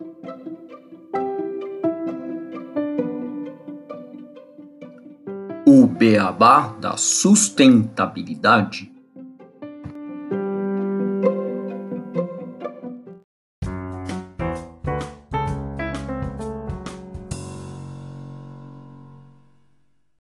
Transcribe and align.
O 0.00 0.04
beabá 5.88 6.68
da 6.80 6.96
sustentabilidade. 6.96 8.92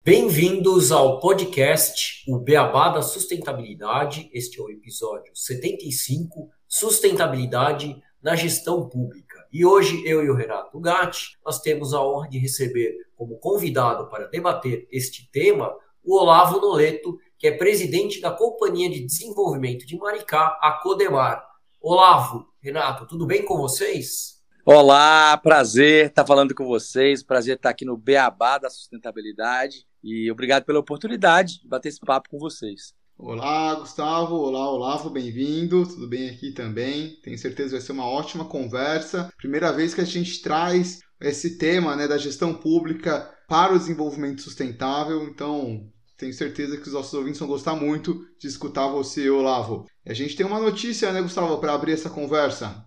Bem-vindos 0.03 0.91
ao 0.91 1.21
podcast 1.21 2.25
O 2.27 2.39
Beabá 2.39 2.89
da 2.89 3.03
Sustentabilidade. 3.03 4.31
Este 4.33 4.59
é 4.59 4.63
o 4.63 4.71
episódio 4.71 5.33
75, 5.35 6.49
Sustentabilidade 6.67 8.03
na 8.23 8.35
Gestão 8.35 8.89
Pública. 8.89 9.26
E 9.53 9.65
hoje 9.65 10.03
eu 10.07 10.25
e 10.25 10.31
o 10.31 10.35
Renato 10.35 10.79
Gatti, 10.81 11.39
nós 11.45 11.61
temos 11.61 11.95
a 11.95 12.03
honra 12.03 12.29
de 12.29 12.39
receber 12.39 12.97
como 13.17 13.39
convidado 13.39 14.09
para 14.09 14.27
debater 14.27 14.87
este 14.91 15.31
tema 15.31 15.75
o 16.07 16.17
Olavo 16.21 16.61
Noleto, 16.61 17.19
que 17.37 17.49
é 17.49 17.53
presidente 17.53 18.21
da 18.21 18.31
Companhia 18.31 18.89
de 18.89 19.05
Desenvolvimento 19.05 19.85
de 19.85 19.97
Maricá, 19.97 20.57
a 20.63 20.79
Codemar. 20.81 21.45
Olavo, 21.81 22.49
Renato, 22.63 23.07
tudo 23.07 23.27
bem 23.27 23.45
com 23.45 23.57
vocês? 23.57 24.37
Olá, 24.65 25.37
prazer 25.37 26.07
estar 26.07 26.25
falando 26.25 26.55
com 26.55 26.65
vocês, 26.65 27.23
prazer 27.23 27.57
estar 27.57 27.71
aqui 27.71 27.85
no 27.85 27.97
Beabá 27.97 28.59
da 28.59 28.71
Sustentabilidade. 28.71 29.85
E 30.03 30.31
obrigado 30.31 30.65
pela 30.65 30.79
oportunidade 30.79 31.61
de 31.61 31.69
bater 31.69 31.89
esse 31.89 32.01
papo 32.01 32.31
com 32.31 32.39
vocês. 32.39 32.95
Olá, 33.19 33.75
Gustavo. 33.77 34.35
Olá, 34.37 34.71
Olavo. 34.71 35.09
Bem-vindo. 35.09 35.87
Tudo 35.87 36.07
bem 36.07 36.29
aqui 36.29 36.53
também? 36.53 37.19
Tenho 37.23 37.39
certeza 37.39 37.71
que 37.71 37.77
vai 37.77 37.81
ser 37.81 37.93
uma 37.93 38.07
ótima 38.07 38.45
conversa. 38.45 39.33
Primeira 39.39 39.73
vez 39.73 39.95
que 39.95 40.03
a 40.03 40.05
gente 40.05 40.43
traz 40.43 41.01
esse 41.19 41.57
tema 41.57 41.97
né, 41.97 42.07
da 42.07 42.19
gestão 42.19 42.53
pública 42.53 43.35
para 43.49 43.73
o 43.73 43.79
desenvolvimento 43.79 44.43
sustentável. 44.43 45.25
Então, 45.25 45.91
tenho 46.19 46.35
certeza 46.35 46.77
que 46.77 46.87
os 46.89 46.93
nossos 46.93 47.15
ouvintes 47.15 47.41
vão 47.41 47.49
gostar 47.49 47.75
muito 47.75 48.23
de 48.39 48.49
escutar 48.49 48.89
você, 48.89 49.31
Olavo. 49.31 49.87
A 50.05 50.13
gente 50.13 50.37
tem 50.37 50.45
uma 50.45 50.61
notícia, 50.61 51.11
né, 51.11 51.23
Gustavo, 51.23 51.57
para 51.59 51.73
abrir 51.73 51.93
essa 51.93 52.11
conversa. 52.11 52.85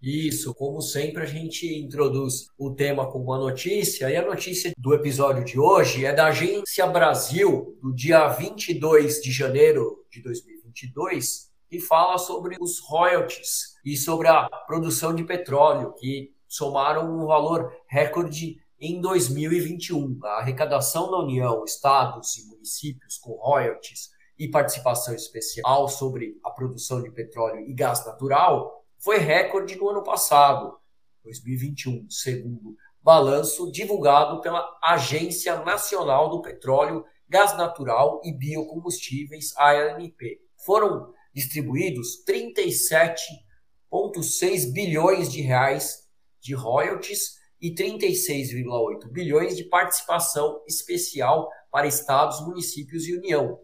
Isso, 0.00 0.54
como 0.54 0.82
sempre, 0.82 1.22
a 1.22 1.26
gente 1.26 1.66
introduz 1.66 2.48
o 2.58 2.70
tema 2.70 3.10
com 3.10 3.18
uma 3.18 3.38
notícia, 3.38 4.10
e 4.10 4.16
a 4.16 4.26
notícia 4.26 4.72
do 4.76 4.92
episódio 4.92 5.42
de 5.44 5.58
hoje 5.58 6.04
é 6.04 6.12
da 6.12 6.26
Agência 6.26 6.86
Brasil, 6.86 7.78
do 7.82 7.94
dia 7.94 8.28
22 8.28 9.22
de 9.22 9.32
janeiro 9.32 10.04
de 10.10 10.22
2022, 10.22 11.50
que 11.68 11.80
fala 11.80 12.18
sobre 12.18 12.56
os 12.60 12.78
royalties 12.78 13.74
e 13.84 13.96
sobre 13.96 14.28
a 14.28 14.48
produção 14.66 15.14
de 15.14 15.24
petróleo, 15.24 15.94
que 15.94 16.30
somaram 16.46 17.18
um 17.18 17.26
valor 17.26 17.72
recorde 17.88 18.60
em 18.78 19.00
2021. 19.00 20.18
A 20.22 20.40
arrecadação 20.40 21.10
da 21.10 21.18
União, 21.20 21.64
estados 21.64 22.36
e 22.36 22.46
municípios 22.46 23.16
com 23.16 23.32
royalties 23.32 24.10
e 24.38 24.46
participação 24.48 25.14
especial 25.14 25.88
sobre 25.88 26.38
a 26.44 26.50
produção 26.50 27.02
de 27.02 27.10
petróleo 27.10 27.60
e 27.66 27.72
gás 27.72 28.04
natural 28.04 28.84
foi 29.06 29.16
recorde 29.18 29.76
no 29.76 29.88
ano 29.88 30.02
passado, 30.02 30.76
2021, 31.22 32.10
segundo 32.10 32.76
balanço 33.00 33.70
divulgado 33.70 34.40
pela 34.40 34.68
Agência 34.82 35.64
Nacional 35.64 36.28
do 36.28 36.42
Petróleo, 36.42 37.04
Gás 37.28 37.56
Natural 37.56 38.20
e 38.24 38.32
Biocombustíveis, 38.32 39.56
ANP. 39.56 40.40
Foram 40.56 41.14
distribuídos 41.32 42.24
37,6 42.28 44.72
bilhões 44.72 45.30
de 45.30 45.40
reais 45.40 46.08
de 46.40 46.52
royalties 46.52 47.36
e 47.60 47.72
36,8 47.72 49.08
bilhões 49.12 49.56
de 49.56 49.62
participação 49.62 50.64
especial 50.66 51.48
para 51.70 51.86
estados, 51.86 52.44
municípios 52.44 53.06
e 53.06 53.16
União, 53.16 53.56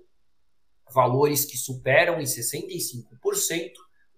valores 0.89 1.45
que 1.45 1.57
superam 1.57 2.21
em 2.21 2.27
65% 2.27 3.73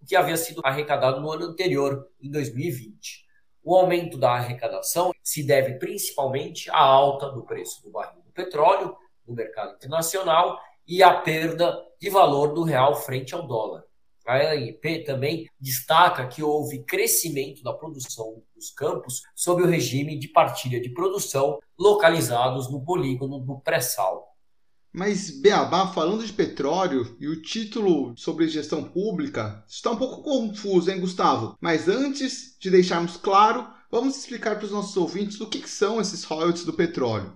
que 0.04 0.16
havia 0.16 0.36
sido 0.36 0.60
arrecadado 0.64 1.20
no 1.20 1.30
ano 1.30 1.46
anterior, 1.46 2.08
em 2.20 2.30
2020. 2.30 3.24
O 3.62 3.74
aumento 3.74 4.18
da 4.18 4.32
arrecadação 4.32 5.12
se 5.22 5.42
deve 5.42 5.78
principalmente 5.78 6.70
à 6.70 6.78
alta 6.78 7.30
do 7.30 7.44
preço 7.44 7.82
do 7.82 7.90
barril 7.90 8.22
do 8.22 8.30
petróleo 8.30 8.94
no 9.26 9.34
mercado 9.34 9.74
internacional 9.74 10.60
e 10.86 11.02
à 11.02 11.14
perda 11.14 11.74
de 11.98 12.10
valor 12.10 12.52
do 12.52 12.62
real 12.62 12.94
frente 12.94 13.34
ao 13.34 13.46
dólar. 13.46 13.84
A 14.26 14.36
ANP 14.36 15.04
também 15.04 15.48
destaca 15.60 16.26
que 16.26 16.42
houve 16.42 16.82
crescimento 16.84 17.62
da 17.62 17.74
produção 17.74 18.42
dos 18.54 18.70
campos 18.70 19.22
sob 19.34 19.62
o 19.62 19.66
regime 19.66 20.18
de 20.18 20.28
partilha 20.28 20.80
de 20.80 20.88
produção 20.88 21.58
localizados 21.78 22.70
no 22.70 22.82
polígono 22.82 23.38
do 23.38 23.60
pré-sal. 23.60 24.33
Mas 24.96 25.28
Beabá, 25.28 25.88
falando 25.88 26.24
de 26.24 26.32
petróleo 26.32 27.16
e 27.18 27.26
o 27.26 27.42
título 27.42 28.14
sobre 28.16 28.46
gestão 28.46 28.84
pública, 28.84 29.64
está 29.68 29.90
um 29.90 29.96
pouco 29.96 30.22
confuso, 30.22 30.88
hein, 30.88 31.00
Gustavo? 31.00 31.58
Mas 31.60 31.88
antes 31.88 32.56
de 32.60 32.70
deixarmos 32.70 33.16
claro, 33.16 33.66
vamos 33.90 34.16
explicar 34.16 34.54
para 34.54 34.66
os 34.66 34.70
nossos 34.70 34.96
ouvintes 34.96 35.40
o 35.40 35.48
que 35.48 35.68
são 35.68 36.00
esses 36.00 36.22
royalties 36.22 36.64
do 36.64 36.72
petróleo. 36.72 37.32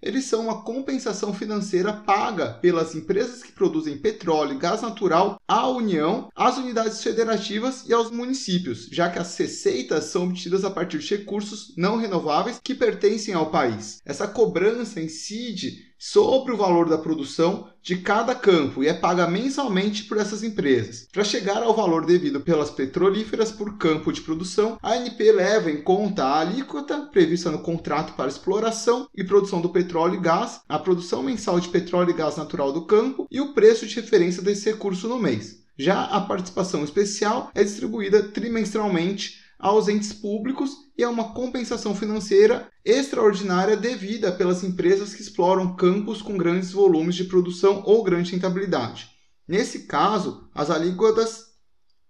Eles 0.00 0.24
são 0.24 0.44
uma 0.44 0.64
compensação 0.64 1.34
financeira 1.34 1.92
paga 1.92 2.54
pelas 2.54 2.94
empresas 2.94 3.42
que 3.42 3.52
produzem 3.52 3.98
petróleo 3.98 4.54
e 4.54 4.58
gás 4.58 4.80
natural 4.80 5.38
à 5.46 5.68
União, 5.68 6.28
às 6.34 6.56
unidades 6.56 7.02
federativas 7.02 7.84
e 7.86 7.92
aos 7.92 8.10
municípios, 8.10 8.88
já 8.90 9.10
que 9.10 9.18
as 9.18 9.36
receitas 9.36 10.06
são 10.06 10.24
obtidas 10.24 10.64
a 10.64 10.70
partir 10.70 10.98
de 10.98 11.14
recursos 11.14 11.74
não 11.76 11.98
renováveis 11.98 12.58
que 12.58 12.74
pertencem 12.74 13.34
ao 13.34 13.50
país. 13.50 14.00
Essa 14.04 14.26
cobrança 14.26 15.00
incide 15.00 15.91
sobre 16.04 16.52
o 16.52 16.56
valor 16.56 16.88
da 16.88 16.98
produção 16.98 17.68
de 17.80 17.96
cada 17.96 18.34
campo 18.34 18.82
e 18.82 18.88
é 18.88 18.92
paga 18.92 19.24
mensalmente 19.28 20.02
por 20.02 20.18
essas 20.18 20.42
empresas. 20.42 21.06
Para 21.12 21.22
chegar 21.22 21.62
ao 21.62 21.76
valor 21.76 22.04
devido 22.04 22.40
pelas 22.40 22.72
petrolíferas 22.72 23.52
por 23.52 23.78
campo 23.78 24.12
de 24.12 24.20
produção, 24.20 24.76
a 24.82 24.94
ANP 24.94 25.20
leva 25.30 25.70
em 25.70 25.80
conta 25.80 26.24
a 26.24 26.40
alíquota 26.40 27.02
prevista 27.12 27.52
no 27.52 27.60
contrato 27.60 28.14
para 28.14 28.28
exploração 28.28 29.06
e 29.14 29.22
produção 29.22 29.60
do 29.60 29.68
petróleo 29.68 30.16
e 30.16 30.20
gás, 30.20 30.62
a 30.68 30.76
produção 30.76 31.22
mensal 31.22 31.60
de 31.60 31.68
petróleo 31.68 32.10
e 32.10 32.14
gás 32.14 32.36
natural 32.36 32.72
do 32.72 32.84
campo 32.84 33.28
e 33.30 33.40
o 33.40 33.54
preço 33.54 33.86
de 33.86 33.94
referência 33.94 34.42
desse 34.42 34.68
recurso 34.68 35.06
no 35.06 35.20
mês. 35.20 35.62
Já 35.78 36.02
a 36.04 36.20
participação 36.20 36.82
especial 36.82 37.50
é 37.54 37.62
distribuída 37.62 38.24
trimestralmente 38.24 39.41
aos 39.62 39.86
entes 39.88 40.12
públicos 40.12 40.72
e 40.98 41.04
a 41.04 41.08
uma 41.08 41.32
compensação 41.32 41.94
financeira 41.94 42.68
extraordinária 42.84 43.76
devida 43.76 44.32
pelas 44.32 44.64
empresas 44.64 45.14
que 45.14 45.22
exploram 45.22 45.76
campos 45.76 46.20
com 46.20 46.36
grandes 46.36 46.72
volumes 46.72 47.14
de 47.14 47.24
produção 47.24 47.80
ou 47.86 48.02
grande 48.02 48.32
rentabilidade. 48.32 49.08
Nesse 49.46 49.86
caso, 49.86 50.48
as 50.52 50.68
alíquotas 50.68 51.52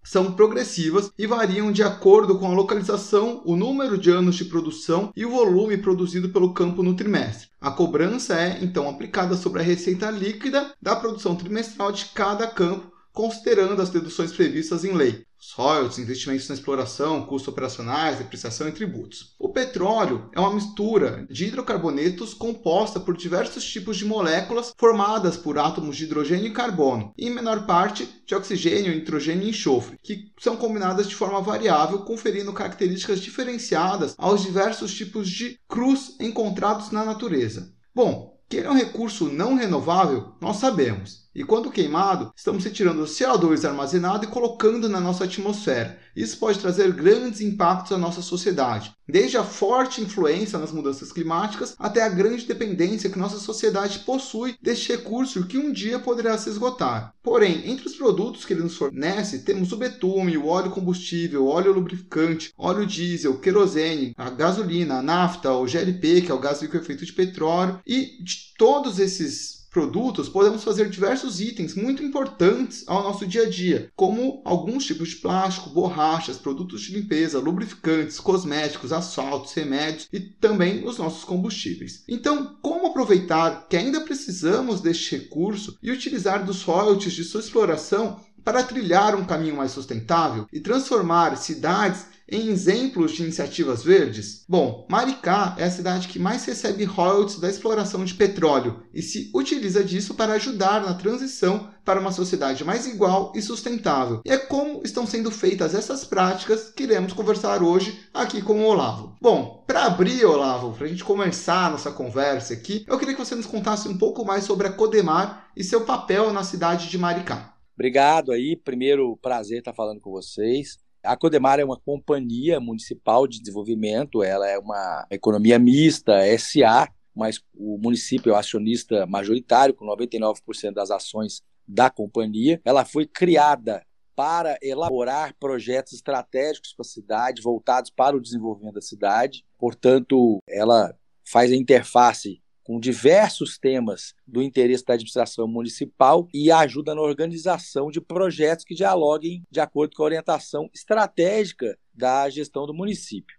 são 0.03 0.33
progressivas 0.33 1.13
e 1.17 1.27
variam 1.27 1.71
de 1.71 1.83
acordo 1.83 2.39
com 2.39 2.47
a 2.47 2.55
localização, 2.55 3.43
o 3.45 3.55
número 3.55 3.97
de 3.99 4.11
anos 4.11 4.35
de 4.35 4.47
produção 4.47 5.13
e 5.15 5.25
o 5.25 5.31
volume 5.31 5.77
produzido 5.77 6.31
pelo 6.31 6.55
campo 6.55 6.83
no 6.83 6.97
trimestre. 6.97 7.49
A 7.61 7.71
cobrança 7.71 8.35
é 8.35 8.59
então 8.63 8.89
aplicada 8.89 9.37
sobre 9.37 9.61
a 9.61 9.65
receita 9.65 10.11
líquida 10.11 10.75
da 10.81 10.97
produção 10.97 11.37
trimestral 11.37 11.93
de 11.93 12.07
cada 12.07 12.47
campo, 12.47 12.91
considerando 13.13 13.81
as 13.81 13.91
deduções 13.91 14.33
previstas 14.33 14.85
em 14.85 14.93
lei 14.93 15.25
os 15.43 15.53
royalties, 15.55 15.99
investimentos 15.99 16.49
na 16.49 16.55
exploração, 16.55 17.27
custos 17.27 17.53
operacionais, 17.53 18.19
depreciação 18.19 18.69
e 18.69 18.73
tributos. 18.73 19.35
O 19.41 19.49
petróleo 19.49 20.31
é 20.33 20.39
uma 20.39 20.55
mistura 20.55 21.27
de 21.29 21.47
hidrocarbonetos 21.47 22.33
composta 22.33 23.01
por 23.01 23.17
diversos 23.17 23.65
tipos 23.65 23.97
de 23.97 24.05
moléculas 24.05 24.73
formadas 24.79 25.37
por 25.37 25.59
átomos 25.59 25.97
de 25.97 26.05
hidrogênio 26.05 26.47
e 26.47 26.53
carbono, 26.53 27.13
e 27.19 27.27
em 27.27 27.35
menor 27.35 27.67
parte 27.67 28.09
de 28.25 28.35
oxigênio, 28.37 28.95
nitrogênio 28.95 29.45
e 29.45 29.51
enxofre, 29.51 29.99
que 30.01 30.31
são 30.39 30.57
combinadas 30.57 31.09
de 31.09 31.17
forma 31.17 31.41
variável, 31.41 32.05
conferindo 32.05 32.53
características 32.53 33.21
diferenciadas 33.21 34.15
aos 34.17 34.43
diversos 34.43 34.95
tipos 34.95 35.29
de 35.29 35.59
crus 35.69 36.17
encontrados 36.21 36.93
na 36.93 37.05
natureza. 37.05 37.73
Bom, 37.93 38.33
que 38.49 38.59
ele 38.59 38.67
é 38.67 38.71
um 38.71 38.77
recurso 38.77 39.29
não 39.29 39.57
renovável, 39.57 40.35
nós 40.39 40.59
sabemos. 40.59 41.23
E 41.35 41.45
quando 41.45 41.71
queimado, 41.71 42.31
estamos 42.37 42.63
retirando 42.63 43.03
o 43.03 43.07
CO2 43.07 43.67
armazenado 43.67 44.25
e 44.25 44.29
colocando 44.29 44.87
na 44.87 45.01
nossa 45.01 45.25
atmosfera. 45.25 45.99
Isso 46.15 46.37
pode 46.39 46.59
trazer 46.59 46.93
grandes 46.93 47.41
impactos 47.41 47.93
à 47.93 47.97
nossa 47.97 48.21
sociedade, 48.21 48.93
desde 49.09 49.39
a 49.39 49.43
forte 49.43 50.03
influência 50.03 50.59
nas 50.59 50.73
mudanças 50.73 51.11
climáticas 51.11 51.75
até 51.79 52.03
a 52.03 52.09
grande 52.11 52.45
dependência 52.45 53.09
que 53.09 53.19
nossa 53.19 53.39
sociedade 53.39 54.01
possui 54.01 54.57
deste 54.61 54.93
recurso 54.93 55.47
que 55.47 55.57
um 55.57 55.73
dia 55.73 55.99
poderá 55.99 56.37
se 56.37 56.51
esgotar. 56.51 57.15
Porém, 57.23 57.71
entre 57.71 57.87
os 57.87 57.95
produtos 57.95 58.45
que 58.45 58.53
ele 58.53 58.65
nos 58.65 58.77
fornece, 58.77 59.39
temos 59.39 59.73
o 59.73 59.77
betume, 59.79 60.37
o 60.37 60.49
óleo 60.49 60.71
combustível, 60.71 61.47
óleo 61.47 61.73
lubrificante, 61.73 62.53
óleo 62.59 62.87
diesel, 62.87 63.39
querosene, 63.39 64.13
a 64.19 64.29
gasolina, 64.29 64.99
a 64.99 65.03
nafta, 65.03 65.51
o 65.53 65.67
GLP, 65.67 66.21
que 66.21 66.31
é 66.31 66.35
o 66.35 66.39
gás 66.39 66.59
com 66.59 66.77
efeito 66.77 67.07
de 67.07 67.13
petróleo, 67.13 67.81
e 67.87 68.23
de 68.23 68.53
todos 68.59 68.99
esses 68.99 69.62
produtos, 69.73 70.29
podemos 70.29 70.63
fazer 70.63 70.91
diversos 70.91 71.41
itens 71.41 71.75
muito 71.75 72.03
importantes 72.05 72.85
ao 72.87 73.03
nosso 73.03 73.27
dia 73.27 73.45
a 73.45 73.51
dia, 73.51 73.91
como 73.97 74.43
alguns 74.45 74.85
tipos 74.85 75.09
de 75.09 75.17
plástico, 75.17 75.71
borrachas, 75.71 76.37
produtos 76.37 76.83
de 76.83 76.93
limpeza, 76.93 77.41
lubrificantes, 77.41 78.21
cosméticos, 78.21 78.93
asfaltos, 78.93 79.55
remédios 79.55 80.09
e 80.13 80.21
também 80.21 80.87
os 80.87 80.99
nossos 80.99 81.25
combustíveis. 81.25 82.05
Então, 82.07 82.59
como 82.61 82.87
aproveitar 82.87 83.67
que 83.67 83.77
ainda 83.77 84.03
precisamos 84.03 84.83
deste 84.83 85.17
recurso 85.17 85.79
e 85.83 85.91
utilizar 85.91 86.45
dos 86.45 86.63
royalties 86.63 87.15
de 87.15 87.25
sua 87.25 87.41
exploração 87.41 88.21
para 88.45 88.63
trilhar 88.63 89.15
um 89.15 89.25
caminho 89.25 89.57
mais 89.57 89.71
sustentável 89.71 90.47
e 90.53 90.61
transformar 90.61 91.37
cidades 91.37 92.07
em 92.33 92.49
exemplos 92.49 93.13
de 93.13 93.23
iniciativas 93.23 93.85
verdes? 93.85 94.45
Bom, 94.49 94.87
Maricá 94.91 95.55
é 95.59 95.65
a 95.65 95.71
cidade 95.71 96.09
que 96.09 96.19
mais 96.19 96.45
recebe 96.47 96.85
royalties 96.85 97.39
da 97.39 97.49
exploração 97.49 98.05
de 98.05 98.15
petróleo 98.15 98.83
e 98.93 99.03
se 99.03 99.31
utiliza 99.35 99.85
disso 99.85 100.15
para 100.15 100.33
ajudar 100.33 100.81
na 100.81 100.95
transição 100.95 101.71
para 101.85 102.01
uma 102.01 102.13
sociedade 102.13 102.65
mais 102.65 102.87
igual 102.87 103.33
e 103.35 103.43
sustentável. 103.43 104.23
E 104.25 104.31
é 104.31 104.39
como 104.39 104.81
estão 104.83 105.07
sendo 105.07 105.31
feitas 105.31 105.75
essas 105.75 106.05
práticas 106.05 106.71
que 106.71 106.85
iremos 106.85 107.13
conversar 107.13 107.63
hoje 107.63 108.01
aqui 108.15 108.41
com 108.41 108.61
o 108.61 108.65
Olavo. 108.65 109.17
Bom, 109.21 109.63
para 109.67 109.85
abrir, 109.85 110.25
Olavo, 110.25 110.73
para 110.73 110.87
a 110.87 110.89
gente 110.89 111.05
começar 111.05 111.67
a 111.67 111.71
nossa 111.71 111.91
conversa 111.91 112.55
aqui, 112.55 112.85
eu 112.89 112.99
queria 112.99 113.15
que 113.15 113.25
você 113.25 113.35
nos 113.35 113.47
contasse 113.47 113.89
um 113.89 113.99
pouco 113.99 114.25
mais 114.25 114.45
sobre 114.45 114.67
a 114.67 114.73
Codemar 114.73 115.51
e 115.57 115.63
seu 115.63 115.83
papel 115.83 116.33
na 116.33 116.45
cidade 116.45 116.89
de 116.89 116.97
Maricá. 116.97 117.53
Obrigado 117.75 118.33
aí, 118.33 118.57
primeiro 118.57 119.17
prazer 119.17 119.59
estar 119.59 119.73
falando 119.73 120.01
com 120.01 120.11
vocês. 120.11 120.79
A 121.05 121.17
Codemar 121.17 121.59
é 121.59 121.65
uma 121.65 121.79
companhia 121.79 122.61
municipal 122.61 123.27
de 123.27 123.41
desenvolvimento, 123.41 124.23
ela 124.23 124.49
é 124.49 124.59
uma 124.59 125.07
economia 125.11 125.59
mista, 125.59 126.13
SA, 126.39 126.89
mas 127.15 127.41
o 127.55 127.77
município 127.79 128.31
é 128.31 128.33
o 128.33 128.37
acionista 128.37 129.07
majoritário, 129.07 129.75
com 129.75 129.85
99% 129.85 130.73
das 130.73 130.91
ações 130.91 131.43
da 131.67 131.91
companhia. 131.91 132.61
Ela 132.65 132.85
foi 132.85 133.07
criada 133.07 133.85
para 134.15 134.59
elaborar 134.63 135.35
projetos 135.41 135.93
estratégicos 135.93 136.75
para 136.75 136.83
a 136.83 136.89
cidade, 136.89 137.43
voltados 137.43 137.91
para 137.91 138.17
o 138.17 138.21
desenvolvimento 138.21 138.75
da 138.75 138.81
cidade. 138.81 139.45
Portanto, 139.59 140.39
ela 140.49 140.95
faz 141.25 141.51
a 141.51 141.57
interface 141.57 142.42
com 142.63 142.79
diversos 142.79 143.59
temas 143.59 144.15
do 144.27 144.43
interesse 144.43 144.85
da 144.85 144.95
administração 144.95 145.47
municipal 145.49 146.29
e 146.33 146.51
ajuda 146.51 146.95
na 146.95 147.01
organização 147.01 147.91
de 147.91 148.01
projetos 148.01 148.65
que 148.65 148.75
dialoguem 148.75 149.43
de 149.51 149.61
acordo 149.61 149.97
com 149.97 150.03
a 150.03 150.07
orientação 150.07 150.69
estratégica 150.75 151.77
da 151.93 152.29
gestão 152.31 152.67
do 152.67 152.75
município. 152.75 153.37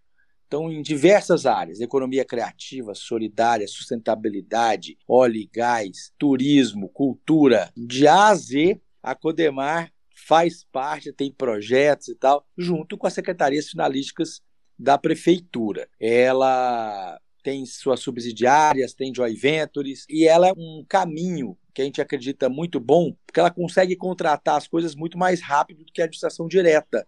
Então, 0.54 0.72
em 0.72 0.84
diversas 0.84 1.48
áreas, 1.48 1.82
economia 1.82 2.24
criativa, 2.24 2.94
solidária, 2.94 3.68
sustentabilidade, 3.68 4.98
óleo 5.08 5.38
e 5.38 5.50
gás, 5.52 6.14
turismo, 6.16 6.90
cultura, 6.90 7.72
de 7.76 8.08
A 8.08 8.28
a 8.28 8.36
Z, 8.36 8.80
a 9.02 9.16
Codemar 9.16 9.92
faz 10.28 10.64
parte, 10.72 11.12
tem 11.12 11.32
projetos 11.32 12.10
e 12.10 12.16
tal, 12.16 12.46
junto 12.56 12.98
com 12.98 13.08
as 13.08 13.14
secretarias 13.14 13.70
finalísticas 13.70 14.42
da 14.78 14.96
prefeitura. 14.98 15.90
Ela 16.00 17.20
tem 17.44 17.66
suas 17.66 18.00
subsidiárias, 18.00 18.94
tem 18.94 19.14
joint 19.14 19.38
ventures, 19.38 20.06
e 20.10 20.26
ela 20.26 20.48
é 20.48 20.54
um 20.54 20.86
caminho 20.88 21.58
que 21.74 21.82
a 21.82 21.86
gente 21.86 22.02
acredita 22.02 22.50
muito 22.50 22.80
bom, 22.80 23.14
porque 23.26 23.40
ela 23.40 23.52
consegue 23.52 23.96
contratar 23.96 24.56
as 24.56 24.68
coisas 24.68 24.96
muito 24.96 25.18
mais 25.18 25.42
rápido 25.42 25.84
do 25.84 25.92
que 25.92 26.02
a 26.02 26.06
administração 26.06 26.48
direta. 26.48 27.06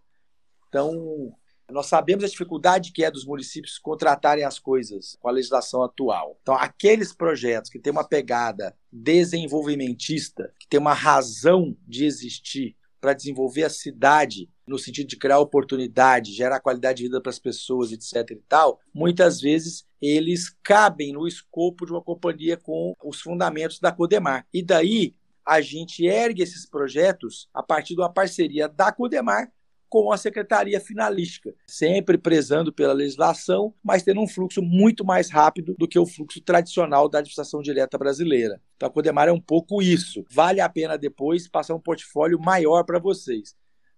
Então, 0.68 1.34
nós 1.72 1.88
sabemos 1.88 2.24
a 2.24 2.28
dificuldade 2.28 2.92
que 2.92 3.04
é 3.04 3.10
dos 3.10 3.26
municípios 3.26 3.80
contratarem 3.80 4.44
as 4.44 4.60
coisas 4.60 5.18
com 5.20 5.30
a 5.30 5.32
legislação 5.32 5.84
atual. 5.84 6.38
Então, 6.42 6.56
aqueles 6.56 7.14
projetos 7.14 7.70
que 7.70 7.80
têm 7.80 7.92
uma 7.92 8.08
pegada 8.08 8.76
desenvolvimentista, 8.92 10.54
que 10.60 10.68
tem 10.68 10.80
uma 10.80 10.94
razão 10.94 11.76
de 11.88 12.06
existir 12.06 12.76
para 13.00 13.14
desenvolver 13.14 13.64
a 13.64 13.70
cidade 13.70 14.50
no 14.68 14.80
sentido 14.80 15.08
de 15.08 15.18
criar 15.18 15.40
oportunidade, 15.40 16.34
gerar 16.34 16.60
qualidade 16.60 16.98
de 16.98 17.04
vida 17.04 17.22
para 17.22 17.30
as 17.30 17.40
pessoas, 17.40 17.92
etc. 17.92 18.32
e 18.32 18.44
tal, 18.48 18.80
muitas 18.94 19.40
vezes 19.40 19.86
eles 20.06 20.56
cabem 20.64 21.14
no 21.14 21.28
escopo 21.28 21.86
de 21.86 21.92
uma 21.92 22.02
companhia 22.02 22.58
com 22.58 22.94
os 23.04 23.22
fundamentos 23.22 23.80
da 23.80 23.92
Codemar. 23.92 24.46
E 24.54 24.64
daí 24.64 25.16
a 25.46 25.62
gente 25.62 26.06
ergue 26.06 26.42
esses 26.42 26.66
projetos 26.66 27.48
a 27.54 27.62
partir 27.62 27.96
de 27.96 28.02
uma 28.02 28.12
parceria 28.12 28.68
da 28.68 28.92
Codemar 28.92 29.52
com 29.88 30.12
a 30.12 30.18
secretaria 30.18 30.80
finalística, 30.82 31.54
sempre 31.68 32.18
prezando 32.18 32.74
pela 32.74 32.92
legislação, 32.92 33.74
mas 33.84 34.04
tendo 34.04 34.20
um 34.20 34.28
fluxo 34.28 34.62
muito 34.62 35.06
mais 35.06 35.30
rápido 35.30 35.76
do 35.78 35.88
que 35.88 35.98
o 35.98 36.06
fluxo 36.06 36.42
tradicional 36.42 37.08
da 37.08 37.20
administração 37.20 37.62
direta 37.62 37.98
brasileira. 37.98 38.60
Então 38.76 38.90
a 38.90 38.92
Codemar 38.92 39.28
é 39.28 39.32
um 39.32 39.40
pouco 39.40 39.82
isso. 39.82 40.26
Vale 40.30 40.60
a 40.60 40.68
pena 40.68 40.98
depois 40.98 41.48
passar 41.48 41.76
um 41.76 41.80
portfólio 41.80 42.40
maior 42.40 42.84
para 42.84 43.00
vocês. 43.00 43.56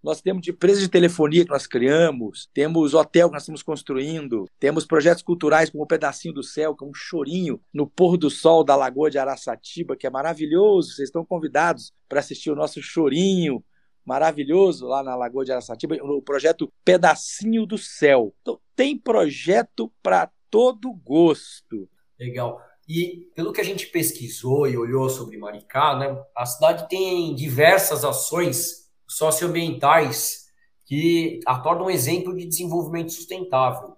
Nós 0.07 0.21
temos 0.21 0.41
de 0.41 0.51
empresas 0.51 0.79
de 0.79 0.87
telefonia 0.87 1.43
que 1.43 1.51
nós 1.51 1.67
criamos, 1.67 2.49
temos 2.53 2.93
hotel 2.93 3.27
que 3.27 3.33
nós 3.33 3.43
estamos 3.43 3.61
construindo, 3.61 4.45
temos 4.57 4.85
projetos 4.85 5.21
culturais 5.21 5.69
como 5.69 5.83
o 5.83 5.85
Pedacinho 5.87 6.33
do 6.33 6.41
Céu, 6.41 6.73
que 6.73 6.81
é 6.81 6.87
um 6.87 6.93
chorinho 6.93 7.59
no 7.73 7.85
pôr 7.85 8.15
do 8.15 8.29
sol 8.29 8.63
da 8.63 8.73
Lagoa 8.73 9.11
de 9.11 9.17
Araçatiba, 9.17 9.97
que 9.97 10.07
é 10.07 10.09
maravilhoso. 10.09 10.93
Vocês 10.93 11.09
estão 11.09 11.25
convidados 11.25 11.91
para 12.07 12.21
assistir 12.21 12.49
o 12.49 12.55
nosso 12.55 12.81
chorinho 12.81 13.61
maravilhoso 14.05 14.87
lá 14.87 15.03
na 15.03 15.13
Lagoa 15.13 15.43
de 15.43 15.51
Araçatiba, 15.51 15.97
o 16.01 16.21
projeto 16.21 16.71
Pedacinho 16.85 17.65
do 17.65 17.77
Céu. 17.77 18.33
Então, 18.41 18.57
tem 18.77 18.97
projeto 18.97 19.91
para 20.01 20.31
todo 20.49 20.93
gosto. 20.93 21.89
Legal. 22.17 22.61
E 22.87 23.29
pelo 23.35 23.51
que 23.51 23.59
a 23.59 23.65
gente 23.65 23.87
pesquisou 23.87 24.69
e 24.69 24.77
olhou 24.77 25.09
sobre 25.09 25.37
Maricá, 25.37 25.97
né, 25.97 26.17
a 26.33 26.45
cidade 26.45 26.87
tem 26.87 27.35
diversas 27.35 28.05
ações 28.05 28.86
socioambientais 29.07 30.47
que 30.85 31.39
tornam 31.63 31.85
um 31.85 31.89
exemplo 31.89 32.35
de 32.35 32.45
desenvolvimento 32.45 33.11
sustentável. 33.11 33.95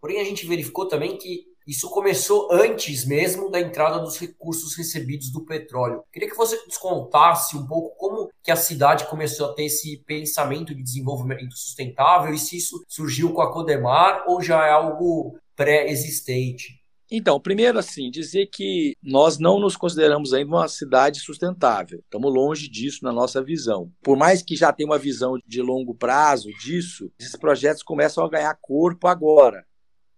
Porém, 0.00 0.20
a 0.20 0.24
gente 0.24 0.46
verificou 0.46 0.86
também 0.88 1.16
que 1.16 1.46
isso 1.66 1.88
começou 1.88 2.48
antes 2.52 3.06
mesmo 3.06 3.50
da 3.50 3.58
entrada 3.58 3.98
dos 3.98 4.18
recursos 4.18 4.76
recebidos 4.76 5.32
do 5.32 5.46
petróleo. 5.46 6.02
Queria 6.12 6.28
que 6.28 6.36
você 6.36 6.62
nos 6.66 6.76
contasse 6.76 7.56
um 7.56 7.66
pouco 7.66 7.96
como 7.96 8.28
que 8.42 8.50
a 8.50 8.56
cidade 8.56 9.06
começou 9.06 9.46
a 9.46 9.54
ter 9.54 9.64
esse 9.64 9.96
pensamento 10.06 10.74
de 10.74 10.82
desenvolvimento 10.82 11.56
sustentável 11.56 12.34
e 12.34 12.38
se 12.38 12.58
isso 12.58 12.84
surgiu 12.86 13.32
com 13.32 13.40
a 13.40 13.50
Codemar 13.50 14.24
ou 14.28 14.42
já 14.42 14.66
é 14.66 14.70
algo 14.70 15.38
pré-existente. 15.56 16.83
Então, 17.10 17.38
primeiro, 17.38 17.78
assim, 17.78 18.10
dizer 18.10 18.46
que 18.46 18.96
nós 19.02 19.38
não 19.38 19.60
nos 19.60 19.76
consideramos 19.76 20.32
ainda 20.32 20.50
uma 20.50 20.68
cidade 20.68 21.20
sustentável. 21.20 22.00
Estamos 22.00 22.32
longe 22.32 22.68
disso 22.68 23.00
na 23.02 23.12
nossa 23.12 23.42
visão. 23.42 23.92
Por 24.02 24.16
mais 24.16 24.42
que 24.42 24.56
já 24.56 24.72
tenha 24.72 24.88
uma 24.88 24.98
visão 24.98 25.38
de 25.46 25.60
longo 25.60 25.94
prazo 25.94 26.48
disso, 26.60 27.12
esses 27.18 27.36
projetos 27.36 27.82
começam 27.82 28.24
a 28.24 28.28
ganhar 28.28 28.58
corpo 28.60 29.06
agora. 29.06 29.64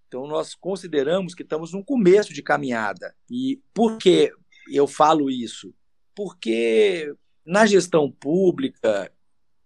Então, 0.07 0.27
nós 0.27 0.55
consideramos 0.55 1.35
que 1.35 1.43
estamos 1.43 1.73
num 1.73 1.83
começo 1.83 2.33
de 2.33 2.43
caminhada. 2.43 3.15
E 3.29 3.61
por 3.75 3.99
que 3.99 4.33
eu 4.71 4.87
falo 4.87 5.29
isso? 5.29 5.75
Porque 6.15 7.13
na 7.45 7.67
gestão 7.67 8.11
pública, 8.11 9.13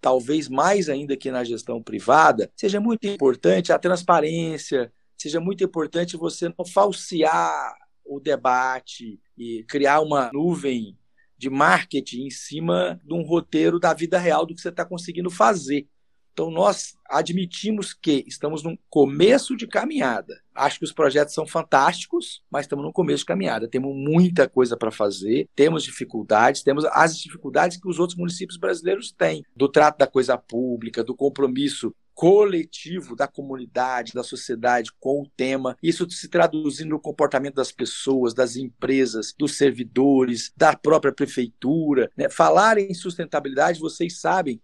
talvez 0.01 0.49
mais 0.49 0.89
ainda 0.89 1.17
que 1.17 1.31
na 1.31 1.45
gestão 1.45 1.83
privada, 1.83 2.51
seja 2.57 2.81
muito 2.81 3.07
importante 3.07 3.73
a 3.73 3.79
transparência, 3.79 4.93
seja 5.21 5.39
muito 5.39 5.63
importante 5.63 6.17
você 6.17 6.49
não 6.49 6.65
falsear 6.65 7.75
o 8.05 8.19
debate 8.19 9.21
e 9.37 9.63
criar 9.65 10.01
uma 10.01 10.31
nuvem 10.33 10.97
de 11.37 11.51
marketing 11.51 12.27
em 12.27 12.31
cima 12.31 12.99
de 13.05 13.15
um 13.15 13.23
roteiro 13.23 13.79
da 13.79 13.93
vida 13.93 14.19
real 14.19 14.47
do 14.47 14.55
que 14.55 14.61
você 14.61 14.71
está 14.71 14.85
conseguindo 14.85 15.31
fazer. 15.31 15.87
Então, 16.33 16.51
nós 16.51 16.95
admitimos 17.07 17.93
que 17.93 18.25
estamos 18.27 18.63
num 18.63 18.79
começo 18.89 19.57
de 19.57 19.67
caminhada. 19.67 20.41
Acho 20.55 20.79
que 20.79 20.85
os 20.85 20.93
projetos 20.93 21.35
são 21.35 21.47
fantásticos, 21.47 22.43
mas 22.51 22.65
estamos 22.65 22.85
no 22.85 22.93
começo 22.93 23.21
de 23.21 23.27
caminhada. 23.27 23.69
Temos 23.69 23.95
muita 23.95 24.49
coisa 24.49 24.77
para 24.77 24.91
fazer, 24.91 25.49
temos 25.55 25.83
dificuldades, 25.83 26.63
temos 26.63 26.85
as 26.87 27.19
dificuldades 27.19 27.77
que 27.77 27.89
os 27.89 27.99
outros 27.99 28.19
municípios 28.19 28.59
brasileiros 28.59 29.13
têm, 29.13 29.45
do 29.55 29.69
trato 29.69 29.99
da 29.99 30.07
coisa 30.07 30.39
pública, 30.39 31.05
do 31.05 31.15
compromisso 31.15 31.95
coletivo 32.21 33.17
da 33.17 33.27
comunidade, 33.27 34.13
da 34.13 34.23
sociedade 34.23 34.91
com 35.01 35.23
o 35.23 35.27
tema, 35.27 35.75
isso 35.83 36.07
se 36.11 36.29
traduzindo 36.29 36.91
no 36.91 37.01
comportamento 37.01 37.55
das 37.55 37.73
pessoas, 37.73 38.35
das 38.35 38.57
empresas, 38.57 39.35
dos 39.39 39.57
servidores, 39.57 40.53
da 40.55 40.77
própria 40.77 41.15
prefeitura. 41.15 42.13
Né? 42.15 42.29
Falar 42.29 42.77
em 42.77 42.93
sustentabilidade, 42.93 43.81
vocês 43.81 44.21
sabem 44.21 44.61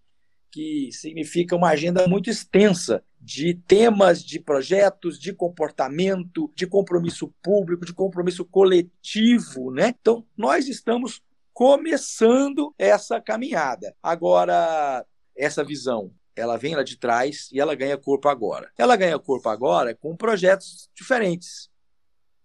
que 0.50 0.90
significa 0.92 1.56
uma 1.56 1.70
agenda 1.70 2.06
muito 2.06 2.28
extensa 2.28 3.02
de 3.18 3.54
temas, 3.54 4.22
de 4.22 4.38
projetos, 4.38 5.18
de 5.18 5.32
comportamento, 5.32 6.52
de 6.54 6.66
compromisso 6.66 7.32
público, 7.42 7.86
de 7.86 7.94
compromisso 7.94 8.44
coletivo, 8.44 9.70
né? 9.70 9.94
Então, 9.98 10.26
nós 10.36 10.68
estamos 10.68 11.22
começando 11.54 12.74
essa 12.78 13.18
caminhada. 13.18 13.96
Agora, 14.02 15.06
essa 15.34 15.64
visão 15.64 16.12
ela 16.36 16.56
vem 16.56 16.74
lá 16.74 16.82
de 16.82 16.96
trás 16.96 17.48
e 17.50 17.58
ela 17.58 17.74
ganha 17.74 17.96
corpo 17.96 18.28
agora. 18.28 18.70
Ela 18.76 18.94
ganha 18.94 19.18
corpo 19.18 19.48
agora 19.48 19.94
com 19.94 20.14
projetos 20.16 20.90
diferentes. 20.94 21.70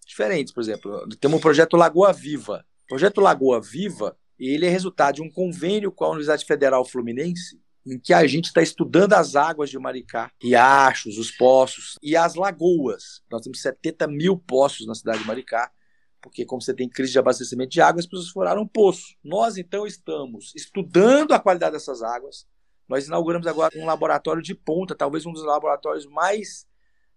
Diferentes, 0.08 0.54
por 0.54 0.62
exemplo, 0.62 1.08
temos 1.20 1.38
um 1.38 1.42
projeto 1.42 1.78
Lagoa 1.78 2.12
Viva, 2.12 2.66
projeto 2.88 3.22
Lagoa 3.22 3.62
Viva 3.62 4.18
ele 4.50 4.66
é 4.66 4.70
resultado 4.70 5.16
de 5.16 5.22
um 5.22 5.30
convênio 5.30 5.92
com 5.92 6.04
a 6.04 6.10
Universidade 6.10 6.46
Federal 6.46 6.84
Fluminense, 6.84 7.62
em 7.86 8.00
que 8.00 8.14
a 8.14 8.26
gente 8.26 8.46
está 8.46 8.62
estudando 8.62 9.14
as 9.14 9.36
águas 9.36 9.70
de 9.70 9.78
Maricá, 9.78 10.32
riachos, 10.42 11.18
os 11.18 11.32
poços 11.32 11.98
e 12.02 12.16
as 12.16 12.36
lagoas. 12.36 13.22
Nós 13.30 13.42
temos 13.42 13.62
70 13.62 14.08
mil 14.08 14.38
poços 14.38 14.88
na 14.88 14.96
cidade 14.96 15.20
de 15.20 15.28
Maricá, 15.28 15.72
porque 16.22 16.46
como 16.46 16.62
você 16.62 16.74
tem 16.74 16.90
crise 16.90 17.12
de 17.12 17.20
abastecimento 17.20 17.72
de 17.72 17.82
água, 17.82 18.00
as 18.00 18.06
pessoas 18.06 18.30
furaram 18.30 18.62
um 18.64 18.68
poço. 18.68 19.16
Nós, 19.24 19.58
então, 19.58 19.86
estamos 19.86 20.54
estudando 20.56 21.34
a 21.34 21.40
qualidade 21.40 21.74
dessas 21.74 22.04
águas. 22.04 22.48
Nós 22.92 23.08
inauguramos 23.08 23.48
agora 23.48 23.72
um 23.78 23.86
laboratório 23.86 24.42
de 24.42 24.54
ponta, 24.54 24.94
talvez 24.94 25.26
um 25.26 25.32
dos 25.32 25.46
laboratórios 25.46 26.06
mais 26.08 26.68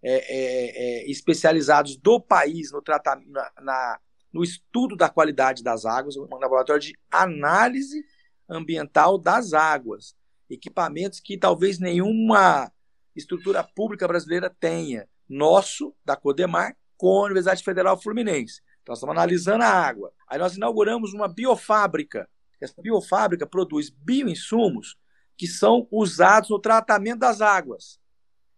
é, 0.00 0.12
é, 0.12 0.68
é, 1.02 1.10
especializados 1.10 1.96
do 1.96 2.20
país 2.20 2.70
no 2.70 2.80
tratamento, 2.80 3.28
na, 3.28 3.50
na, 3.60 4.00
no 4.32 4.44
estudo 4.44 4.94
da 4.94 5.08
qualidade 5.08 5.64
das 5.64 5.84
águas, 5.84 6.16
um 6.16 6.28
laboratório 6.38 6.80
de 6.80 6.96
análise 7.10 8.04
ambiental 8.48 9.18
das 9.18 9.52
águas. 9.52 10.14
Equipamentos 10.48 11.18
que 11.18 11.36
talvez 11.36 11.80
nenhuma 11.80 12.70
estrutura 13.16 13.64
pública 13.64 14.06
brasileira 14.06 14.48
tenha. 14.48 15.08
Nosso, 15.28 15.92
da 16.04 16.14
Codemar, 16.14 16.76
com 16.96 17.22
a 17.22 17.24
Universidade 17.24 17.64
Federal 17.64 18.00
Fluminense. 18.00 18.62
Então, 18.80 18.92
nós 18.92 18.98
estamos 18.98 19.16
analisando 19.16 19.64
a 19.64 19.68
água. 19.68 20.12
Aí 20.28 20.38
nós 20.38 20.56
inauguramos 20.56 21.12
uma 21.12 21.26
biofábrica. 21.26 22.28
Essa 22.60 22.80
biofábrica 22.80 23.44
produz 23.44 23.90
bioinsumos 23.90 24.96
que 25.36 25.46
são 25.46 25.86
usados 25.90 26.50
no 26.50 26.58
tratamento 26.58 27.20
das 27.20 27.40
águas. 27.40 27.98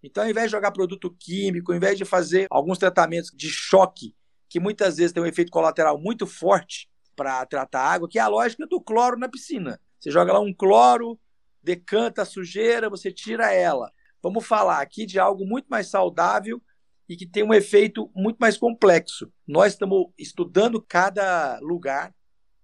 Então, 0.02 0.22
ao 0.22 0.30
invés 0.30 0.46
de 0.46 0.52
jogar 0.52 0.70
produto 0.70 1.14
químico, 1.18 1.72
ao 1.72 1.76
invés 1.76 1.98
de 1.98 2.04
fazer 2.04 2.46
alguns 2.50 2.78
tratamentos 2.78 3.30
de 3.34 3.48
choque 3.48 4.14
que 4.48 4.60
muitas 4.60 4.98
vezes 4.98 5.12
tem 5.12 5.22
um 5.22 5.26
efeito 5.26 5.50
colateral 5.50 5.98
muito 5.98 6.26
forte 6.26 6.88
para 7.16 7.44
tratar 7.46 7.80
a 7.80 7.90
água, 7.90 8.08
que 8.08 8.18
é 8.18 8.22
a 8.22 8.28
lógica 8.28 8.66
do 8.66 8.80
cloro 8.80 9.18
na 9.18 9.28
piscina. 9.28 9.80
Você 9.98 10.10
joga 10.10 10.32
lá 10.32 10.40
um 10.40 10.54
cloro, 10.54 11.18
decanta 11.62 12.22
a 12.22 12.26
sujeira, 12.26 12.90
você 12.90 13.10
tira 13.10 13.52
ela. 13.52 13.90
Vamos 14.22 14.46
falar 14.46 14.80
aqui 14.80 15.06
de 15.06 15.18
algo 15.18 15.44
muito 15.44 15.66
mais 15.66 15.88
saudável 15.88 16.62
e 17.08 17.16
que 17.16 17.26
tem 17.26 17.42
um 17.42 17.54
efeito 17.54 18.10
muito 18.14 18.36
mais 18.38 18.56
complexo. 18.56 19.32
Nós 19.46 19.72
estamos 19.72 20.06
estudando 20.18 20.80
cada 20.80 21.58
lugar, 21.60 22.14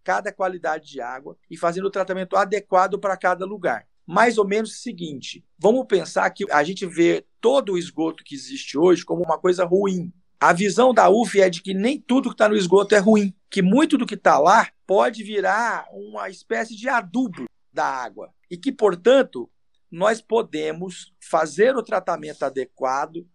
cada 0.04 0.32
qualidade 0.32 0.86
de 0.88 1.00
água 1.00 1.36
e 1.50 1.56
fazendo 1.56 1.86
o 1.86 1.90
tratamento 1.90 2.36
adequado 2.36 2.98
para 2.98 3.16
cada 3.16 3.44
lugar. 3.44 3.86
Mais 4.06 4.38
ou 4.38 4.46
menos 4.46 4.72
o 4.72 4.80
seguinte: 4.80 5.44
vamos 5.58 5.86
pensar 5.86 6.28
que 6.30 6.50
a 6.50 6.62
gente 6.62 6.86
vê 6.86 7.24
todo 7.40 7.72
o 7.72 7.78
esgoto 7.78 8.24
que 8.24 8.34
existe 8.34 8.78
hoje 8.78 9.04
como 9.04 9.22
uma 9.22 9.38
coisa 9.38 9.64
ruim. 9.64 10.12
A 10.40 10.52
visão 10.52 10.92
da 10.92 11.08
UF 11.08 11.40
é 11.40 11.48
de 11.48 11.62
que 11.62 11.72
nem 11.72 12.00
tudo 12.00 12.28
que 12.28 12.34
está 12.34 12.48
no 12.48 12.56
esgoto 12.56 12.94
é 12.94 12.98
ruim, 12.98 13.32
que 13.48 13.62
muito 13.62 13.96
do 13.96 14.06
que 14.06 14.14
está 14.14 14.38
lá 14.38 14.68
pode 14.86 15.22
virar 15.22 15.86
uma 15.92 16.28
espécie 16.28 16.76
de 16.76 16.88
adubo 16.88 17.44
da 17.72 17.86
água 17.86 18.32
e 18.50 18.56
que, 18.56 18.72
portanto, 18.72 19.48
nós 19.90 20.20
podemos 20.20 21.12
fazer 21.20 21.76
o 21.76 21.82
tratamento 21.82 22.42
adequado 22.42 23.26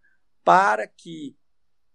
para 0.43 0.87
que 0.87 1.35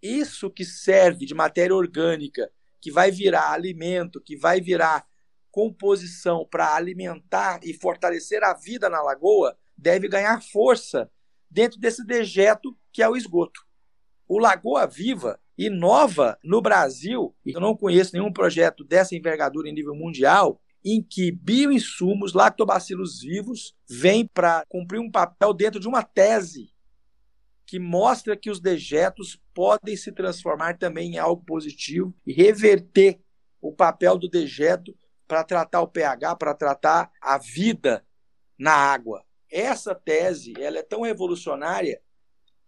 isso 0.00 0.50
que 0.50 0.64
serve 0.64 1.26
de 1.26 1.34
matéria 1.34 1.74
orgânica, 1.74 2.50
que 2.80 2.90
vai 2.90 3.10
virar 3.10 3.52
alimento, 3.52 4.20
que 4.20 4.36
vai 4.36 4.60
virar 4.60 5.06
composição 5.52 6.48
para 6.50 6.74
alimentar 6.74 7.60
e 7.62 7.74
fortalecer 7.74 8.42
a 8.42 8.54
vida 8.54 8.88
na 8.88 9.02
lagoa, 9.02 9.56
deve 9.76 10.08
ganhar 10.08 10.42
força 10.42 11.10
dentro 11.50 11.78
desse 11.78 12.04
dejeto 12.04 12.76
que 12.90 13.02
é 13.02 13.08
o 13.08 13.16
esgoto. 13.16 13.60
O 14.26 14.38
Lagoa 14.38 14.86
Viva 14.86 15.38
inova 15.56 16.38
no 16.42 16.62
Brasil, 16.62 17.36
eu 17.44 17.60
não 17.60 17.76
conheço 17.76 18.14
nenhum 18.14 18.32
projeto 18.32 18.82
dessa 18.82 19.14
envergadura 19.14 19.68
em 19.68 19.74
nível 19.74 19.94
mundial, 19.94 20.58
em 20.82 21.02
que 21.02 21.30
bioinsumos, 21.30 22.32
lactobacilos 22.32 23.20
vivos, 23.20 23.76
vêm 23.88 24.26
para 24.26 24.64
cumprir 24.68 24.98
um 24.98 25.10
papel 25.10 25.52
dentro 25.52 25.78
de 25.78 25.86
uma 25.86 26.02
tese 26.02 26.72
que 27.66 27.78
mostra 27.78 28.36
que 28.36 28.50
os 28.50 28.58
dejetos 28.58 29.40
podem 29.54 29.96
se 29.96 30.12
transformar 30.12 30.78
também 30.78 31.12
em 31.12 31.18
algo 31.18 31.44
positivo 31.44 32.14
e 32.26 32.32
reverter 32.32 33.20
o 33.60 33.72
papel 33.72 34.18
do 34.18 34.28
dejeto 34.28 34.96
para 35.32 35.44
tratar 35.44 35.80
o 35.80 35.88
pH, 35.88 36.36
para 36.36 36.52
tratar 36.52 37.10
a 37.18 37.38
vida 37.38 38.04
na 38.58 38.74
água. 38.74 39.24
Essa 39.50 39.94
tese 39.94 40.52
ela 40.60 40.76
é 40.78 40.82
tão 40.82 41.00
revolucionária 41.00 42.02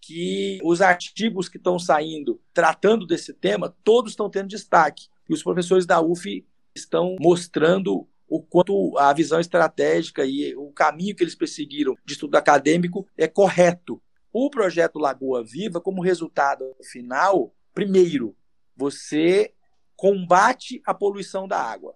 que 0.00 0.58
os 0.64 0.80
artigos 0.80 1.46
que 1.46 1.58
estão 1.58 1.78
saindo 1.78 2.40
tratando 2.54 3.06
desse 3.06 3.34
tema, 3.34 3.76
todos 3.84 4.12
estão 4.12 4.30
tendo 4.30 4.48
destaque. 4.48 5.08
E 5.28 5.34
os 5.34 5.42
professores 5.42 5.84
da 5.84 6.00
UF 6.00 6.42
estão 6.74 7.16
mostrando 7.20 8.08
o 8.26 8.42
quanto 8.42 8.96
a 8.96 9.12
visão 9.12 9.38
estratégica 9.38 10.24
e 10.24 10.56
o 10.56 10.72
caminho 10.72 11.14
que 11.14 11.22
eles 11.22 11.34
perseguiram 11.34 11.94
de 12.02 12.14
estudo 12.14 12.34
acadêmico 12.34 13.06
é 13.14 13.28
correto. 13.28 14.02
O 14.32 14.48
projeto 14.48 14.98
Lagoa 14.98 15.44
Viva, 15.44 15.82
como 15.82 16.00
resultado 16.00 16.64
final, 16.82 17.54
primeiro, 17.74 18.34
você 18.74 19.52
combate 19.94 20.80
a 20.86 20.94
poluição 20.94 21.46
da 21.46 21.60
água. 21.60 21.94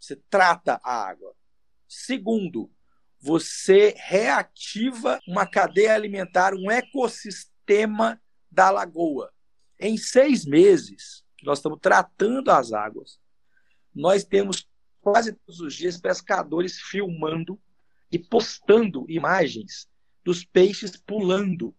Você 0.00 0.16
trata 0.30 0.80
a 0.82 1.08
água. 1.08 1.34
Segundo, 1.86 2.70
você 3.20 3.94
reativa 3.98 5.20
uma 5.28 5.46
cadeia 5.46 5.94
alimentar, 5.94 6.54
um 6.54 6.70
ecossistema 6.70 7.50
sistema 7.70 8.20
da 8.50 8.68
lagoa. 8.68 9.32
Em 9.78 9.96
seis 9.96 10.44
meses 10.44 11.24
que 11.36 11.46
nós 11.46 11.58
estamos 11.58 11.78
tratando 11.80 12.50
as 12.50 12.72
águas, 12.72 13.18
nós 13.94 14.24
temos 14.24 14.68
quase 15.00 15.32
todos 15.32 15.60
os 15.60 15.74
dias 15.74 15.96
pescadores 15.96 16.80
filmando 16.80 17.58
e 18.10 18.18
postando 18.18 19.06
imagens 19.08 19.88
dos 20.24 20.44
peixes 20.44 20.96
pulando. 20.96 21.74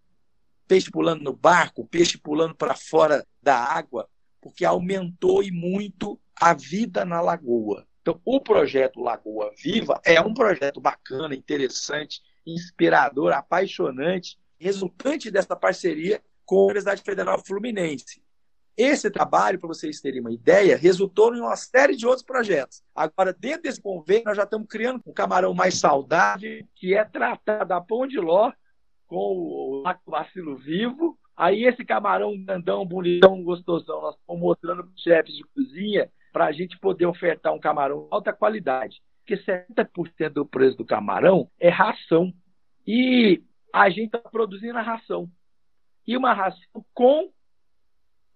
Peixe 0.65 0.89
pulando 0.89 1.23
no 1.23 1.33
barco, 1.33 1.85
peixe 1.85 2.17
pulando 2.17 2.55
para 2.55 2.73
fora 2.73 3.27
da 3.43 3.57
água, 3.57 4.09
porque 4.39 4.63
aumentou 4.63 5.43
e 5.43 5.51
muito 5.51 6.19
a 6.33 6.53
vida 6.53 7.03
na 7.03 7.19
lagoa. 7.19 7.85
Então, 8.01 8.20
o 8.25 8.39
projeto 8.39 9.00
Lagoa 9.00 9.51
Viva 9.55 10.01
é 10.03 10.20
um 10.20 10.34
projeto 10.34 10.81
bacana, 10.81 11.36
interessante, 11.36 12.22
inspirador, 12.46 13.31
apaixonante, 13.31 14.39
resultante 14.60 15.29
dessa 15.29 15.55
parceria 15.55 16.22
com 16.43 16.58
a 16.58 16.63
Universidade 16.63 17.03
Federal 17.03 17.39
Fluminense. 17.46 18.24
Esse 18.75 19.12
trabalho, 19.12 19.60
para 19.60 19.67
vocês 19.67 20.01
terem 20.01 20.22
uma 20.22 20.31
ideia, 20.31 20.77
resultou 20.77 21.36
em 21.36 21.39
uma 21.39 21.55
série 21.55 21.96
de 21.96 22.08
outros 22.08 22.25
projetos. 22.25 22.81
Agora, 22.96 23.31
dentro 23.31 23.63
desse 23.63 23.81
convênio, 23.81 24.24
nós 24.25 24.38
já 24.38 24.43
estamos 24.43 24.67
criando 24.67 25.01
um 25.05 25.13
camarão 25.13 25.53
mais 25.53 25.75
saudável, 25.75 26.65
que 26.75 26.96
é 26.96 27.03
tratado 27.03 27.72
a 27.72 27.81
pão 27.81 28.08
de 28.08 28.17
ló 28.17 28.51
com 29.05 29.17
o 29.17 29.81
lactobacilo 29.84 30.58
vivo. 30.58 31.20
Aí 31.38 31.65
esse 31.65 31.86
camarão 31.86 32.41
grandão, 32.43 32.86
bonitão, 32.86 33.43
gostosão, 33.43 34.01
nós 34.01 34.15
estamos 34.15 34.41
mostrando 34.41 34.84
para 34.84 34.93
os 34.93 35.01
chefes 35.01 35.36
de 35.36 35.43
cozinha 35.53 36.10
para 36.31 36.45
a 36.45 36.51
gente 36.51 36.79
poder 36.79 37.05
ofertar 37.05 37.53
um 37.53 37.59
camarão 37.59 38.03
de 38.03 38.07
alta 38.11 38.33
qualidade. 38.33 39.01
Porque 39.19 39.38
70% 39.38 40.29
do 40.29 40.45
preço 40.45 40.77
do 40.77 40.85
camarão 40.85 41.50
é 41.59 41.69
ração. 41.69 42.33
E 42.85 43.43
a 43.73 43.89
gente 43.89 44.15
está 44.15 44.19
produzindo 44.19 44.77
a 44.77 44.81
ração. 44.81 45.29
E 46.07 46.17
uma 46.17 46.33
ração 46.33 46.85
com 46.93 47.31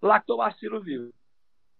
lactobacilo 0.00 0.80
vivo, 0.80 1.12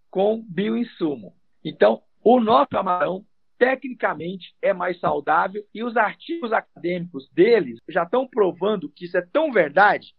com 0.09 0.43
bioinsumo. 0.47 1.35
Então, 1.63 2.03
o 2.23 2.39
nosso 2.39 2.69
camarão, 2.69 3.25
tecnicamente, 3.57 4.55
é 4.61 4.73
mais 4.73 4.99
saudável 4.99 5.65
e 5.73 5.83
os 5.83 5.95
artigos 5.95 6.51
acadêmicos 6.51 7.29
deles 7.29 7.79
já 7.87 8.03
estão 8.03 8.27
provando 8.27 8.89
que 8.89 9.05
isso 9.05 9.17
é 9.17 9.21
tão 9.21 9.51
verdade 9.51 10.13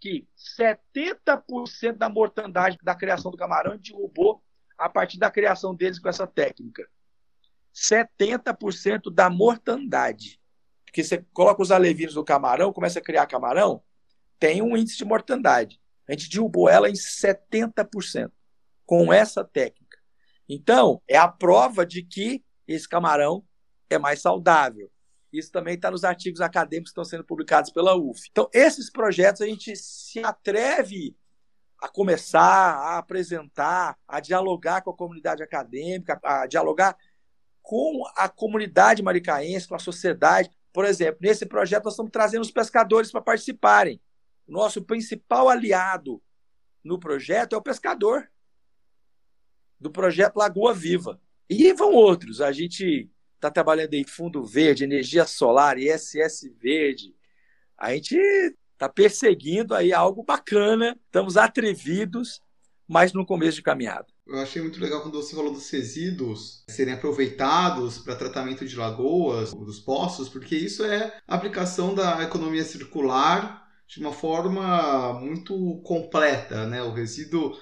que 0.00 0.26
70% 0.58 1.96
da 1.96 2.08
mortandade 2.08 2.78
da 2.82 2.94
criação 2.94 3.30
do 3.30 3.36
camarão 3.36 3.76
derrubou 3.76 4.40
a 4.78 4.88
partir 4.88 5.18
da 5.18 5.30
criação 5.30 5.74
deles 5.74 5.98
com 5.98 6.08
essa 6.08 6.26
técnica. 6.26 6.88
70% 7.74 9.12
da 9.12 9.28
mortandade. 9.28 10.40
Porque 10.84 11.04
você 11.04 11.24
coloca 11.32 11.60
os 11.60 11.70
alevinos 11.70 12.14
do 12.14 12.24
camarão, 12.24 12.72
começa 12.72 12.98
a 12.98 13.02
criar 13.02 13.26
camarão, 13.26 13.82
tem 14.38 14.62
um 14.62 14.76
índice 14.76 14.96
de 14.96 15.04
mortandade. 15.04 15.80
A 16.08 16.12
gente 16.12 16.30
derrubou 16.30 16.68
ela 16.68 16.88
em 16.88 16.94
70% 16.94 18.30
com 18.86 19.12
essa 19.12 19.44
técnica. 19.44 19.98
Então, 20.48 21.02
é 21.06 21.18
a 21.18 21.28
prova 21.28 21.84
de 21.84 22.02
que 22.02 22.42
esse 22.66 22.88
camarão 22.88 23.44
é 23.90 23.98
mais 23.98 24.22
saudável. 24.22 24.90
Isso 25.30 25.52
também 25.52 25.74
está 25.74 25.90
nos 25.90 26.04
artigos 26.04 26.40
acadêmicos 26.40 26.90
que 26.90 26.92
estão 26.92 27.04
sendo 27.04 27.24
publicados 27.24 27.70
pela 27.70 27.94
UF. 27.94 28.26
Então, 28.30 28.48
esses 28.52 28.90
projetos 28.90 29.42
a 29.42 29.46
gente 29.46 29.76
se 29.76 30.20
atreve 30.20 31.14
a 31.80 31.88
começar 31.88 32.40
a 32.42 32.98
apresentar, 32.98 33.96
a 34.06 34.20
dialogar 34.20 34.82
com 34.82 34.90
a 34.90 34.96
comunidade 34.96 35.42
acadêmica, 35.42 36.18
a 36.22 36.46
dialogar 36.46 36.96
com 37.62 38.02
a 38.16 38.28
comunidade 38.28 39.02
maricaense, 39.02 39.68
com 39.68 39.74
a 39.74 39.78
sociedade, 39.78 40.50
por 40.72 40.84
exemplo, 40.84 41.18
nesse 41.20 41.46
projeto 41.46 41.84
nós 41.84 41.94
estamos 41.94 42.12
trazendo 42.12 42.42
os 42.42 42.50
pescadores 42.50 43.10
para 43.10 43.20
participarem. 43.20 44.00
Nosso 44.46 44.82
principal 44.82 45.48
aliado 45.48 46.22
no 46.82 46.98
projeto 46.98 47.54
é 47.54 47.58
o 47.58 47.62
pescador 47.62 48.30
do 49.78 49.90
projeto 49.90 50.36
Lagoa 50.36 50.72
Viva. 50.72 51.20
E 51.48 51.72
vão 51.72 51.92
outros. 51.94 52.40
A 52.40 52.52
gente 52.52 53.10
está 53.34 53.50
trabalhando 53.50 53.94
em 53.94 54.04
fundo 54.04 54.44
verde, 54.44 54.84
energia 54.84 55.26
solar, 55.26 55.78
ISS 55.78 56.50
verde. 56.56 57.14
A 57.76 57.94
gente 57.94 58.16
está 58.78 58.88
perseguindo 58.88 59.74
aí 59.74 59.92
algo 59.92 60.22
bacana, 60.22 60.96
estamos 61.06 61.36
atrevidos, 61.36 62.40
mas 62.86 63.12
no 63.12 63.26
começo 63.26 63.56
de 63.56 63.62
caminhada. 63.62 64.06
Eu 64.24 64.38
achei 64.38 64.62
muito 64.62 64.80
legal 64.80 65.02
quando 65.02 65.20
você 65.20 65.34
falou 65.34 65.52
dos 65.52 65.68
resíduos 65.68 66.62
serem 66.70 66.94
aproveitados 66.94 67.98
para 67.98 68.14
tratamento 68.14 68.64
de 68.64 68.76
lagoas, 68.76 69.52
dos 69.52 69.80
poços, 69.80 70.28
porque 70.28 70.54
isso 70.54 70.84
é 70.84 71.18
aplicação 71.26 71.94
da 71.94 72.22
economia 72.22 72.64
circular 72.64 73.66
de 73.86 74.00
uma 74.00 74.12
forma 74.12 75.14
muito 75.14 75.80
completa, 75.82 76.66
né? 76.66 76.82
O 76.82 76.92
resíduo 76.92 77.58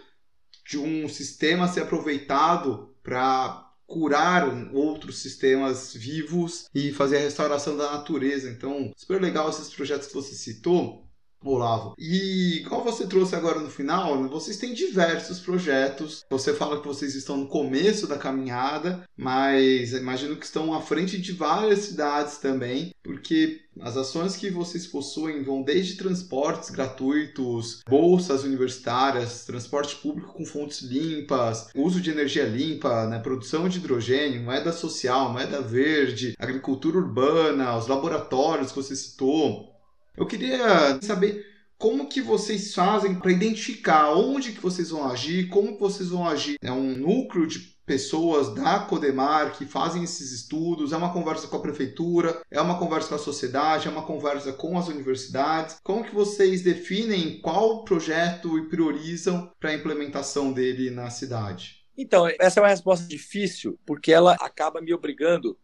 de 0.69 0.77
um 0.77 1.09
sistema 1.09 1.69
ser 1.69 1.83
aproveitado 1.83 2.95
para 3.03 3.67
curar 3.87 4.75
outros 4.75 5.19
sistemas 5.23 5.95
vivos 5.95 6.69
e 6.75 6.93
fazer 6.93 7.19
a 7.19 7.21
restauração 7.21 7.77
da 7.77 7.93
natureza. 7.93 8.51
Então, 8.51 8.93
super 8.97 9.23
legal 9.23 9.49
esses 9.49 9.71
projetos 9.71 10.09
que 10.09 10.15
você 10.15 10.35
citou. 10.35 11.06
Olavo. 11.45 11.95
E 11.99 12.65
como 12.69 12.85
você 12.85 13.07
trouxe 13.07 13.35
agora 13.35 13.61
no 13.61 13.71
final, 13.71 14.21
né, 14.21 14.29
vocês 14.29 14.57
têm 14.57 14.75
diversos 14.75 15.41
projetos. 15.41 16.25
Você 16.31 16.53
fala 16.55 16.81
que 16.81 16.87
vocês 16.87 17.15
estão 17.15 17.37
no 17.37 17.49
começo 17.49 18.07
da 18.07 18.19
caminhada, 18.19 19.05
mas 19.17 19.93
imagino 19.93 20.37
que 20.37 20.45
estão 20.45 20.75
à 20.75 20.81
frente 20.81 21.21
de 21.21 21.33
várias 21.33 21.81
cidades 21.81 22.39
também, 22.39 22.93
porque 23.03 23.61
as 23.81 23.97
ações 23.97 24.37
que 24.37 24.51
vocês 24.51 24.87
possuem 24.87 25.43
vão 25.43 25.63
desde 25.63 25.97
transportes 25.97 26.71
gratuitos, 26.71 27.81
bolsas 27.89 28.43
universitárias, 28.43 29.45
transporte 29.45 29.97
público 29.97 30.33
com 30.33 30.45
fontes 30.45 30.81
limpas, 30.81 31.69
uso 31.75 32.01
de 32.01 32.11
energia 32.11 32.45
limpa, 32.45 33.07
né, 33.07 33.19
produção 33.19 33.69
de 33.69 33.79
hidrogênio, 33.79 34.43
moeda 34.43 34.73
social, 34.73 35.33
moeda 35.33 35.61
verde, 35.61 36.35
agricultura 36.39 36.99
urbana, 36.99 37.77
os 37.77 37.87
laboratórios 37.87 38.71
que 38.71 38.77
você 38.77 38.97
citou 38.97 39.76
eu 40.17 40.27
queria 40.27 41.01
saber 41.03 41.47
como 41.79 42.09
que 42.09 42.23
vocês 42.23 42.75
fazem 42.75 43.15
para 43.15 43.33
identificar 43.33 44.15
onde 44.15 44.53
que 44.53 44.61
vocês 44.61 44.91
vão 44.91 45.09
agir, 45.09 45.49
como 45.49 45.79
vocês 45.79 46.09
vão 46.09 46.27
agir. 46.27 46.57
É 46.63 46.73
um 46.73 46.97
núcleo 46.97 47.47
de 47.47 47.77
pessoas 47.85 48.53
da 48.53 48.81
Codemar 48.81 49.57
que 49.57 49.65
fazem 49.65 50.03
esses 50.03 50.33
estudos, 50.33 50.93
é 50.93 50.97
uma 50.97 51.13
conversa 51.13 51.47
com 51.47 51.57
a 51.57 51.63
prefeitura, 51.63 52.43
é 52.51 52.61
uma 52.61 52.79
conversa 52.79 53.11
com 53.11 53.15
a 53.15 53.19
sociedade, 53.19 53.87
é 53.87 53.91
uma 53.91 54.03
conversa 54.03 54.53
com 54.53 54.77
as 54.77 54.89
universidades. 54.89 55.77
Como 55.85 56.03
que 56.03 56.15
vocês 56.15 56.63
definem 56.63 57.41
qual 57.41 57.85
projeto 57.85 58.59
e 58.59 58.69
priorizam 58.69 59.53
para 59.61 59.71
a 59.71 59.75
implementação 59.75 60.53
dele 60.53 60.91
na 60.91 61.11
cidade? 61.11 61.85
Então, 61.97 62.29
essa 62.41 62.61
é 62.61 62.63
uma 62.63 62.69
resposta 62.69 63.07
difícil, 63.07 63.79
porque 63.87 64.13
ela 64.13 64.35
acaba 64.41 64.81
me 64.81 64.93
obrigando 64.93 65.57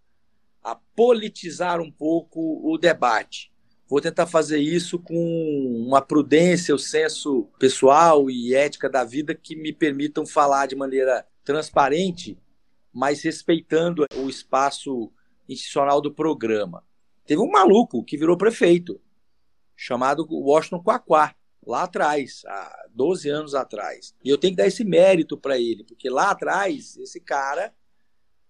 a 0.63 0.75
politizar 0.75 1.81
um 1.81 1.91
pouco 1.91 2.63
o 2.65 2.79
debate. 2.79 3.52
Vou 3.93 4.01
tentar 4.01 4.27
fazer 4.27 4.59
isso 4.59 4.99
com 4.99 5.85
uma 5.87 6.01
prudência, 6.01 6.75
o 6.75 6.79
senso 6.79 7.51
pessoal 7.59 8.31
e 8.31 8.55
ética 8.55 8.89
da 8.89 9.05
vida 9.05 9.35
que 9.35 9.55
me 9.55 9.71
permitam 9.71 10.25
falar 10.25 10.65
de 10.65 10.75
maneira 10.75 11.27
transparente, 11.45 12.39
mas 12.91 13.21
respeitando 13.21 14.07
o 14.17 14.31
espaço 14.31 15.13
institucional 15.47 16.01
do 16.01 16.11
programa. 16.11 16.83
Teve 17.27 17.43
um 17.43 17.51
maluco 17.51 18.03
que 18.03 18.17
virou 18.17 18.35
prefeito, 18.35 18.99
chamado 19.77 20.27
Washington 20.27 20.83
Quaquá, 20.83 21.35
lá 21.63 21.83
atrás, 21.83 22.45
há 22.47 22.87
12 22.95 23.29
anos 23.29 23.55
atrás. 23.55 24.15
E 24.25 24.31
eu 24.31 24.39
tenho 24.39 24.55
que 24.55 24.63
dar 24.63 24.69
esse 24.69 24.85
mérito 24.85 25.37
para 25.37 25.59
ele, 25.59 25.85
porque 25.85 26.09
lá 26.09 26.31
atrás, 26.31 26.97
esse 26.97 27.21
cara 27.21 27.75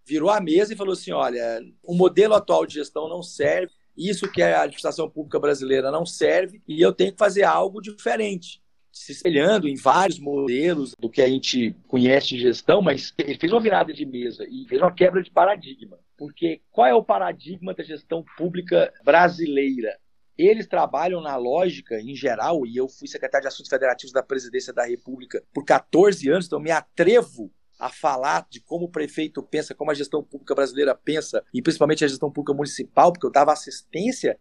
virou 0.05 0.31
a 0.31 0.41
mesa 0.41 0.73
e 0.73 0.77
falou 0.77 0.93
assim: 0.93 1.11
olha, 1.11 1.61
o 1.83 1.97
modelo 1.97 2.35
atual 2.35 2.65
de 2.65 2.75
gestão 2.75 3.09
não 3.09 3.25
serve 3.25 3.82
isso 3.97 4.31
que 4.31 4.43
a 4.43 4.63
administração 4.63 5.09
pública 5.09 5.39
brasileira 5.39 5.91
não 5.91 6.07
serve 6.07 6.63
e 6.67 6.81
eu 6.81 6.93
tenho 6.93 7.13
que 7.13 7.19
fazer 7.19 7.45
algo 7.45 7.81
diferente. 7.81 8.63
Se 8.91 9.13
espelhando 9.13 9.67
em 9.69 9.75
vários 9.75 10.19
modelos 10.19 10.95
do 10.99 11.09
que 11.09 11.23
a 11.23 11.29
gente 11.29 11.75
conhece 11.89 12.29
de 12.29 12.41
gestão, 12.41 12.83
mas 12.83 13.15
ele 13.19 13.39
fez 13.39 13.50
uma 13.50 13.61
virada 13.61 13.93
de 13.93 14.05
mesa 14.05 14.45
e 14.49 14.67
fez 14.69 14.81
uma 14.83 14.93
quebra 14.93 15.23
de 15.23 15.31
paradigma. 15.31 15.99
Porque 16.17 16.61
qual 16.71 16.87
é 16.87 16.95
o 16.95 17.02
paradigma 17.02 17.73
da 17.73 17.83
gestão 17.83 18.25
pública 18.37 18.93
brasileira? 19.02 19.99
Eles 20.37 20.67
trabalham 20.67 21.23
na 21.23 21.37
lógica, 21.37 22.00
em 22.00 22.15
geral, 22.15 22.67
e 22.67 22.76
eu 22.76 22.89
fui 22.89 23.09
secretário 23.09 23.43
de 23.43 23.49
Assuntos 23.49 23.71
Federativos 23.71 24.13
da 24.13 24.23
Presidência 24.23 24.73
da 24.73 24.85
República 24.85 25.43
por 25.52 25.65
14 25.65 26.28
anos, 26.31 26.47
então 26.47 26.61
me 26.61 26.71
atrevo 26.71 27.50
a 27.82 27.88
falar 27.88 28.47
de 28.49 28.60
como 28.60 28.84
o 28.84 28.88
prefeito 28.88 29.42
pensa, 29.42 29.75
como 29.75 29.90
a 29.90 29.95
gestão 29.95 30.23
pública 30.23 30.54
brasileira 30.54 30.95
pensa, 30.95 31.45
e 31.52 31.60
principalmente 31.60 32.04
a 32.04 32.08
gestão 32.08 32.30
pública 32.30 32.54
municipal, 32.54 33.12
porque 33.12 33.26
eu 33.26 33.30
dava 33.32 33.52
assistência 33.52 34.38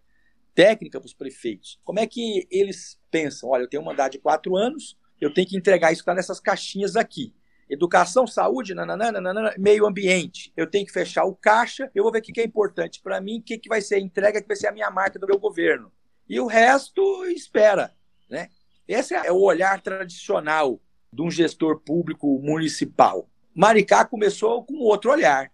técnica 0.53 0.99
para 0.99 1.07
os 1.07 1.13
prefeitos. 1.15 1.79
Como 1.83 1.99
é 1.99 2.05
que 2.05 2.47
eles 2.51 2.99
pensam? 3.09 3.49
Olha, 3.49 3.63
eu 3.63 3.67
tenho 3.67 3.81
um 3.81 3.85
mandato 3.85 4.11
de 4.11 4.19
quatro 4.19 4.55
anos, 4.55 4.95
eu 5.19 5.33
tenho 5.33 5.47
que 5.47 5.57
entregar 5.57 5.91
isso 5.91 6.03
que 6.03 6.03
está 6.03 6.13
nessas 6.13 6.39
caixinhas 6.39 6.95
aqui. 6.95 7.33
Educação, 7.67 8.27
saúde, 8.27 8.75
nananana, 8.75 9.19
nanana, 9.19 9.55
meio 9.57 9.87
ambiente. 9.87 10.53
Eu 10.55 10.67
tenho 10.67 10.85
que 10.85 10.91
fechar 10.93 11.25
o 11.25 11.33
caixa, 11.33 11.89
eu 11.95 12.03
vou 12.03 12.11
ver 12.11 12.19
o 12.19 12.21
que 12.21 12.39
é 12.39 12.45
importante 12.45 13.01
para 13.01 13.19
mim, 13.19 13.39
o 13.39 13.41
que, 13.41 13.57
que 13.57 13.69
vai 13.69 13.81
ser 13.81 13.95
a 13.95 13.99
entrega, 13.99 14.39
que 14.39 14.47
vai 14.47 14.57
ser 14.57 14.67
a 14.67 14.71
minha 14.71 14.91
marca 14.91 15.17
do 15.17 15.25
meu 15.25 15.39
governo. 15.39 15.91
E 16.29 16.39
o 16.39 16.45
resto 16.45 17.25
espera. 17.25 17.91
Né? 18.29 18.49
Esse 18.87 19.15
é 19.15 19.31
o 19.31 19.41
olhar 19.41 19.81
tradicional 19.81 20.79
de 21.11 21.23
um 21.23 21.31
gestor 21.31 21.79
público 21.79 22.39
municipal. 22.39 23.30
Maricá 23.53 24.05
começou 24.05 24.63
com 24.63 24.75
outro 24.75 25.11
olhar. 25.11 25.51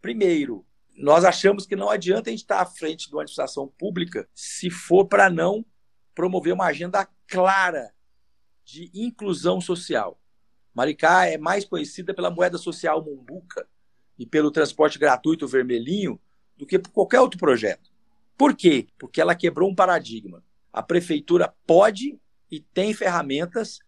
Primeiro, 0.00 0.64
nós 0.96 1.24
achamos 1.24 1.66
que 1.66 1.74
não 1.74 1.90
adianta 1.90 2.28
a 2.28 2.32
gente 2.32 2.42
estar 2.42 2.60
à 2.60 2.66
frente 2.66 3.08
de 3.08 3.14
uma 3.14 3.22
administração 3.22 3.66
pública 3.66 4.28
se 4.34 4.70
for 4.70 5.06
para 5.06 5.30
não 5.30 5.64
promover 6.14 6.52
uma 6.52 6.66
agenda 6.66 7.08
clara 7.26 7.92
de 8.64 8.90
inclusão 8.94 9.60
social. 9.60 10.20
Maricá 10.72 11.26
é 11.26 11.38
mais 11.38 11.64
conhecida 11.64 12.12
pela 12.12 12.30
moeda 12.30 12.58
social 12.58 13.02
Mumbuca 13.02 13.66
e 14.18 14.26
pelo 14.26 14.50
transporte 14.50 14.98
gratuito 14.98 15.46
vermelhinho 15.46 16.20
do 16.56 16.66
que 16.66 16.78
por 16.78 16.90
qualquer 16.90 17.20
outro 17.20 17.38
projeto. 17.38 17.90
Por 18.36 18.54
quê? 18.54 18.88
Porque 18.98 19.20
ela 19.20 19.34
quebrou 19.34 19.70
um 19.70 19.74
paradigma. 19.74 20.44
A 20.72 20.82
prefeitura 20.82 21.54
pode 21.66 22.18
e 22.50 22.60
tem 22.60 22.92
ferramentas 22.92 23.78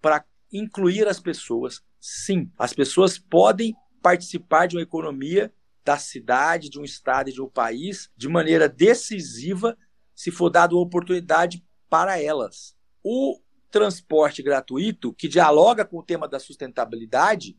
para 0.00 0.24
incluir 0.52 1.08
as 1.08 1.18
pessoas 1.18 1.82
Sim, 2.06 2.52
as 2.58 2.74
pessoas 2.74 3.18
podem 3.18 3.74
participar 4.02 4.66
de 4.66 4.76
uma 4.76 4.82
economia 4.82 5.50
da 5.82 5.96
cidade, 5.96 6.68
de 6.68 6.78
um 6.78 6.84
estado 6.84 7.30
e 7.30 7.32
de 7.32 7.40
um 7.40 7.48
país 7.48 8.10
de 8.14 8.28
maneira 8.28 8.68
decisiva 8.68 9.74
se 10.14 10.30
for 10.30 10.50
dada 10.50 10.74
uma 10.74 10.82
oportunidade 10.82 11.66
para 11.88 12.20
elas. 12.20 12.76
O 13.02 13.40
transporte 13.70 14.42
gratuito, 14.42 15.14
que 15.14 15.26
dialoga 15.26 15.82
com 15.82 15.96
o 15.96 16.02
tema 16.02 16.28
da 16.28 16.38
sustentabilidade, 16.38 17.58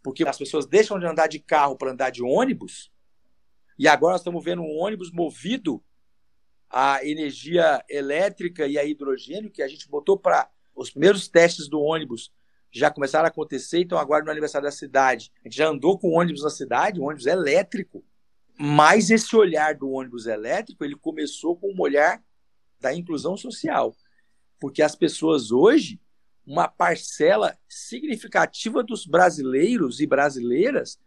porque 0.00 0.22
as 0.22 0.38
pessoas 0.38 0.64
deixam 0.64 0.96
de 1.00 1.06
andar 1.06 1.26
de 1.26 1.40
carro 1.40 1.76
para 1.76 1.90
andar 1.90 2.10
de 2.10 2.22
ônibus, 2.22 2.92
e 3.76 3.88
agora 3.88 4.12
nós 4.12 4.20
estamos 4.20 4.44
vendo 4.44 4.62
um 4.62 4.78
ônibus 4.78 5.10
movido 5.10 5.82
a 6.70 7.04
energia 7.04 7.84
elétrica 7.90 8.64
e 8.64 8.78
a 8.78 8.84
hidrogênio, 8.84 9.50
que 9.50 9.60
a 9.60 9.66
gente 9.66 9.88
botou 9.88 10.16
para 10.16 10.48
os 10.72 10.88
primeiros 10.88 11.26
testes 11.26 11.68
do 11.68 11.80
ônibus 11.80 12.30
já 12.72 12.90
começaram 12.90 13.26
a 13.26 13.28
acontecer, 13.28 13.80
então 13.80 13.98
agora 13.98 14.24
no 14.24 14.30
aniversário 14.30 14.66
da 14.66 14.72
cidade. 14.72 15.30
A 15.44 15.48
gente 15.48 15.58
já 15.58 15.68
andou 15.68 15.98
com 15.98 16.18
ônibus 16.18 16.42
na 16.42 16.50
cidade, 16.50 17.00
ônibus 17.00 17.26
elétrico. 17.26 18.02
Mas 18.58 19.10
esse 19.10 19.36
olhar 19.36 19.74
do 19.74 19.90
ônibus 19.90 20.26
elétrico, 20.26 20.84
ele 20.84 20.96
começou 20.96 21.56
com 21.56 21.70
um 21.72 21.80
olhar 21.80 22.22
da 22.80 22.94
inclusão 22.94 23.36
social. 23.36 23.94
Porque 24.58 24.82
as 24.82 24.96
pessoas 24.96 25.52
hoje, 25.52 26.00
uma 26.46 26.66
parcela 26.66 27.58
significativa 27.68 28.82
dos 28.82 29.06
brasileiros 29.06 30.00
e 30.00 30.06
brasileiras 30.06 30.98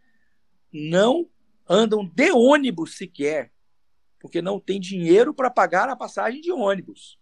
não 0.72 1.28
andam 1.68 2.06
de 2.06 2.32
ônibus 2.32 2.96
sequer, 2.96 3.52
porque 4.20 4.42
não 4.42 4.60
tem 4.60 4.80
dinheiro 4.80 5.34
para 5.34 5.50
pagar 5.50 5.90
a 5.90 5.96
passagem 5.96 6.42
de 6.42 6.52
ônibus. 6.52 7.18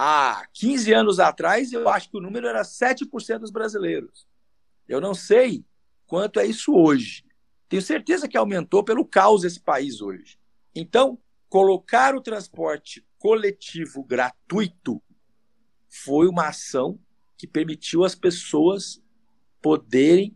Há 0.00 0.46
15 0.52 0.92
anos 0.92 1.18
atrás, 1.18 1.72
eu 1.72 1.88
acho 1.88 2.08
que 2.08 2.16
o 2.16 2.20
número 2.20 2.46
era 2.46 2.62
7% 2.62 3.40
dos 3.40 3.50
brasileiros. 3.50 4.28
Eu 4.86 5.00
não 5.00 5.12
sei 5.12 5.64
quanto 6.06 6.38
é 6.38 6.46
isso 6.46 6.72
hoje. 6.72 7.24
Tenho 7.68 7.82
certeza 7.82 8.28
que 8.28 8.36
aumentou 8.36 8.84
pelo 8.84 9.04
caos 9.04 9.42
esse 9.42 9.58
país 9.58 10.00
hoje. 10.00 10.38
Então, 10.72 11.18
colocar 11.48 12.14
o 12.14 12.20
transporte 12.20 13.04
coletivo 13.18 14.04
gratuito 14.04 15.02
foi 15.88 16.28
uma 16.28 16.46
ação 16.46 16.96
que 17.36 17.48
permitiu 17.48 18.04
às 18.04 18.14
pessoas 18.14 19.02
poderem 19.60 20.32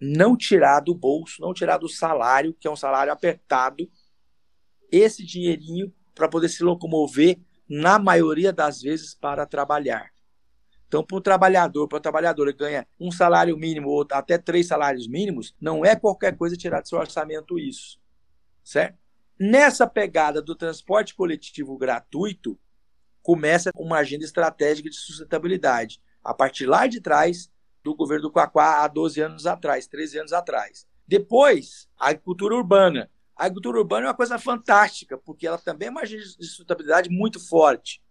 não 0.00 0.36
tirar 0.36 0.80
do 0.80 0.92
bolso, 0.92 1.40
não 1.40 1.54
tirar 1.54 1.78
do 1.78 1.88
salário, 1.88 2.52
que 2.52 2.66
é 2.66 2.70
um 2.70 2.74
salário 2.74 3.12
apertado, 3.12 3.88
esse 4.90 5.24
dinheirinho 5.24 5.94
para 6.16 6.28
poder 6.28 6.48
se 6.48 6.64
locomover 6.64 7.38
na 7.68 7.98
maioria 7.98 8.52
das 8.52 8.80
vezes, 8.80 9.14
para 9.14 9.46
trabalhar. 9.46 10.10
Então, 10.86 11.04
para 11.04 11.16
o 11.16 11.20
trabalhador, 11.20 11.88
para 11.88 11.98
a 11.98 12.00
trabalhadora 12.00 12.52
que 12.52 12.58
ganha 12.58 12.86
um 13.00 13.10
salário 13.10 13.56
mínimo 13.56 13.88
ou 13.88 14.06
até 14.12 14.38
três 14.38 14.66
salários 14.66 15.08
mínimos, 15.08 15.54
não 15.60 15.84
é 15.84 15.96
qualquer 15.96 16.36
coisa 16.36 16.56
tirar 16.56 16.80
do 16.82 16.88
seu 16.88 16.98
orçamento 16.98 17.58
isso. 17.58 17.98
Certo? 18.62 18.96
Nessa 19.38 19.86
pegada 19.86 20.40
do 20.40 20.54
transporte 20.54 21.14
coletivo 21.14 21.76
gratuito, 21.76 22.58
começa 23.22 23.70
uma 23.74 23.98
agenda 23.98 24.24
estratégica 24.24 24.88
de 24.88 24.96
sustentabilidade. 24.96 26.00
A 26.22 26.32
partir 26.32 26.66
lá 26.66 26.86
de 26.86 27.00
trás, 27.00 27.50
do 27.82 27.94
governo 27.94 28.28
do 28.28 28.30
Quaquá, 28.30 28.84
há 28.84 28.88
12 28.88 29.20
anos 29.20 29.46
atrás, 29.46 29.86
13 29.86 30.20
anos 30.20 30.32
atrás. 30.32 30.86
Depois, 31.06 31.88
a 31.98 32.10
agricultura 32.10 32.54
urbana. 32.54 33.10
A 33.36 33.46
agricultura 33.46 33.78
urbana 33.78 34.06
é 34.06 34.08
uma 34.08 34.14
coisa 34.14 34.38
fantástica, 34.38 35.18
porque 35.18 35.46
ela 35.46 35.58
também 35.58 35.88
é 35.88 35.90
uma 35.90 36.06
sustentabilidade 36.06 37.10
muito 37.10 37.40
forte. 37.40 38.02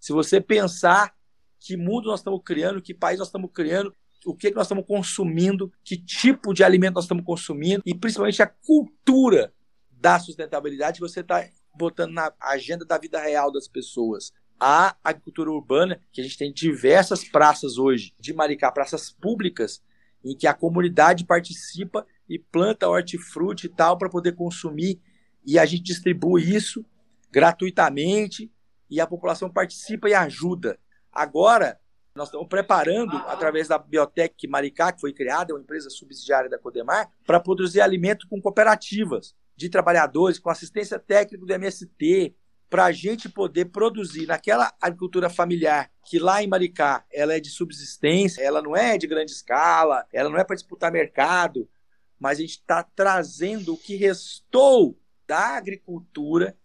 Se 0.00 0.12
você 0.12 0.40
pensar 0.40 1.14
que 1.58 1.76
mundo 1.76 2.08
nós 2.08 2.20
estamos 2.20 2.40
criando, 2.44 2.80
que 2.80 2.94
país 2.94 3.18
nós 3.18 3.28
estamos 3.28 3.50
criando, 3.52 3.94
o 4.24 4.34
que 4.34 4.50
nós 4.50 4.66
estamos 4.66 4.86
consumindo, 4.86 5.72
que 5.84 5.96
tipo 5.96 6.54
de 6.54 6.64
alimento 6.64 6.94
nós 6.94 7.04
estamos 7.04 7.24
consumindo, 7.24 7.82
e 7.84 7.94
principalmente 7.94 8.42
a 8.42 8.46
cultura 8.46 9.52
da 9.90 10.18
sustentabilidade 10.18 11.00
que 11.00 11.08
você 11.08 11.20
está 11.20 11.46
botando 11.74 12.12
na 12.12 12.32
agenda 12.40 12.84
da 12.84 12.98
vida 12.98 13.20
real 13.20 13.52
das 13.52 13.68
pessoas. 13.68 14.32
A 14.58 14.96
agricultura 15.04 15.50
urbana, 15.50 16.00
que 16.10 16.20
a 16.20 16.24
gente 16.24 16.38
tem 16.38 16.52
diversas 16.52 17.24
praças 17.24 17.76
hoje 17.76 18.14
de 18.18 18.32
Maricá, 18.32 18.72
praças 18.72 19.10
públicas, 19.10 19.82
em 20.24 20.36
que 20.36 20.46
a 20.46 20.54
comunidade 20.54 21.24
participa 21.24 22.06
e 22.28 22.38
planta 22.38 22.88
hortifruti 22.88 23.66
e 23.66 23.68
tal 23.68 23.96
para 23.96 24.08
poder 24.08 24.32
consumir, 24.32 25.00
e 25.44 25.58
a 25.58 25.66
gente 25.66 25.82
distribui 25.82 26.54
isso 26.54 26.84
gratuitamente, 27.30 28.52
e 28.88 29.00
a 29.00 29.06
população 29.06 29.50
participa 29.50 30.08
e 30.08 30.14
ajuda. 30.14 30.78
Agora, 31.12 31.78
nós 32.14 32.28
estamos 32.28 32.48
preparando, 32.48 33.16
através 33.16 33.68
da 33.68 33.78
Biotec 33.78 34.48
Maricá, 34.48 34.92
que 34.92 35.00
foi 35.00 35.12
criada, 35.12 35.52
uma 35.52 35.60
empresa 35.60 35.90
subsidiária 35.90 36.48
da 36.48 36.58
Codemar, 36.58 37.10
para 37.26 37.38
produzir 37.38 37.80
alimento 37.80 38.26
com 38.28 38.40
cooperativas 38.40 39.34
de 39.54 39.68
trabalhadores, 39.68 40.38
com 40.38 40.48
assistência 40.48 40.98
técnica 40.98 41.44
do 41.44 41.52
MST, 41.52 42.34
para 42.68 42.86
a 42.86 42.92
gente 42.92 43.28
poder 43.28 43.66
produzir 43.66 44.26
naquela 44.26 44.72
agricultura 44.80 45.30
familiar, 45.30 45.90
que 46.04 46.18
lá 46.18 46.42
em 46.42 46.48
Maricá 46.48 47.04
ela 47.12 47.34
é 47.34 47.40
de 47.40 47.50
subsistência, 47.50 48.42
ela 48.42 48.60
não 48.60 48.76
é 48.76 48.98
de 48.98 49.06
grande 49.06 49.30
escala, 49.30 50.04
ela 50.12 50.28
não 50.28 50.38
é 50.38 50.44
para 50.44 50.56
disputar 50.56 50.90
mercado, 50.90 51.68
mas 52.18 52.38
a 52.38 52.40
gente 52.40 52.58
está 52.58 52.82
trazendo 52.82 53.74
o 53.74 53.76
que 53.76 53.96
restou 53.96 54.98
da 55.26 55.56
agricultura 55.56 56.56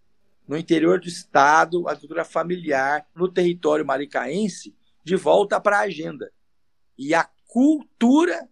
no 0.48 0.58
interior 0.58 1.00
do 1.00 1.08
estado, 1.08 1.88
agricultura 1.88 2.26
familiar, 2.26 3.08
no 3.16 3.32
território 3.32 3.86
maricaense, 3.86 4.76
de 5.04 5.16
volta 5.16 5.60
para 5.60 5.78
a 5.78 5.84
agenda. 5.84 6.32
E 6.98 7.14
a 7.14 7.30
cultura 7.48 8.50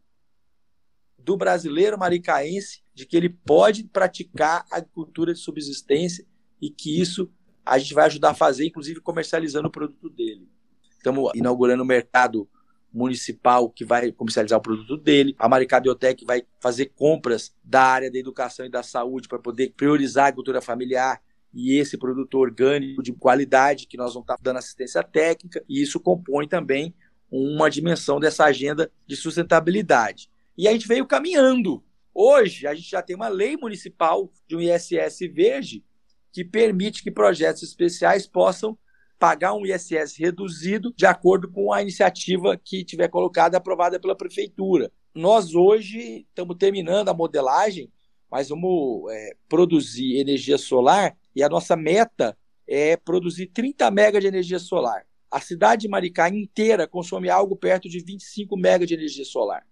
do 1.18 1.38
brasileiro 1.38 1.98
maricaense 1.98 2.82
de 2.94 3.06
que 3.06 3.16
ele 3.16 3.30
pode 3.30 3.84
praticar 3.84 4.66
agricultura 4.72 5.34
de 5.34 5.40
subsistência 5.40 6.26
e 6.62 6.70
que 6.70 7.00
isso 7.00 7.32
a 7.66 7.78
gente 7.78 7.94
vai 7.94 8.06
ajudar 8.08 8.32
a 8.32 8.36
fazer, 8.36 8.66
inclusive 8.66 9.00
comercializando 9.02 9.68
o 9.68 9.72
produto 9.72 10.10
dele. 10.10 10.50
Estamos 10.98 11.32
inaugurando 11.36 11.84
o 11.84 11.86
mercado 11.86 12.50
municipal 12.92 13.70
que 13.70 13.86
vai 13.86 14.12
comercializar 14.12 14.58
o 14.58 14.62
produto 14.62 14.98
dele. 14.98 15.36
A 15.38 15.48
Maricá 15.48 15.80
Biotech 15.80 16.26
vai 16.26 16.44
fazer 16.60 16.88
compras 16.96 17.56
da 17.64 17.84
área 17.84 18.12
da 18.12 18.18
educação 18.18 18.66
e 18.66 18.70
da 18.70 18.84
saúde 18.84 19.28
para 19.28 19.40
poder 19.40 19.74
priorizar 19.76 20.26
a 20.26 20.28
agricultura 20.28 20.62
familiar 20.62 21.22
e 21.54 21.78
esse 21.78 21.98
produto 21.98 22.38
orgânico 22.38 23.02
de 23.02 23.12
qualidade 23.14 23.88
que 23.88 23.98
nós 23.98 24.14
vamos 24.14 24.26
estar 24.26 24.38
dando 24.42 24.58
assistência 24.58 25.04
técnica, 25.04 25.64
e 25.68 25.82
isso 25.82 26.00
compõe 26.00 26.48
também 26.48 26.94
uma 27.32 27.70
dimensão 27.70 28.20
dessa 28.20 28.46
agenda 28.46 28.92
de 29.08 29.16
sustentabilidade. 29.16 30.30
E 30.58 30.68
a 30.68 30.72
gente 30.72 30.88
veio 30.88 31.06
caminhando. 31.06 31.84
Hoje, 32.14 32.68
a 32.68 32.74
gente 32.74 32.90
já 32.90 33.02
tem 33.02 33.16
uma 33.16 33.28
lei 33.28 33.56
municipal 33.56 34.32
de 34.48 34.56
um 34.56 34.62
ISS 34.62 35.20
verde 35.32 35.84
que 36.32 36.44
permite 36.44 37.04
que 37.04 37.12
projetos 37.12 37.64
especiais 37.64 38.28
possam 38.28 38.78
pagar 39.20 39.54
um 39.54 39.66
ISS 39.66 40.16
reduzido 40.18 40.94
de 40.96 41.06
acordo 41.06 41.52
com 41.52 41.74
a 41.74 41.82
iniciativa 41.82 42.58
que 42.58 42.86
tiver 42.86 43.10
colocada 43.10 43.58
e 43.58 43.58
aprovada 43.58 44.00
pela 44.00 44.16
prefeitura. 44.16 44.90
Nós 45.14 45.54
hoje 45.54 46.26
estamos 46.30 46.56
terminando 46.58 47.10
a 47.10 47.14
modelagem, 47.14 47.92
mas 48.32 48.48
vamos 48.48 49.12
é, 49.12 49.36
produzir 49.50 50.18
energia 50.18 50.58
solar 50.58 51.18
e 51.36 51.44
a 51.44 51.50
nossa 51.50 51.76
meta 51.76 52.38
é 52.66 52.96
produzir 52.96 53.48
30 53.48 53.92
mega 53.92 54.22
de 54.22 54.28
energia 54.28 54.60
solar. 54.60 55.06
A 55.30 55.42
cidade 55.42 55.82
de 55.82 55.90
Maricá 55.90 56.30
inteira 56.30 56.88
consome 56.88 57.30
algo 57.30 57.56
perto 57.56 57.90
de 57.90 58.00
25 58.00 58.56
mega 58.56 58.86
de 58.86 58.94
energia 58.94 59.26
solar. 59.26 59.68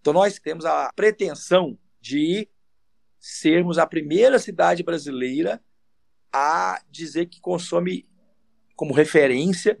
Então 0.00 0.12
nós 0.12 0.38
temos 0.38 0.66
a 0.66 0.92
pretensão 0.94 1.78
de 2.00 2.48
sermos 3.18 3.78
a 3.78 3.86
primeira 3.86 4.38
cidade 4.38 4.82
brasileira 4.82 5.60
a 6.32 6.82
dizer 6.90 7.26
que 7.26 7.40
consome 7.40 8.07
como 8.78 8.94
referência 8.94 9.76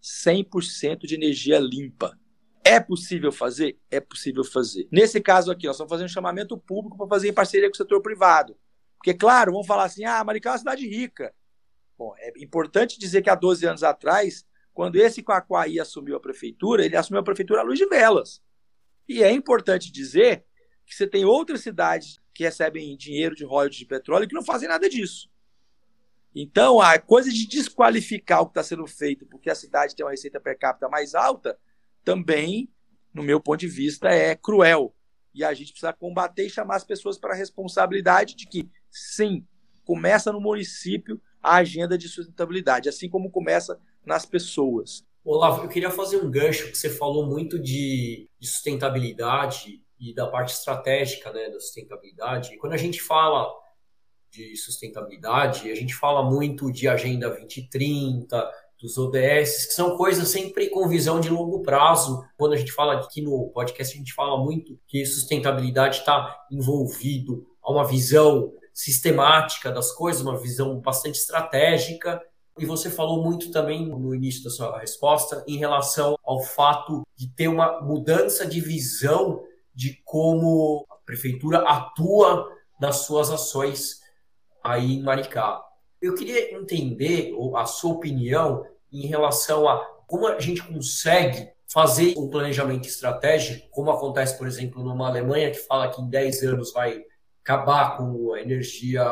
100% 0.00 1.00
de 1.00 1.16
energia 1.16 1.58
limpa. 1.58 2.16
É 2.64 2.78
possível 2.78 3.32
fazer? 3.32 3.76
É 3.90 3.98
possível 3.98 4.44
fazer. 4.44 4.86
Nesse 4.88 5.20
caso 5.20 5.50
aqui, 5.50 5.66
nós 5.66 5.74
estamos 5.74 5.90
fazendo 5.90 6.06
um 6.06 6.12
chamamento 6.12 6.56
público 6.56 6.96
para 6.96 7.08
fazer 7.08 7.28
em 7.28 7.32
parceria 7.32 7.68
com 7.68 7.74
o 7.74 7.76
setor 7.76 8.00
privado. 8.00 8.56
Porque, 8.98 9.12
claro, 9.12 9.50
vamos 9.50 9.66
falar 9.66 9.82
assim, 9.82 10.04
ah, 10.04 10.22
Maricá 10.22 10.50
é 10.50 10.52
uma 10.52 10.58
cidade 10.58 10.88
rica. 10.88 11.34
Bom, 11.98 12.14
é 12.18 12.32
importante 12.36 13.00
dizer 13.00 13.20
que 13.20 13.28
há 13.28 13.34
12 13.34 13.66
anos 13.66 13.82
atrás, 13.82 14.46
quando 14.72 14.94
esse 14.94 15.24
Quaquaí 15.24 15.80
assumiu 15.80 16.14
a 16.14 16.20
prefeitura, 16.20 16.84
ele 16.84 16.96
assumiu 16.96 17.20
a 17.20 17.24
prefeitura 17.24 17.62
à 17.62 17.64
luz 17.64 17.80
de 17.80 17.86
velas. 17.86 18.40
E 19.08 19.24
é 19.24 19.32
importante 19.32 19.90
dizer 19.90 20.44
que 20.86 20.94
você 20.94 21.08
tem 21.08 21.24
outras 21.24 21.62
cidades 21.62 22.20
que 22.32 22.44
recebem 22.44 22.96
dinheiro 22.96 23.34
de 23.34 23.44
royalties 23.44 23.80
de 23.80 23.86
petróleo 23.86 24.28
que 24.28 24.34
não 24.34 24.44
fazem 24.44 24.68
nada 24.68 24.88
disso. 24.88 25.28
Então, 26.38 26.82
a 26.82 26.98
coisa 26.98 27.30
de 27.30 27.48
desqualificar 27.48 28.42
o 28.42 28.44
que 28.44 28.50
está 28.50 28.62
sendo 28.62 28.86
feito 28.86 29.24
porque 29.24 29.48
a 29.48 29.54
cidade 29.54 29.96
tem 29.96 30.04
uma 30.04 30.10
receita 30.10 30.38
per 30.38 30.58
capita 30.58 30.86
mais 30.86 31.14
alta, 31.14 31.58
também, 32.04 32.70
no 33.14 33.22
meu 33.22 33.40
ponto 33.40 33.60
de 33.60 33.68
vista, 33.68 34.08
é 34.08 34.36
cruel. 34.36 34.94
E 35.34 35.42
a 35.42 35.54
gente 35.54 35.70
precisa 35.70 35.94
combater 35.94 36.44
e 36.44 36.50
chamar 36.50 36.76
as 36.76 36.84
pessoas 36.84 37.18
para 37.18 37.32
a 37.32 37.36
responsabilidade 37.36 38.36
de 38.36 38.46
que, 38.46 38.68
sim, 38.90 39.46
começa 39.82 40.30
no 40.30 40.38
município 40.38 41.18
a 41.42 41.56
agenda 41.56 41.96
de 41.96 42.06
sustentabilidade, 42.06 42.90
assim 42.90 43.08
como 43.08 43.30
começa 43.30 43.80
nas 44.04 44.26
pessoas. 44.26 45.06
Olavo, 45.24 45.64
eu 45.64 45.68
queria 45.70 45.90
fazer 45.90 46.18
um 46.18 46.30
gancho, 46.30 46.70
que 46.70 46.76
você 46.76 46.90
falou 46.90 47.24
muito 47.24 47.58
de, 47.58 48.28
de 48.38 48.46
sustentabilidade 48.46 49.82
e 49.98 50.14
da 50.14 50.26
parte 50.26 50.52
estratégica 50.52 51.32
né, 51.32 51.48
da 51.48 51.58
sustentabilidade. 51.58 52.52
E 52.52 52.58
quando 52.58 52.74
a 52.74 52.78
gente 52.78 53.00
fala 53.00 53.50
de 54.36 54.56
sustentabilidade, 54.56 55.70
a 55.70 55.74
gente 55.74 55.94
fala 55.94 56.22
muito 56.22 56.70
de 56.70 56.86
Agenda 56.86 57.30
2030, 57.30 58.50
dos 58.80 58.98
ODS, 58.98 59.66
que 59.66 59.72
são 59.72 59.96
coisas 59.96 60.28
sempre 60.28 60.68
com 60.68 60.86
visão 60.86 61.18
de 61.18 61.30
longo 61.30 61.62
prazo. 61.62 62.22
Quando 62.36 62.52
a 62.52 62.56
gente 62.56 62.72
fala 62.72 62.94
aqui 62.94 63.22
no 63.22 63.48
podcast, 63.48 63.94
a 63.94 63.98
gente 63.98 64.12
fala 64.12 64.42
muito 64.42 64.78
que 64.86 65.04
sustentabilidade 65.06 65.98
está 65.98 66.44
envolvido 66.50 67.46
a 67.62 67.72
uma 67.72 67.86
visão 67.86 68.52
sistemática 68.74 69.72
das 69.72 69.90
coisas, 69.92 70.20
uma 70.20 70.38
visão 70.38 70.78
bastante 70.80 71.18
estratégica. 71.18 72.20
E 72.58 72.66
você 72.66 72.90
falou 72.90 73.24
muito 73.24 73.50
também 73.50 73.88
no 73.88 74.14
início 74.14 74.44
da 74.44 74.50
sua 74.50 74.78
resposta 74.78 75.42
em 75.48 75.56
relação 75.56 76.16
ao 76.22 76.42
fato 76.42 77.02
de 77.16 77.28
ter 77.34 77.48
uma 77.48 77.80
mudança 77.80 78.46
de 78.46 78.60
visão 78.60 79.42
de 79.74 80.00
como 80.04 80.86
a 80.90 80.96
prefeitura 80.96 81.60
atua 81.60 82.46
nas 82.78 82.96
suas 83.06 83.30
ações 83.30 84.05
aí 84.66 84.94
em 84.94 85.02
Maricá. 85.02 85.62
Eu 86.00 86.14
queria 86.14 86.54
entender 86.54 87.32
a 87.54 87.64
sua 87.64 87.94
opinião 87.94 88.66
em 88.92 89.06
relação 89.06 89.68
a 89.68 89.84
como 90.06 90.26
a 90.26 90.38
gente 90.38 90.62
consegue 90.62 91.50
fazer 91.66 92.14
um 92.16 92.28
planejamento 92.28 92.86
estratégico, 92.86 93.68
como 93.70 93.90
acontece, 93.90 94.38
por 94.38 94.46
exemplo, 94.46 94.84
numa 94.84 95.08
Alemanha 95.08 95.50
que 95.50 95.58
fala 95.58 95.90
que 95.90 96.00
em 96.00 96.08
10 96.08 96.42
anos 96.44 96.72
vai 96.72 97.02
acabar 97.42 97.96
com 97.96 98.32
a 98.32 98.40
energia 98.40 99.04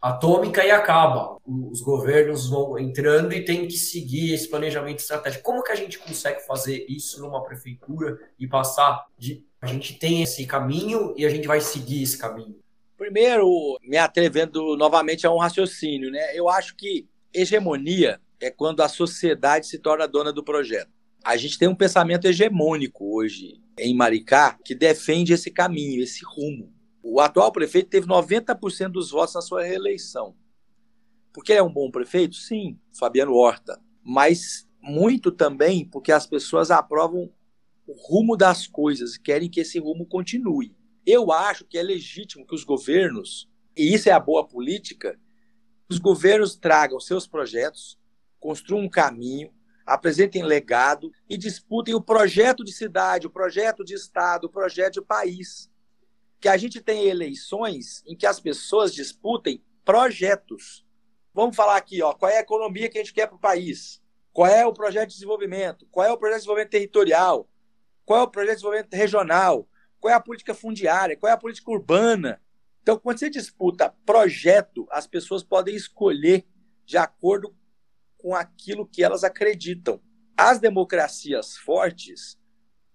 atômica 0.00 0.64
e 0.64 0.70
acaba. 0.70 1.36
Os 1.44 1.80
governos 1.80 2.48
vão 2.48 2.78
entrando 2.78 3.32
e 3.32 3.44
tem 3.44 3.66
que 3.66 3.76
seguir 3.76 4.34
esse 4.34 4.48
planejamento 4.48 5.00
estratégico. 5.00 5.42
Como 5.42 5.62
que 5.62 5.72
a 5.72 5.76
gente 5.76 5.98
consegue 5.98 6.40
fazer 6.46 6.86
isso 6.88 7.20
numa 7.20 7.42
prefeitura 7.42 8.18
e 8.38 8.46
passar 8.46 9.06
de 9.16 9.46
a 9.60 9.66
gente 9.66 9.98
tem 9.98 10.22
esse 10.22 10.46
caminho 10.46 11.14
e 11.16 11.26
a 11.26 11.28
gente 11.28 11.48
vai 11.48 11.60
seguir 11.60 12.02
esse 12.02 12.16
caminho? 12.16 12.56
Primeiro, 12.98 13.78
me 13.80 13.96
atrevendo 13.96 14.76
novamente 14.76 15.24
a 15.24 15.30
um 15.30 15.38
raciocínio, 15.38 16.10
né? 16.10 16.36
Eu 16.36 16.48
acho 16.48 16.74
que 16.74 17.08
hegemonia 17.32 18.20
é 18.40 18.50
quando 18.50 18.80
a 18.80 18.88
sociedade 18.88 19.68
se 19.68 19.78
torna 19.78 20.08
dona 20.08 20.32
do 20.32 20.42
projeto. 20.42 20.90
A 21.24 21.36
gente 21.36 21.56
tem 21.56 21.68
um 21.68 21.76
pensamento 21.76 22.26
hegemônico 22.26 23.16
hoje 23.16 23.62
em 23.78 23.94
Maricá 23.94 24.58
que 24.64 24.74
defende 24.74 25.32
esse 25.32 25.48
caminho, 25.48 26.02
esse 26.02 26.24
rumo. 26.24 26.74
O 27.00 27.20
atual 27.20 27.52
prefeito 27.52 27.88
teve 27.88 28.08
90% 28.08 28.88
dos 28.88 29.12
votos 29.12 29.36
na 29.36 29.42
sua 29.42 29.62
reeleição. 29.62 30.34
Porque 31.32 31.52
ele 31.52 31.60
é 31.60 31.62
um 31.62 31.72
bom 31.72 31.92
prefeito? 31.92 32.34
Sim, 32.34 32.80
Fabiano 32.98 33.32
Horta. 33.32 33.80
Mas 34.02 34.68
muito 34.82 35.30
também 35.30 35.84
porque 35.84 36.10
as 36.10 36.26
pessoas 36.26 36.72
aprovam 36.72 37.30
o 37.86 37.92
rumo 37.92 38.36
das 38.36 38.66
coisas 38.66 39.14
e 39.14 39.20
querem 39.20 39.48
que 39.48 39.60
esse 39.60 39.78
rumo 39.78 40.04
continue. 40.04 40.74
Eu 41.10 41.32
acho 41.32 41.64
que 41.64 41.78
é 41.78 41.82
legítimo 41.82 42.46
que 42.46 42.54
os 42.54 42.64
governos, 42.64 43.48
e 43.74 43.94
isso 43.94 44.10
é 44.10 44.12
a 44.12 44.20
boa 44.20 44.46
política, 44.46 45.18
os 45.88 45.98
governos 45.98 46.54
tragam 46.54 47.00
seus 47.00 47.26
projetos, 47.26 47.98
construam 48.38 48.84
um 48.84 48.90
caminho, 48.90 49.50
apresentem 49.86 50.42
legado 50.42 51.10
e 51.26 51.38
disputem 51.38 51.94
o 51.94 52.02
projeto 52.02 52.62
de 52.62 52.74
cidade, 52.74 53.26
o 53.26 53.30
projeto 53.30 53.82
de 53.82 53.94
Estado, 53.94 54.48
o 54.48 54.50
projeto 54.50 55.00
de 55.00 55.00
país. 55.00 55.70
Que 56.38 56.46
a 56.46 56.58
gente 56.58 56.78
tem 56.78 57.06
eleições 57.06 58.02
em 58.06 58.14
que 58.14 58.26
as 58.26 58.38
pessoas 58.38 58.92
disputem 58.92 59.64
projetos. 59.86 60.84
Vamos 61.32 61.56
falar 61.56 61.78
aqui, 61.78 62.02
ó, 62.02 62.12
qual 62.12 62.30
é 62.30 62.36
a 62.36 62.42
economia 62.42 62.90
que 62.90 62.98
a 62.98 63.02
gente 63.02 63.14
quer 63.14 63.28
para 63.28 63.36
o 63.36 63.40
país? 63.40 63.98
Qual 64.30 64.46
é 64.46 64.66
o 64.66 64.74
projeto 64.74 65.08
de 65.08 65.14
desenvolvimento? 65.14 65.86
Qual 65.90 66.06
é 66.06 66.12
o 66.12 66.18
projeto 66.18 66.36
de 66.36 66.42
desenvolvimento 66.42 66.72
territorial? 66.72 67.48
Qual 68.04 68.20
é 68.20 68.22
o 68.24 68.28
projeto 68.28 68.50
de 68.50 68.56
desenvolvimento 68.56 68.92
regional? 68.92 69.66
Qual 70.00 70.12
é 70.12 70.16
a 70.16 70.20
política 70.20 70.54
fundiária? 70.54 71.16
Qual 71.16 71.30
é 71.30 71.32
a 71.32 71.38
política 71.38 71.70
urbana? 71.70 72.40
Então, 72.82 72.98
quando 72.98 73.18
você 73.18 73.28
disputa 73.28 73.94
projeto, 74.06 74.86
as 74.90 75.06
pessoas 75.06 75.42
podem 75.42 75.74
escolher 75.74 76.46
de 76.86 76.96
acordo 76.96 77.54
com 78.16 78.34
aquilo 78.34 78.86
que 78.86 79.02
elas 79.02 79.24
acreditam. 79.24 80.00
As 80.36 80.58
democracias 80.58 81.56
fortes, 81.56 82.38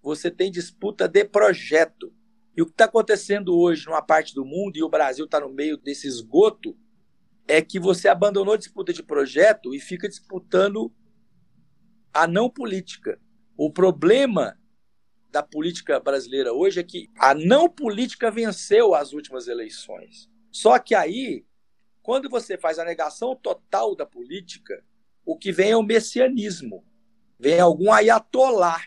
você 0.02 0.30
tem 0.30 0.50
disputa 0.50 1.06
de 1.06 1.24
projeto. 1.24 2.12
E 2.56 2.62
o 2.62 2.66
que 2.66 2.72
está 2.72 2.86
acontecendo 2.86 3.56
hoje 3.56 3.86
numa 3.86 4.02
parte 4.02 4.34
do 4.34 4.44
mundo, 4.44 4.76
e 4.76 4.82
o 4.82 4.88
Brasil 4.88 5.26
está 5.26 5.40
no 5.40 5.48
meio 5.48 5.76
desse 5.76 6.06
esgoto, 6.06 6.76
é 7.46 7.60
que 7.60 7.78
você 7.78 8.08
abandonou 8.08 8.54
a 8.54 8.58
disputa 8.58 8.92
de 8.92 9.02
projeto 9.02 9.74
e 9.74 9.80
fica 9.80 10.08
disputando 10.08 10.92
a 12.12 12.26
não 12.26 12.48
política. 12.48 13.20
O 13.56 13.70
problema 13.70 14.58
da 15.34 15.42
política 15.42 15.98
brasileira 15.98 16.52
hoje 16.52 16.78
é 16.78 16.84
que 16.84 17.10
a 17.18 17.34
não 17.34 17.68
política 17.68 18.30
venceu 18.30 18.94
as 18.94 19.12
últimas 19.12 19.48
eleições. 19.48 20.30
Só 20.48 20.78
que 20.78 20.94
aí, 20.94 21.44
quando 22.04 22.30
você 22.30 22.56
faz 22.56 22.78
a 22.78 22.84
negação 22.84 23.34
total 23.34 23.96
da 23.96 24.06
política, 24.06 24.84
o 25.26 25.36
que 25.36 25.50
vem 25.50 25.72
é 25.72 25.76
o 25.76 25.82
messianismo. 25.82 26.86
Vem 27.36 27.58
algum 27.58 27.90
ayatolá 27.90 28.80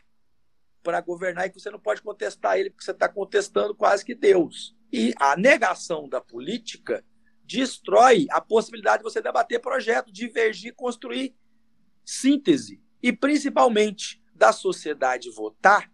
para 0.81 1.01
governar 1.01 1.47
e 1.47 1.49
que 1.49 1.59
você 1.59 1.69
não 1.69 1.81
pode 1.81 2.01
contestar 2.01 2.57
ele, 2.57 2.69
porque 2.69 2.85
você 2.85 2.91
está 2.91 3.09
contestando 3.09 3.75
quase 3.75 4.05
que 4.05 4.15
Deus. 4.15 4.73
E 4.89 5.13
a 5.19 5.35
negação 5.35 6.07
da 6.07 6.21
política 6.21 7.03
destrói 7.43 8.25
a 8.29 8.39
possibilidade 8.39 8.99
de 8.99 9.03
você 9.03 9.21
debater 9.21 9.59
projeto, 9.59 10.13
divergir, 10.13 10.73
construir 10.75 11.35
síntese. 12.05 12.81
E 13.03 13.11
principalmente 13.11 14.23
da 14.33 14.53
sociedade 14.53 15.29
votar 15.29 15.91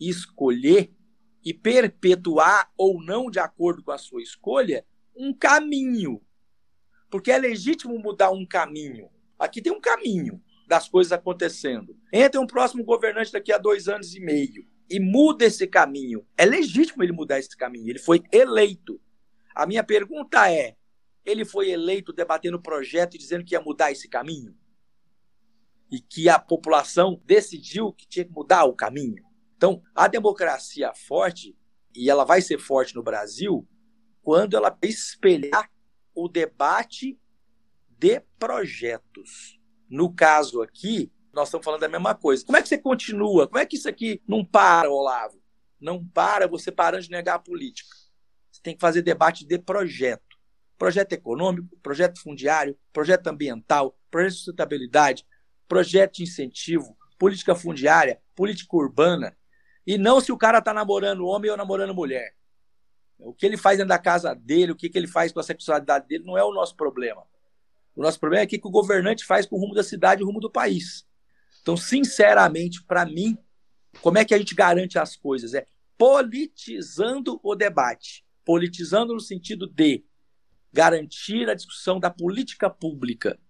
escolher 0.00 0.92
e 1.44 1.54
perpetuar 1.54 2.70
ou 2.76 3.02
não, 3.02 3.30
de 3.30 3.38
acordo 3.38 3.82
com 3.82 3.92
a 3.92 3.98
sua 3.98 4.22
escolha, 4.22 4.84
um 5.16 5.32
caminho. 5.32 6.20
Porque 7.10 7.30
é 7.30 7.38
legítimo 7.38 7.98
mudar 7.98 8.30
um 8.30 8.44
caminho. 8.44 9.08
Aqui 9.38 9.62
tem 9.62 9.72
um 9.72 9.80
caminho 9.80 10.42
das 10.66 10.88
coisas 10.88 11.12
acontecendo. 11.12 11.96
Entra 12.12 12.40
um 12.40 12.46
próximo 12.46 12.84
governante 12.84 13.32
daqui 13.32 13.52
a 13.52 13.58
dois 13.58 13.88
anos 13.88 14.14
e 14.14 14.20
meio 14.20 14.66
e 14.90 14.98
muda 14.98 15.44
esse 15.44 15.66
caminho. 15.66 16.26
É 16.36 16.44
legítimo 16.44 17.02
ele 17.02 17.12
mudar 17.12 17.38
esse 17.38 17.56
caminho. 17.56 17.88
Ele 17.88 17.98
foi 17.98 18.22
eleito. 18.32 19.00
A 19.54 19.66
minha 19.66 19.84
pergunta 19.84 20.50
é: 20.50 20.76
ele 21.24 21.44
foi 21.44 21.70
eleito 21.70 22.12
debatendo 22.12 22.56
o 22.56 22.62
projeto 22.62 23.14
e 23.14 23.18
dizendo 23.18 23.44
que 23.44 23.54
ia 23.54 23.60
mudar 23.60 23.92
esse 23.92 24.08
caminho? 24.08 24.56
E 25.90 26.00
que 26.00 26.28
a 26.28 26.38
população 26.38 27.20
decidiu 27.24 27.92
que 27.92 28.06
tinha 28.06 28.24
que 28.24 28.32
mudar 28.32 28.64
o 28.64 28.74
caminho? 28.74 29.24
Então, 29.58 29.82
a 29.92 30.06
democracia 30.06 30.94
forte, 30.94 31.58
e 31.92 32.08
ela 32.08 32.24
vai 32.24 32.40
ser 32.40 32.58
forte 32.60 32.94
no 32.94 33.02
Brasil, 33.02 33.68
quando 34.22 34.56
ela 34.56 34.78
espelhar 34.82 35.68
o 36.14 36.28
debate 36.28 37.20
de 37.88 38.20
projetos. 38.38 39.58
No 39.90 40.14
caso 40.14 40.62
aqui, 40.62 41.12
nós 41.32 41.48
estamos 41.48 41.64
falando 41.64 41.80
da 41.80 41.88
mesma 41.88 42.14
coisa. 42.14 42.46
Como 42.46 42.56
é 42.56 42.62
que 42.62 42.68
você 42.68 42.78
continua? 42.78 43.48
Como 43.48 43.58
é 43.58 43.66
que 43.66 43.74
isso 43.74 43.88
aqui 43.88 44.22
não 44.28 44.44
para, 44.44 44.88
Olavo? 44.88 45.42
Não 45.80 46.06
para 46.06 46.46
você 46.46 46.70
parando 46.70 47.02
de 47.02 47.10
negar 47.10 47.34
a 47.34 47.40
política. 47.40 47.96
Você 48.52 48.60
tem 48.62 48.74
que 48.76 48.80
fazer 48.80 49.02
debate 49.02 49.44
de 49.44 49.58
projeto. 49.58 50.38
Projeto 50.76 51.14
econômico, 51.14 51.76
projeto 51.82 52.20
fundiário, 52.22 52.78
projeto 52.92 53.26
ambiental, 53.26 53.98
projeto 54.08 54.30
de 54.30 54.36
sustentabilidade, 54.36 55.26
projeto 55.66 56.14
de 56.14 56.22
incentivo, 56.22 56.96
política 57.18 57.56
fundiária, 57.56 58.20
política 58.36 58.76
urbana, 58.76 59.36
e 59.88 59.96
não 59.96 60.20
se 60.20 60.30
o 60.30 60.36
cara 60.36 60.60
tá 60.60 60.74
namorando 60.74 61.24
homem 61.24 61.50
ou 61.50 61.56
namorando 61.56 61.94
mulher. 61.94 62.34
O 63.18 63.32
que 63.32 63.46
ele 63.46 63.56
faz 63.56 63.78
dentro 63.78 63.88
da 63.88 63.98
casa 63.98 64.34
dele, 64.34 64.72
o 64.72 64.76
que, 64.76 64.90
que 64.90 64.98
ele 64.98 65.06
faz 65.06 65.32
com 65.32 65.40
a 65.40 65.42
sexualidade 65.42 66.06
dele, 66.06 66.24
não 66.26 66.36
é 66.36 66.44
o 66.44 66.52
nosso 66.52 66.76
problema. 66.76 67.26
O 67.96 68.02
nosso 68.02 68.20
problema 68.20 68.42
é 68.42 68.44
o 68.44 68.48
que, 68.48 68.58
que 68.58 68.66
o 68.66 68.70
governante 68.70 69.24
faz 69.24 69.46
com 69.46 69.56
o 69.56 69.58
rumo 69.58 69.74
da 69.74 69.82
cidade 69.82 70.20
e 70.20 70.24
o 70.24 70.26
rumo 70.26 70.40
do 70.40 70.50
país. 70.50 71.06
Então, 71.62 71.74
sinceramente, 71.74 72.84
para 72.84 73.06
mim, 73.06 73.38
como 74.02 74.18
é 74.18 74.26
que 74.26 74.34
a 74.34 74.38
gente 74.38 74.54
garante 74.54 74.98
as 74.98 75.16
coisas? 75.16 75.54
É 75.54 75.66
politizando 75.96 77.40
o 77.42 77.54
debate. 77.54 78.26
Politizando 78.44 79.14
no 79.14 79.20
sentido 79.20 79.66
de 79.66 80.04
garantir 80.70 81.48
a 81.48 81.54
discussão 81.54 81.98
da 81.98 82.10
política 82.10 82.68
pública, 82.68 83.40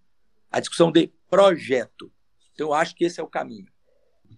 a 0.49 0.61
discussão 0.61 0.89
de 0.89 1.11
projeto. 1.29 2.09
Então, 2.53 2.67
eu 2.67 2.73
acho 2.73 2.95
que 2.95 3.03
esse 3.03 3.19
é 3.19 3.23
o 3.23 3.27
caminho 3.27 3.69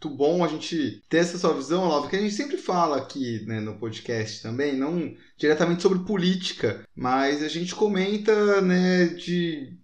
muito 0.01 0.09
bom 0.09 0.43
a 0.43 0.47
gente 0.47 1.03
ter 1.07 1.17
essa 1.17 1.37
sua 1.37 1.53
visão, 1.53 1.83
Olavo, 1.83 2.09
que 2.09 2.15
a 2.15 2.19
gente 2.19 2.33
sempre 2.33 2.57
fala 2.57 2.97
aqui 2.97 3.45
né, 3.45 3.59
no 3.59 3.77
podcast 3.77 4.41
também, 4.41 4.75
não 4.75 5.13
diretamente 5.37 5.83
sobre 5.83 5.99
política, 5.99 6.83
mas 6.95 7.43
a 7.43 7.47
gente 7.47 7.75
comenta 7.75 8.61
né, 8.61 9.05
de 9.05 9.77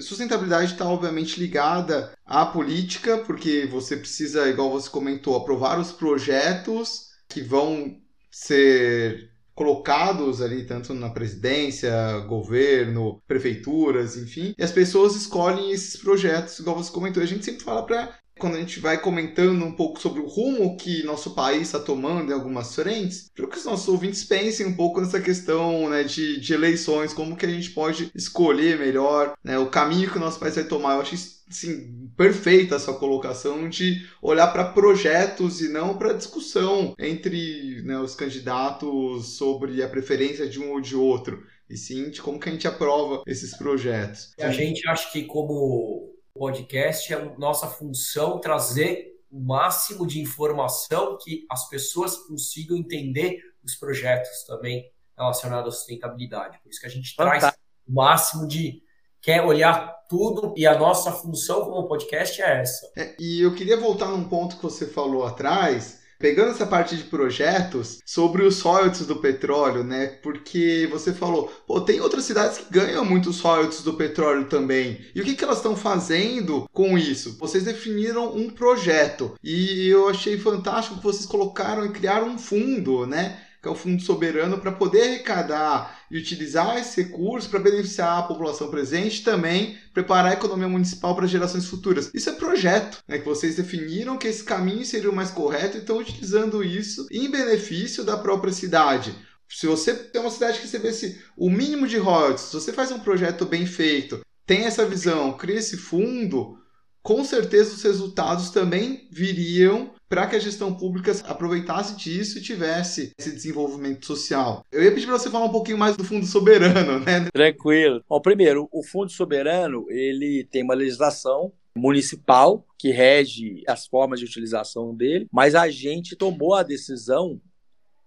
Sustentabilidade 0.00 0.72
está 0.72 0.84
obviamente 0.84 1.38
ligada 1.38 2.12
à 2.24 2.44
política, 2.44 3.18
porque 3.18 3.66
você 3.66 3.96
precisa, 3.96 4.48
igual 4.48 4.68
você 4.68 4.90
comentou, 4.90 5.36
aprovar 5.36 5.78
os 5.78 5.92
projetos 5.92 7.10
que 7.28 7.40
vão 7.40 7.96
ser 8.28 9.30
colocados 9.54 10.42
ali 10.42 10.66
tanto 10.66 10.92
na 10.92 11.08
presidência, 11.10 12.18
governo, 12.28 13.22
prefeituras, 13.28 14.16
enfim, 14.16 14.54
e 14.58 14.62
as 14.62 14.72
pessoas 14.72 15.14
escolhem 15.14 15.70
esses 15.70 15.96
projetos, 15.96 16.58
igual 16.58 16.76
você 16.76 16.90
comentou. 16.90 17.22
A 17.22 17.26
gente 17.26 17.44
sempre 17.44 17.62
fala 17.62 17.86
para 17.86 18.12
quando 18.38 18.56
a 18.56 18.60
gente 18.60 18.80
vai 18.80 19.00
comentando 19.00 19.64
um 19.64 19.72
pouco 19.72 20.00
sobre 20.00 20.20
o 20.20 20.26
rumo 20.26 20.76
que 20.76 21.02
nosso 21.04 21.34
país 21.34 21.62
está 21.62 21.78
tomando 21.78 22.30
em 22.30 22.34
algumas 22.34 22.74
frentes, 22.74 23.30
para 23.34 23.46
que 23.46 23.56
os 23.56 23.64
nossos 23.64 23.88
ouvintes 23.88 24.24
pensem 24.24 24.66
um 24.66 24.76
pouco 24.76 25.00
nessa 25.00 25.20
questão 25.20 25.88
né, 25.88 26.04
de, 26.04 26.38
de 26.38 26.52
eleições, 26.52 27.12
como 27.12 27.36
que 27.36 27.46
a 27.46 27.50
gente 27.50 27.70
pode 27.70 28.10
escolher 28.14 28.78
melhor 28.78 29.34
né, 29.42 29.58
o 29.58 29.70
caminho 29.70 30.10
que 30.10 30.18
o 30.18 30.20
nosso 30.20 30.38
país 30.38 30.54
vai 30.54 30.64
tomar. 30.64 30.94
Eu 30.94 31.00
acho 31.00 31.14
assim, 31.48 32.10
perfeita 32.16 32.76
a 32.76 32.78
sua 32.78 32.98
colocação 32.98 33.68
de 33.68 34.06
olhar 34.20 34.48
para 34.48 34.64
projetos 34.64 35.60
e 35.60 35.68
não 35.68 35.96
para 35.96 36.12
discussão 36.12 36.94
entre 36.98 37.82
né, 37.82 37.98
os 37.98 38.14
candidatos 38.14 39.36
sobre 39.36 39.82
a 39.82 39.88
preferência 39.88 40.48
de 40.48 40.60
um 40.60 40.72
ou 40.72 40.80
de 40.80 40.94
outro, 40.94 41.42
e 41.70 41.76
sim 41.76 42.10
de 42.10 42.20
como 42.20 42.38
que 42.38 42.48
a 42.48 42.52
gente 42.52 42.68
aprova 42.68 43.22
esses 43.26 43.56
projetos. 43.56 44.34
A 44.38 44.50
gente 44.50 44.86
acha 44.88 45.10
que 45.10 45.24
como 45.24 46.15
podcast 46.36 47.12
é 47.12 47.36
nossa 47.38 47.66
função 47.66 48.38
trazer 48.38 49.16
o 49.30 49.40
máximo 49.40 50.06
de 50.06 50.20
informação 50.20 51.18
que 51.20 51.46
as 51.50 51.68
pessoas 51.68 52.16
consigam 52.16 52.76
entender 52.76 53.40
os 53.64 53.74
projetos 53.74 54.44
também 54.46 54.90
relacionados 55.16 55.74
à 55.74 55.76
sustentabilidade. 55.78 56.58
Por 56.62 56.70
isso 56.70 56.80
que 56.80 56.86
a 56.86 56.90
gente 56.90 57.14
traz 57.16 57.44
o 57.86 57.92
máximo 57.92 58.46
de 58.46 58.82
quer 59.20 59.42
olhar 59.42 59.94
tudo 60.08 60.54
e 60.56 60.66
a 60.66 60.78
nossa 60.78 61.10
função 61.10 61.64
como 61.64 61.88
podcast 61.88 62.40
é 62.40 62.60
essa. 62.60 62.92
É, 62.96 63.16
e 63.18 63.40
eu 63.40 63.54
queria 63.54 63.76
voltar 63.76 64.06
num 64.06 64.28
ponto 64.28 64.56
que 64.56 64.62
você 64.62 64.86
falou 64.86 65.24
atrás, 65.24 66.00
Pegando 66.18 66.50
essa 66.50 66.66
parte 66.66 66.96
de 66.96 67.04
projetos, 67.04 67.98
sobre 68.04 68.42
os 68.42 68.60
royalties 68.60 69.06
do 69.06 69.16
petróleo, 69.16 69.84
né? 69.84 70.06
Porque 70.22 70.88
você 70.90 71.12
falou, 71.12 71.52
pô, 71.66 71.80
tem 71.80 72.00
outras 72.00 72.24
cidades 72.24 72.58
que 72.58 72.72
ganham 72.72 73.04
muitos 73.04 73.40
royalties 73.40 73.82
do 73.82 73.94
petróleo 73.94 74.46
também. 74.46 75.04
E 75.14 75.20
o 75.20 75.24
que, 75.24 75.34
que 75.34 75.44
elas 75.44 75.58
estão 75.58 75.76
fazendo 75.76 76.68
com 76.72 76.96
isso? 76.96 77.36
Vocês 77.38 77.64
definiram 77.64 78.34
um 78.34 78.48
projeto 78.48 79.34
e 79.42 79.88
eu 79.88 80.08
achei 80.08 80.38
fantástico 80.38 80.96
que 80.96 81.04
vocês 81.04 81.26
colocaram 81.26 81.84
e 81.84 81.90
criaram 81.90 82.28
um 82.28 82.38
fundo, 82.38 83.06
né? 83.06 83.45
Que 83.66 83.68
é 83.68 83.72
o 83.72 83.74
Fundo 83.74 84.00
Soberano, 84.00 84.58
para 84.58 84.70
poder 84.70 85.02
arrecadar 85.02 85.98
e 86.08 86.16
utilizar 86.16 86.78
esse 86.78 87.02
recurso 87.02 87.50
para 87.50 87.58
beneficiar 87.58 88.18
a 88.18 88.22
população 88.22 88.70
presente 88.70 89.24
também 89.24 89.76
preparar 89.92 90.30
a 90.30 90.34
economia 90.34 90.68
municipal 90.68 91.16
para 91.16 91.26
gerações 91.26 91.66
futuras. 91.66 92.08
Isso 92.14 92.30
é 92.30 92.34
projeto, 92.34 92.98
né, 93.08 93.18
que 93.18 93.24
vocês 93.24 93.56
definiram 93.56 94.16
que 94.16 94.28
esse 94.28 94.44
caminho 94.44 94.84
seria 94.84 95.10
o 95.10 95.14
mais 95.14 95.32
correto 95.32 95.76
e 95.76 95.80
estão 95.80 95.98
utilizando 95.98 96.62
isso 96.62 97.08
em 97.10 97.28
benefício 97.28 98.04
da 98.04 98.16
própria 98.16 98.52
cidade. 98.52 99.16
Se 99.48 99.66
você 99.66 99.94
tem 99.94 100.20
uma 100.20 100.30
cidade 100.30 100.58
que 100.58 100.64
recebesse 100.64 101.20
o 101.36 101.50
mínimo 101.50 101.88
de 101.88 101.98
royalties, 101.98 102.46
se 102.46 102.54
você 102.54 102.72
faz 102.72 102.92
um 102.92 103.00
projeto 103.00 103.44
bem 103.44 103.66
feito, 103.66 104.20
tem 104.46 104.64
essa 104.64 104.86
visão, 104.86 105.32
cria 105.32 105.58
esse 105.58 105.76
fundo, 105.76 106.56
com 107.02 107.24
certeza 107.24 107.74
os 107.74 107.82
resultados 107.82 108.50
também 108.50 109.08
viriam 109.10 109.92
para 110.08 110.26
que 110.26 110.36
a 110.36 110.38
gestão 110.38 110.74
pública 110.74 111.12
aproveitasse 111.24 111.96
disso 111.96 112.38
e 112.38 112.42
tivesse 112.42 113.12
esse 113.18 113.32
desenvolvimento 113.32 114.06
social. 114.06 114.64
Eu 114.70 114.82
ia 114.82 114.92
pedir 114.92 115.06
para 115.06 115.18
você 115.18 115.30
falar 115.30 115.46
um 115.46 115.52
pouquinho 115.52 115.78
mais 115.78 115.96
do 115.96 116.04
Fundo 116.04 116.24
Soberano, 116.26 117.00
né? 117.00 117.28
Tranquilo. 117.32 118.02
Bom, 118.08 118.20
primeiro, 118.20 118.68
o 118.70 118.82
Fundo 118.82 119.10
Soberano, 119.10 119.86
ele 119.90 120.44
tem 120.50 120.62
uma 120.62 120.74
legislação 120.74 121.52
municipal 121.74 122.64
que 122.78 122.90
rege 122.90 123.62
as 123.66 123.86
formas 123.86 124.20
de 124.20 124.26
utilização 124.26 124.94
dele, 124.94 125.26
mas 125.30 125.54
a 125.54 125.68
gente 125.68 126.16
tomou 126.16 126.54
a 126.54 126.62
decisão 126.62 127.40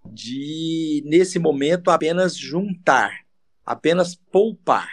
de, 0.06 1.04
nesse 1.06 1.38
momento, 1.38 1.92
apenas 1.92 2.36
juntar, 2.36 3.12
apenas 3.66 4.16
poupar. 4.16 4.90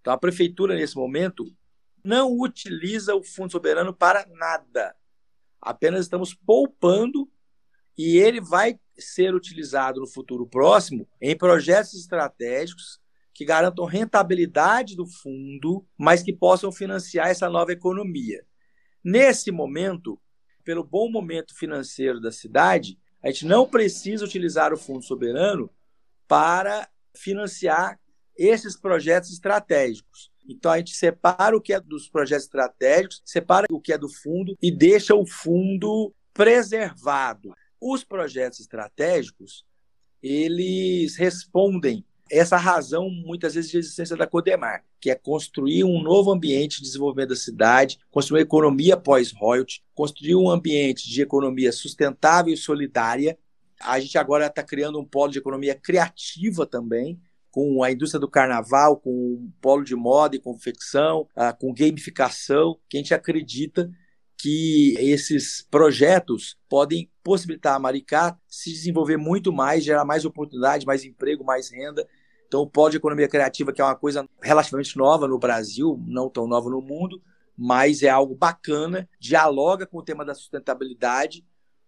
Então, 0.00 0.12
a 0.12 0.18
prefeitura, 0.18 0.74
nesse 0.74 0.96
momento, 0.96 1.44
não 2.02 2.38
utiliza 2.38 3.14
o 3.14 3.22
Fundo 3.22 3.52
Soberano 3.52 3.92
para 3.92 4.26
nada 4.32 4.94
apenas 5.60 6.02
estamos 6.02 6.34
poupando 6.34 7.30
e 7.96 8.16
ele 8.18 8.40
vai 8.40 8.78
ser 8.98 9.34
utilizado 9.34 10.00
no 10.00 10.06
futuro 10.06 10.46
próximo 10.46 11.08
em 11.20 11.36
projetos 11.36 11.94
estratégicos 11.94 13.00
que 13.32 13.44
garantam 13.44 13.84
rentabilidade 13.84 14.96
do 14.96 15.06
fundo, 15.06 15.86
mas 15.96 16.22
que 16.22 16.32
possam 16.32 16.70
financiar 16.70 17.28
essa 17.28 17.48
nova 17.48 17.72
economia. 17.72 18.44
Nesse 19.02 19.50
momento, 19.50 20.20
pelo 20.64 20.84
bom 20.84 21.10
momento 21.10 21.54
financeiro 21.54 22.20
da 22.20 22.30
cidade, 22.30 22.98
a 23.22 23.30
gente 23.30 23.46
não 23.46 23.66
precisa 23.66 24.24
utilizar 24.24 24.72
o 24.72 24.76
fundo 24.76 25.04
soberano 25.04 25.70
para 26.28 26.88
financiar 27.14 27.98
esses 28.36 28.76
projetos 28.76 29.30
estratégicos. 29.30 30.30
Então 30.48 30.72
a 30.72 30.78
gente 30.78 30.94
separa 30.94 31.56
o 31.56 31.60
que 31.60 31.72
é 31.72 31.80
dos 31.80 32.08
projetos 32.08 32.44
estratégicos, 32.44 33.22
separa 33.24 33.66
o 33.70 33.80
que 33.80 33.92
é 33.92 33.98
do 33.98 34.08
fundo 34.08 34.56
e 34.60 34.70
deixa 34.70 35.14
o 35.14 35.26
fundo 35.26 36.12
preservado. 36.32 37.54
Os 37.80 38.04
projetos 38.04 38.60
estratégicos, 38.60 39.64
eles 40.22 41.16
respondem 41.16 42.04
essa 42.30 42.56
razão, 42.56 43.10
muitas 43.10 43.54
vezes, 43.54 43.70
de 43.70 43.78
existência 43.78 44.16
da 44.16 44.26
Codemar, 44.26 44.84
que 45.00 45.10
é 45.10 45.16
construir 45.16 45.82
um 45.82 46.00
novo 46.00 46.30
ambiente 46.30 46.76
de 46.76 46.84
desenvolvimento 46.84 47.30
da 47.30 47.36
cidade, 47.36 47.98
construir 48.10 48.42
economia 48.42 48.96
pós-royalty, 48.96 49.82
construir 49.94 50.36
um 50.36 50.48
ambiente 50.48 51.08
de 51.08 51.20
economia 51.20 51.72
sustentável 51.72 52.54
e 52.54 52.56
solidária. 52.56 53.36
A 53.80 53.98
gente 53.98 54.16
agora 54.16 54.46
está 54.46 54.62
criando 54.62 55.00
um 55.00 55.04
polo 55.04 55.32
de 55.32 55.38
economia 55.38 55.74
criativa 55.74 56.64
também, 56.64 57.20
com 57.50 57.82
a 57.82 57.90
indústria 57.90 58.20
do 58.20 58.28
carnaval, 58.28 58.96
com 58.96 59.10
o 59.10 59.52
polo 59.60 59.84
de 59.84 59.96
moda 59.96 60.36
e 60.36 60.40
confecção, 60.40 61.28
ah, 61.34 61.52
com 61.52 61.74
gamificação, 61.74 62.78
que 62.88 62.96
a 62.96 63.00
gente 63.00 63.14
acredita 63.14 63.90
que 64.36 64.94
esses 64.98 65.66
projetos 65.70 66.56
podem 66.68 67.10
possibilitar 67.22 67.74
a 67.74 67.78
Maricá 67.78 68.38
se 68.48 68.70
desenvolver 68.70 69.18
muito 69.18 69.52
mais, 69.52 69.84
gerar 69.84 70.04
mais 70.04 70.24
oportunidade, 70.24 70.86
mais 70.86 71.04
emprego, 71.04 71.44
mais 71.44 71.70
renda. 71.70 72.08
Então, 72.46 72.62
o 72.62 72.66
polo 72.66 72.90
de 72.90 72.96
economia 72.96 73.28
criativa, 73.28 73.72
que 73.72 73.82
é 73.82 73.84
uma 73.84 73.94
coisa 73.94 74.26
relativamente 74.42 74.96
nova 74.96 75.28
no 75.28 75.38
Brasil, 75.38 76.02
não 76.06 76.30
tão 76.30 76.46
nova 76.46 76.70
no 76.70 76.80
mundo, 76.80 77.20
mas 77.56 78.02
é 78.02 78.08
algo 78.08 78.34
bacana, 78.34 79.06
dialoga 79.20 79.86
com 79.86 79.98
o 79.98 80.02
tema 80.02 80.24
da 80.24 80.34
sustentabilidade 80.34 81.44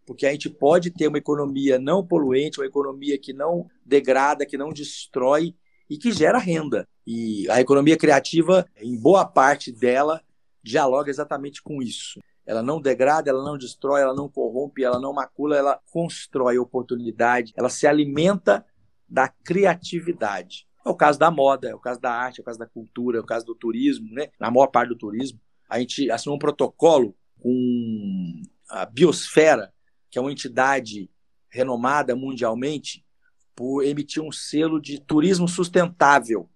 porque 0.07 0.27
a 0.27 0.33
gente 0.33 0.51
pode 0.51 0.91
ter 0.91 1.09
uma 1.09 1.19
economia 1.19 1.79
não 1.79 2.07
poluente, 2.07 2.61
uma 2.61 2.67
economia 2.67 3.19
que 3.19 3.33
não 3.33 3.69
degrada, 3.85 4.47
que 4.47 4.59
não 4.59 4.71
destrói 4.71 5.55
e 5.89 5.97
que 5.97 6.13
gera 6.13 6.39
renda. 6.39 6.89
E 7.07 7.49
a 7.51 7.61
economia 7.61 7.97
criativa, 7.97 8.67
em 8.81 8.97
boa 8.99 9.25
parte 9.25 9.73
dela, 9.73 10.23
dialoga 10.63 11.11
exatamente 11.11 11.63
com 11.63 11.83
isso. 11.83 12.21
Ela 12.45 12.63
não 12.63 12.81
degrada, 12.81 13.31
ela 13.31 13.45
não 13.45 13.57
destrói, 13.57 14.01
ela 14.01 14.15
não 14.15 14.29
corrompe, 14.29 14.83
ela 14.83 15.01
não 15.01 15.13
macula, 15.13 15.57
ela 15.57 15.81
constrói 15.91 16.59
oportunidade, 16.59 17.53
ela 17.57 17.69
se 17.69 17.87
alimenta 17.87 18.65
da 19.09 19.29
criatividade. 19.29 20.67
É 20.85 20.89
o 20.89 20.95
caso 20.95 21.19
da 21.19 21.31
moda, 21.31 21.69
é 21.69 21.75
o 21.75 21.79
caso 21.79 22.01
da 22.01 22.13
arte, 22.13 22.41
é 22.41 22.43
o 22.43 22.45
caso 22.45 22.59
da 22.59 22.67
cultura, 22.67 23.19
é 23.19 23.21
o 23.21 23.27
caso 23.27 23.47
do 23.47 23.55
turismo, 23.55 24.13
né? 24.13 24.31
Na 24.41 24.51
maior 24.51 24.67
parte 24.67 24.89
do 24.89 24.99
turismo, 24.99 25.39
a 25.69 25.79
gente 25.79 26.11
assinou 26.11 26.37
um 26.37 26.41
protocolo 26.41 27.15
com 27.41 28.43
a 28.69 28.85
biosfera 28.87 29.73
que 30.13 30.19
é 30.19 30.23
uma 30.23 30.31
entidade 30.31 31.11
renomada 31.49 32.15
mundialmente 32.15 33.03
por 33.57 33.83
emitir 33.83 34.23
um 34.23 34.31
selo 34.31 34.79
de 34.79 35.01
turismo 35.01 35.49
sustentável. 35.49 36.49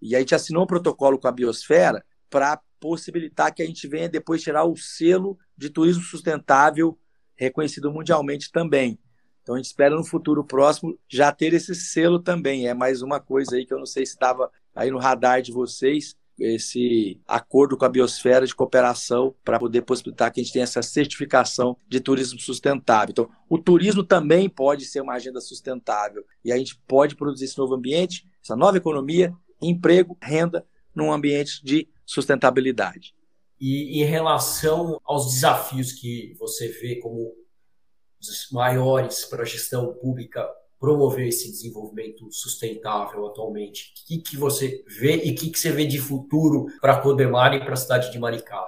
E 0.00 0.16
a 0.16 0.20
gente 0.20 0.34
assinou 0.34 0.64
um 0.64 0.66
protocolo 0.66 1.18
com 1.18 1.28
a 1.28 1.32
Biosfera 1.32 2.02
para 2.30 2.58
possibilitar 2.80 3.54
que 3.54 3.62
a 3.62 3.66
gente 3.66 3.86
venha 3.86 4.08
depois 4.08 4.42
tirar 4.42 4.64
o 4.64 4.74
selo 4.74 5.38
de 5.56 5.68
turismo 5.68 6.02
sustentável 6.02 6.98
reconhecido 7.36 7.92
mundialmente 7.92 8.50
também. 8.50 8.98
Então 9.42 9.54
a 9.54 9.58
gente 9.58 9.66
espera 9.66 9.94
no 9.94 10.04
futuro 10.04 10.42
próximo 10.42 10.98
já 11.06 11.30
ter 11.30 11.52
esse 11.52 11.74
selo 11.74 12.18
também. 12.18 12.68
É 12.68 12.72
mais 12.72 13.02
uma 13.02 13.20
coisa 13.20 13.56
aí 13.56 13.66
que 13.66 13.74
eu 13.74 13.78
não 13.78 13.86
sei 13.86 14.06
se 14.06 14.12
estava 14.12 14.50
aí 14.74 14.90
no 14.90 14.98
radar 14.98 15.42
de 15.42 15.52
vocês, 15.52 16.16
esse 16.38 17.20
acordo 17.26 17.76
com 17.76 17.84
a 17.84 17.88
biosfera 17.88 18.46
de 18.46 18.54
cooperação 18.54 19.34
para 19.44 19.58
poder 19.58 19.82
possibilitar 19.82 20.32
que 20.32 20.40
a 20.40 20.42
gente 20.44 20.52
tenha 20.52 20.64
essa 20.64 20.82
certificação 20.82 21.76
de 21.88 22.00
turismo 22.00 22.38
sustentável. 22.40 23.10
Então, 23.12 23.30
o 23.48 23.58
turismo 23.58 24.02
também 24.02 24.48
pode 24.48 24.84
ser 24.84 25.00
uma 25.00 25.14
agenda 25.14 25.40
sustentável 25.40 26.24
e 26.44 26.52
a 26.52 26.58
gente 26.58 26.76
pode 26.86 27.14
produzir 27.14 27.44
esse 27.44 27.58
novo 27.58 27.74
ambiente, 27.74 28.26
essa 28.42 28.56
nova 28.56 28.76
economia, 28.76 29.32
emprego, 29.60 30.16
renda 30.20 30.66
num 30.94 31.12
ambiente 31.12 31.64
de 31.64 31.88
sustentabilidade. 32.04 33.14
E 33.60 34.02
em 34.02 34.04
relação 34.04 35.00
aos 35.04 35.34
desafios 35.34 35.92
que 35.92 36.34
você 36.38 36.68
vê 36.68 36.96
como 36.96 37.32
os 38.20 38.48
maiores 38.50 39.24
para 39.24 39.42
a 39.42 39.46
gestão 39.46 39.94
pública 39.94 40.46
promover 40.84 41.28
esse 41.28 41.50
desenvolvimento 41.50 42.30
sustentável 42.30 43.26
atualmente? 43.26 43.94
O 44.02 44.06
que, 44.06 44.18
que 44.18 44.36
você 44.36 44.84
vê 44.86 45.24
e 45.24 45.32
o 45.32 45.34
que, 45.34 45.48
que 45.48 45.58
você 45.58 45.72
vê 45.72 45.86
de 45.86 45.98
futuro 45.98 46.66
para 46.78 47.00
Codemar 47.00 47.54
e 47.54 47.60
para 47.60 47.72
a 47.72 47.76
cidade 47.76 48.12
de 48.12 48.18
Maricá? 48.18 48.62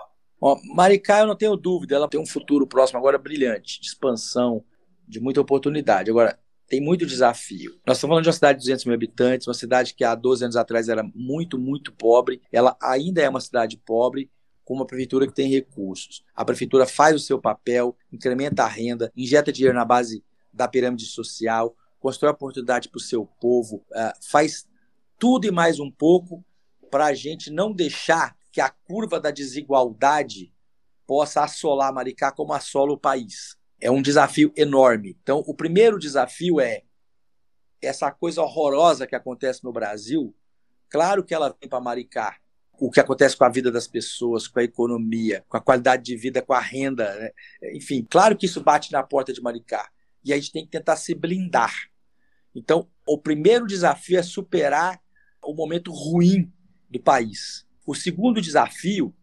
Maricá, 0.74 1.20
eu 1.20 1.26
não 1.26 1.36
tenho 1.36 1.56
dúvida, 1.56 1.94
ela 1.94 2.08
tem 2.08 2.18
um 2.18 2.26
futuro 2.26 2.66
próximo 2.66 2.98
agora 2.98 3.18
brilhante, 3.18 3.82
de 3.82 3.88
expansão, 3.88 4.64
de 5.06 5.20
muita 5.20 5.42
oportunidade. 5.42 6.10
Agora, 6.10 6.38
tem 6.66 6.80
muito 6.80 7.04
desafio. 7.04 7.72
Nós 7.86 7.98
estamos 7.98 8.12
falando 8.12 8.22
de 8.22 8.28
uma 8.30 8.32
cidade 8.32 8.58
de 8.60 8.64
200 8.64 8.86
mil 8.86 8.94
habitantes, 8.94 9.46
uma 9.46 9.54
cidade 9.54 9.94
que 9.94 10.02
há 10.02 10.14
12 10.14 10.44
anos 10.44 10.56
atrás 10.56 10.88
era 10.88 11.02
muito, 11.14 11.58
muito 11.58 11.92
pobre. 11.92 12.40
Ela 12.50 12.74
ainda 12.80 13.20
é 13.20 13.28
uma 13.28 13.40
cidade 13.40 13.76
pobre, 13.76 14.30
com 14.64 14.72
uma 14.72 14.86
prefeitura 14.86 15.26
que 15.26 15.34
tem 15.34 15.50
recursos. 15.50 16.24
A 16.34 16.44
prefeitura 16.46 16.86
faz 16.86 17.14
o 17.14 17.20
seu 17.20 17.38
papel, 17.38 17.94
incrementa 18.10 18.64
a 18.64 18.68
renda, 18.68 19.12
injeta 19.14 19.52
dinheiro 19.52 19.76
na 19.76 19.84
base 19.84 20.24
da 20.52 20.66
pirâmide 20.66 21.04
social, 21.04 21.76
constrói 22.06 22.30
oportunidade 22.30 22.88
para 22.88 22.98
o 22.98 23.02
seu 23.02 23.26
povo, 23.26 23.84
uh, 23.90 24.12
faz 24.30 24.64
tudo 25.18 25.44
e 25.44 25.50
mais 25.50 25.80
um 25.80 25.90
pouco 25.90 26.44
para 26.88 27.06
a 27.06 27.14
gente 27.14 27.50
não 27.50 27.72
deixar 27.72 28.36
que 28.52 28.60
a 28.60 28.70
curva 28.70 29.18
da 29.18 29.32
desigualdade 29.32 30.54
possa 31.04 31.42
assolar 31.42 31.92
Maricá 31.92 32.30
como 32.30 32.52
assola 32.52 32.92
o 32.92 32.98
país. 32.98 33.56
É 33.80 33.90
um 33.90 34.00
desafio 34.00 34.52
enorme. 34.56 35.18
Então, 35.20 35.42
o 35.48 35.52
primeiro 35.52 35.98
desafio 35.98 36.60
é 36.60 36.82
essa 37.82 38.08
coisa 38.12 38.40
horrorosa 38.40 39.04
que 39.04 39.16
acontece 39.16 39.64
no 39.64 39.72
Brasil. 39.72 40.32
Claro 40.88 41.24
que 41.24 41.34
ela 41.34 41.56
vem 41.60 41.68
para 41.68 41.80
Maricá. 41.80 42.36
O 42.78 42.88
que 42.88 43.00
acontece 43.00 43.36
com 43.36 43.44
a 43.44 43.48
vida 43.48 43.72
das 43.72 43.88
pessoas, 43.88 44.46
com 44.46 44.60
a 44.60 44.64
economia, 44.64 45.44
com 45.48 45.56
a 45.56 45.60
qualidade 45.60 46.04
de 46.04 46.16
vida, 46.16 46.40
com 46.40 46.52
a 46.52 46.60
renda. 46.60 47.12
Né? 47.16 47.32
Enfim, 47.74 48.06
claro 48.08 48.36
que 48.36 48.46
isso 48.46 48.60
bate 48.60 48.92
na 48.92 49.02
porta 49.02 49.32
de 49.32 49.42
Maricá. 49.42 49.90
E 50.24 50.32
a 50.32 50.36
gente 50.36 50.52
tem 50.52 50.64
que 50.64 50.70
tentar 50.70 50.94
se 50.96 51.14
blindar. 51.14 51.72
Então, 52.56 52.88
o 53.06 53.18
primeiro 53.18 53.66
desafio 53.66 54.18
é 54.18 54.22
superar 54.22 55.00
o 55.42 55.54
momento 55.54 55.92
ruim 55.92 56.50
do 56.90 56.98
país. 56.98 57.66
O 57.86 57.94
segundo 57.94 58.40
desafio 58.40 59.14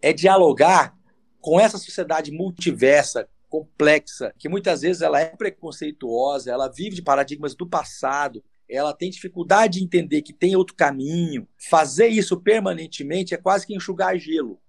é 0.00 0.12
dialogar 0.12 0.96
com 1.40 1.60
essa 1.60 1.78
sociedade 1.78 2.32
multiversa, 2.32 3.28
complexa, 3.48 4.34
que 4.38 4.48
muitas 4.48 4.80
vezes 4.80 5.02
ela 5.02 5.20
é 5.20 5.36
preconceituosa, 5.36 6.50
ela 6.50 6.68
vive 6.68 6.96
de 6.96 7.02
paradigmas 7.02 7.54
do 7.54 7.66
passado, 7.66 8.42
ela 8.68 8.92
tem 8.92 9.10
dificuldade 9.10 9.78
de 9.78 9.84
entender 9.84 10.22
que 10.22 10.32
tem 10.32 10.56
outro 10.56 10.74
caminho. 10.74 11.46
Fazer 11.56 12.08
isso 12.08 12.40
permanentemente 12.40 13.34
é 13.34 13.38
quase 13.38 13.66
que 13.66 13.74
enxugar 13.74 14.18
gelo. 14.18 14.60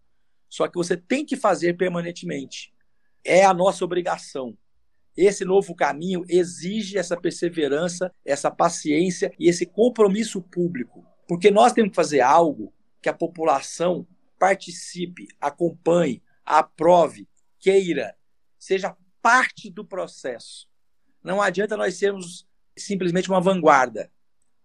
Só 0.48 0.68
que 0.68 0.78
você 0.78 0.96
tem 0.96 1.26
que 1.26 1.36
fazer 1.36 1.76
permanentemente. 1.76 2.74
É 3.24 3.44
a 3.44 3.54
nossa 3.54 3.84
obrigação. 3.84 4.58
Esse 5.22 5.44
novo 5.44 5.76
caminho 5.76 6.24
exige 6.30 6.98
essa 6.98 7.20
perseverança, 7.20 8.10
essa 8.24 8.50
paciência 8.50 9.34
e 9.38 9.50
esse 9.50 9.66
compromisso 9.66 10.42
público, 10.42 11.06
porque 11.28 11.52
nós 11.52 11.74
temos 11.74 11.90
que 11.90 11.96
fazer 11.98 12.22
algo 12.22 12.74
que 13.02 13.10
a 13.10 13.14
população 13.14 14.08
participe, 14.40 15.28
acompanhe, 15.38 16.24
aprove, 16.46 17.28
queira, 17.60 18.16
seja 18.58 18.96
parte 19.22 19.70
do 19.70 19.84
processo. 19.84 20.70
Não 21.22 21.42
adianta 21.42 21.76
nós 21.76 21.96
sermos 21.96 22.48
simplesmente 22.78 23.30
uma 23.30 23.42
vanguarda. 23.42 24.10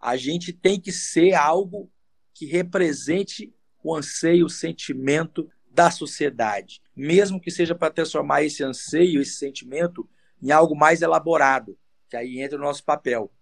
A 0.00 0.16
gente 0.16 0.52
tem 0.52 0.80
que 0.80 0.92
ser 0.92 1.34
algo 1.34 1.90
que 2.32 2.46
represente 2.46 3.52
o 3.82 3.92
anseio, 3.92 4.46
o 4.46 4.50
sentimento 4.50 5.50
da 5.68 5.90
sociedade, 5.90 6.80
mesmo 6.94 7.40
que 7.40 7.50
seja 7.50 7.74
para 7.74 7.92
transformar 7.92 8.44
esse 8.44 8.62
anseio, 8.62 9.20
esse 9.20 9.32
sentimento, 9.32 10.09
em 10.45 10.51
algo 10.51 10.76
mais 10.76 11.01
elaborado, 11.01 11.78
que 12.11 12.16
aí 12.16 12.38
entra 12.38 12.59
o 12.59 12.61
nosso 12.61 12.84
papel. 12.84 13.32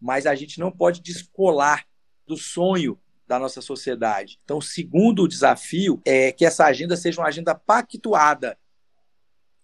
Mas 0.00 0.24
a 0.24 0.36
gente 0.36 0.60
não 0.60 0.70
pode 0.70 1.02
descolar 1.02 1.84
do 2.24 2.36
sonho 2.36 2.96
da 3.26 3.40
nossa 3.40 3.60
sociedade. 3.60 4.38
Então, 4.44 4.58
o 4.58 4.62
segundo 4.62 5.26
desafio 5.26 6.00
é 6.04 6.30
que 6.30 6.44
essa 6.44 6.64
agenda 6.64 6.96
seja 6.96 7.20
uma 7.20 7.26
agenda 7.26 7.56
pactuada, 7.56 8.56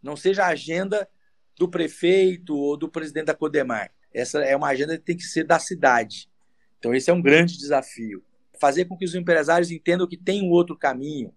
não 0.03 0.17
seja 0.17 0.45
a 0.45 0.49
agenda 0.49 1.09
do 1.57 1.69
prefeito 1.69 2.57
ou 2.57 2.77
do 2.77 2.89
presidente 2.89 3.27
da 3.27 3.35
Codemar. 3.35 3.93
Essa 4.13 4.41
é 4.41 4.57
uma 4.57 4.69
agenda 4.69 4.99
que 4.99 5.05
tem 5.05 5.17
que 5.17 5.23
ser 5.23 5.45
da 5.45 5.61
cidade. 5.61 6.29
Então, 6.79 6.93
esse 6.93 7.09
é 7.09 7.13
um 7.13 7.23
grande 7.23 7.57
desafio. 7.57 8.25
Fazer 8.59 8.87
com 8.87 8.97
que 8.97 9.05
os 9.05 9.15
empresários 9.15 9.71
entendam 9.71 10.09
que 10.09 10.17
tem 10.17 10.43
um 10.43 10.51
outro 10.51 10.77
caminho. 10.77 11.33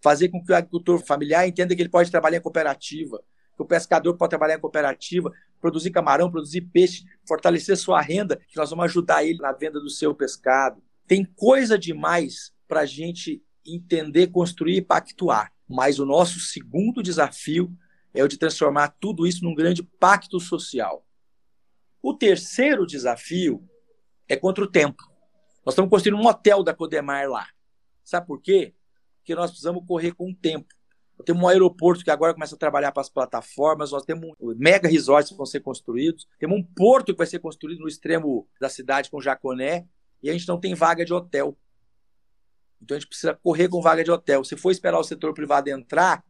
Fazer 0.00 0.30
com 0.30 0.42
que 0.42 0.50
o 0.50 0.56
agricultor 0.56 0.98
familiar 0.98 1.46
entenda 1.46 1.76
que 1.76 1.82
ele 1.82 1.88
pode 1.88 2.10
trabalhar 2.10 2.38
em 2.38 2.42
cooperativa, 2.42 3.22
que 3.58 3.62
o 3.62 3.66
pescador 3.66 4.16
pode 4.16 4.30
trabalhar 4.30 4.54
em 4.54 4.60
cooperativa, 4.60 5.32
produzir 5.60 5.90
camarão, 5.90 6.30
produzir 6.30 6.60
peixe, 6.60 7.04
fortalecer 7.26 7.76
sua 7.76 8.00
renda, 8.00 8.36
que 8.36 8.56
nós 8.56 8.70
vamos 8.70 8.84
ajudar 8.84 9.24
ele 9.24 9.40
na 9.40 9.50
venda 9.50 9.80
do 9.80 9.90
seu 9.90 10.14
pescado. 10.14 10.80
Tem 11.08 11.24
coisa 11.24 11.76
demais 11.76 12.52
para 12.68 12.82
a 12.82 12.86
gente 12.86 13.42
entender, 13.66 14.28
construir 14.28 14.76
e 14.76 14.82
pactuar. 14.82 15.52
Mas 15.68 15.98
o 15.98 16.06
nosso 16.06 16.38
segundo 16.38 17.02
desafio 17.02 17.76
é 18.14 18.22
o 18.22 18.28
de 18.28 18.38
transformar 18.38 18.94
tudo 19.00 19.26
isso 19.26 19.42
num 19.42 19.56
grande 19.56 19.82
pacto 19.82 20.38
social. 20.38 21.04
O 22.00 22.14
terceiro 22.14 22.86
desafio 22.86 23.68
é 24.28 24.36
contra 24.36 24.62
o 24.62 24.70
tempo. 24.70 25.02
Nós 25.66 25.72
estamos 25.72 25.90
construindo 25.90 26.22
um 26.22 26.26
hotel 26.28 26.62
da 26.62 26.72
Codemar 26.72 27.28
lá. 27.28 27.48
Sabe 28.04 28.24
por 28.24 28.40
quê? 28.40 28.72
Porque 29.16 29.34
nós 29.34 29.50
precisamos 29.50 29.84
correr 29.84 30.12
com 30.12 30.30
o 30.30 30.34
tempo. 30.34 30.77
Temos 31.24 31.42
um 31.42 31.48
aeroporto 31.48 32.04
que 32.04 32.10
agora 32.10 32.32
começa 32.32 32.54
a 32.54 32.58
trabalhar 32.58 32.92
para 32.92 33.00
as 33.00 33.08
plataformas, 33.08 33.90
nós 33.90 34.04
temos 34.04 34.34
mega 34.56 34.88
resorts 34.88 35.30
que 35.30 35.36
vão 35.36 35.46
ser 35.46 35.60
construídos, 35.60 36.26
temos 36.38 36.58
um 36.58 36.62
porto 36.62 37.12
que 37.12 37.18
vai 37.18 37.26
ser 37.26 37.40
construído 37.40 37.80
no 37.80 37.88
extremo 37.88 38.48
da 38.60 38.68
cidade 38.68 39.10
com 39.10 39.20
Jaconé, 39.20 39.86
e 40.22 40.30
a 40.30 40.32
gente 40.32 40.48
não 40.48 40.58
tem 40.58 40.74
vaga 40.74 41.04
de 41.04 41.12
hotel. 41.12 41.56
Então 42.80 42.96
a 42.96 43.00
gente 43.00 43.08
precisa 43.08 43.34
correr 43.34 43.68
com 43.68 43.82
vaga 43.82 44.04
de 44.04 44.10
hotel. 44.10 44.44
Se 44.44 44.56
for 44.56 44.70
esperar 44.70 44.98
o 44.98 45.04
setor 45.04 45.34
privado 45.34 45.68
entrar, 45.68 46.24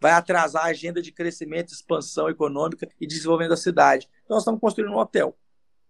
vai 0.00 0.12
atrasar 0.12 0.64
a 0.64 0.68
agenda 0.68 1.02
de 1.02 1.12
crescimento, 1.12 1.72
expansão 1.72 2.28
econômica 2.28 2.88
e 3.00 3.06
desenvolvimento 3.06 3.50
da 3.50 3.56
cidade. 3.56 4.08
Então 4.24 4.36
nós 4.36 4.42
estamos 4.42 4.60
construindo 4.60 4.92
um 4.92 4.98
hotel. 4.98 5.36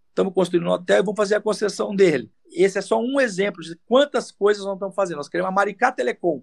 Estamos 0.09 0.35
construindo 0.35 0.67
um 0.67 0.71
hotel 0.71 0.99
e 0.99 1.03
vamos 1.03 1.17
fazer 1.17 1.37
a 1.37 1.41
concessão 1.41 1.95
dele. 1.95 2.31
Esse 2.53 2.79
é 2.79 2.83
só 2.83 3.01
um 3.01 3.21
exemplo 3.21 3.63
de 3.63 3.77
quantas 3.87 4.33
coisas 4.33 4.65
nós 4.65 4.75
estamos 4.75 4.95
fazendo. 4.95 5.19
Nós 5.19 5.29
queremos 5.29 5.49
a 5.49 5.55
Maricá 5.55 5.93
Telecom. 5.93 6.43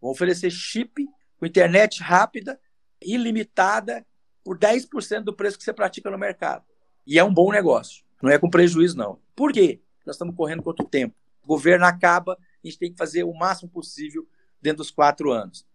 Vamos 0.00 0.16
oferecer 0.16 0.50
chip 0.50 1.06
com 1.38 1.46
internet 1.46 2.02
rápida, 2.02 2.60
ilimitada, 3.02 4.06
por 4.44 4.58
10% 4.58 5.22
do 5.22 5.34
preço 5.34 5.58
que 5.58 5.64
você 5.64 5.72
pratica 5.72 6.10
no 6.10 6.18
mercado. 6.18 6.64
E 7.06 7.18
é 7.18 7.24
um 7.24 7.32
bom 7.32 7.50
negócio. 7.52 8.04
Não 8.22 8.30
é 8.30 8.38
com 8.38 8.50
prejuízo, 8.50 8.96
não. 8.96 9.18
Por 9.34 9.52
quê? 9.52 9.80
Nós 10.04 10.16
estamos 10.16 10.34
correndo 10.34 10.62
contra 10.62 10.84
o 10.84 10.88
tempo. 10.88 11.14
O 11.42 11.46
governo 11.46 11.84
acaba, 11.84 12.34
a 12.34 12.66
gente 12.66 12.78
tem 12.78 12.92
que 12.92 12.98
fazer 12.98 13.24
o 13.24 13.32
máximo 13.32 13.70
possível 13.70 14.26
dentro 14.60 14.78
dos 14.78 14.90
quatro 14.90 15.30
anos. 15.30 15.66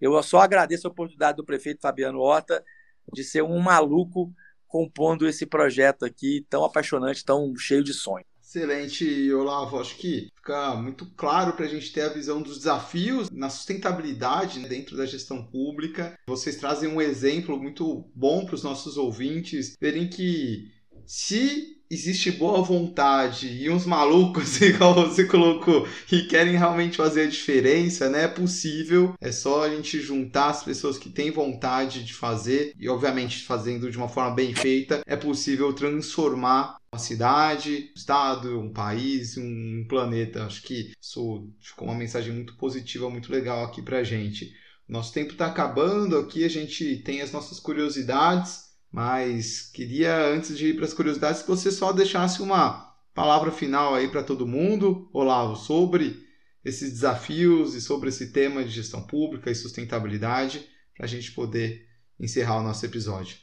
Eu 0.00 0.20
só 0.22 0.40
agradeço 0.40 0.86
a 0.86 0.90
oportunidade 0.90 1.36
do 1.36 1.44
prefeito 1.44 1.80
Fabiano 1.80 2.20
Horta 2.20 2.64
de 3.12 3.24
ser 3.24 3.42
um 3.42 3.58
maluco 3.58 4.32
compondo 4.66 5.26
esse 5.26 5.46
projeto 5.46 6.04
aqui 6.04 6.46
tão 6.50 6.64
apaixonante, 6.64 7.24
tão 7.24 7.54
cheio 7.56 7.82
de 7.82 7.94
sonho. 7.94 8.24
Excelente, 8.54 9.32
Olavo. 9.32 9.80
Acho 9.80 9.96
que 9.96 10.28
fica 10.36 10.76
muito 10.76 11.06
claro 11.16 11.54
para 11.54 11.64
a 11.64 11.68
gente 11.68 11.92
ter 11.92 12.02
a 12.02 12.08
visão 12.08 12.40
dos 12.40 12.58
desafios 12.58 13.28
na 13.28 13.50
sustentabilidade 13.50 14.60
né, 14.60 14.68
dentro 14.68 14.96
da 14.96 15.04
gestão 15.04 15.44
pública. 15.44 16.16
Vocês 16.28 16.54
trazem 16.54 16.88
um 16.88 17.02
exemplo 17.02 17.58
muito 17.60 18.08
bom 18.14 18.46
para 18.46 18.54
os 18.54 18.62
nossos 18.62 18.96
ouvintes 18.96 19.74
verem 19.80 20.08
que 20.08 20.70
se 21.04 21.73
existe 21.94 22.32
boa 22.32 22.60
vontade 22.62 23.48
e 23.48 23.70
uns 23.70 23.86
malucos, 23.86 24.60
igual 24.62 24.94
você 24.94 25.24
colocou, 25.24 25.86
que 26.06 26.26
querem 26.26 26.56
realmente 26.56 26.96
fazer 26.96 27.22
a 27.22 27.28
diferença, 27.28 28.10
né? 28.10 28.24
É 28.24 28.28
possível. 28.28 29.14
É 29.20 29.30
só 29.32 29.64
a 29.64 29.70
gente 29.70 30.00
juntar 30.00 30.50
as 30.50 30.62
pessoas 30.62 30.98
que 30.98 31.08
têm 31.08 31.30
vontade 31.30 32.04
de 32.04 32.12
fazer 32.12 32.74
e, 32.78 32.88
obviamente, 32.88 33.44
fazendo 33.44 33.90
de 33.90 33.96
uma 33.96 34.08
forma 34.08 34.34
bem 34.34 34.54
feita, 34.54 35.02
é 35.06 35.16
possível 35.16 35.72
transformar 35.72 36.76
uma 36.92 36.98
cidade, 36.98 37.90
um 37.90 37.98
estado, 37.98 38.60
um 38.60 38.72
país, 38.72 39.36
um 39.36 39.86
planeta. 39.88 40.44
Acho 40.44 40.62
que 40.62 40.92
isso 41.00 41.48
ficou 41.60 41.88
uma 41.88 41.96
mensagem 41.96 42.32
muito 42.32 42.56
positiva, 42.56 43.08
muito 43.08 43.32
legal 43.32 43.64
aqui 43.64 43.80
pra 43.80 44.02
gente. 44.02 44.52
Nosso 44.88 45.12
tempo 45.12 45.32
está 45.32 45.46
acabando 45.46 46.18
aqui, 46.18 46.44
a 46.44 46.48
gente 46.48 46.98
tem 46.98 47.22
as 47.22 47.32
nossas 47.32 47.58
curiosidades 47.58 48.63
mas 48.94 49.72
queria, 49.72 50.24
antes 50.28 50.56
de 50.56 50.68
ir 50.68 50.76
para 50.76 50.84
as 50.84 50.94
curiosidades, 50.94 51.42
que 51.42 51.48
você 51.48 51.68
só 51.72 51.92
deixasse 51.92 52.40
uma 52.40 52.94
palavra 53.12 53.50
final 53.50 53.92
aí 53.92 54.06
para 54.06 54.22
todo 54.22 54.46
mundo, 54.46 55.10
Olavo, 55.12 55.56
sobre 55.56 56.24
esses 56.64 56.92
desafios 56.92 57.74
e 57.74 57.80
sobre 57.80 58.10
esse 58.10 58.30
tema 58.32 58.62
de 58.62 58.70
gestão 58.70 59.04
pública 59.04 59.50
e 59.50 59.54
sustentabilidade, 59.56 60.70
para 60.96 61.06
a 61.06 61.08
gente 61.08 61.32
poder 61.32 61.88
encerrar 62.20 62.60
o 62.60 62.62
nosso 62.62 62.86
episódio. 62.86 63.36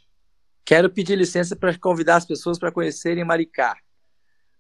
Quero 0.64 0.90
pedir 0.90 1.18
licença 1.18 1.54
para 1.54 1.78
convidar 1.78 2.16
as 2.16 2.26
pessoas 2.26 2.58
para 2.58 2.72
conhecerem 2.72 3.26
Maricá. 3.26 3.76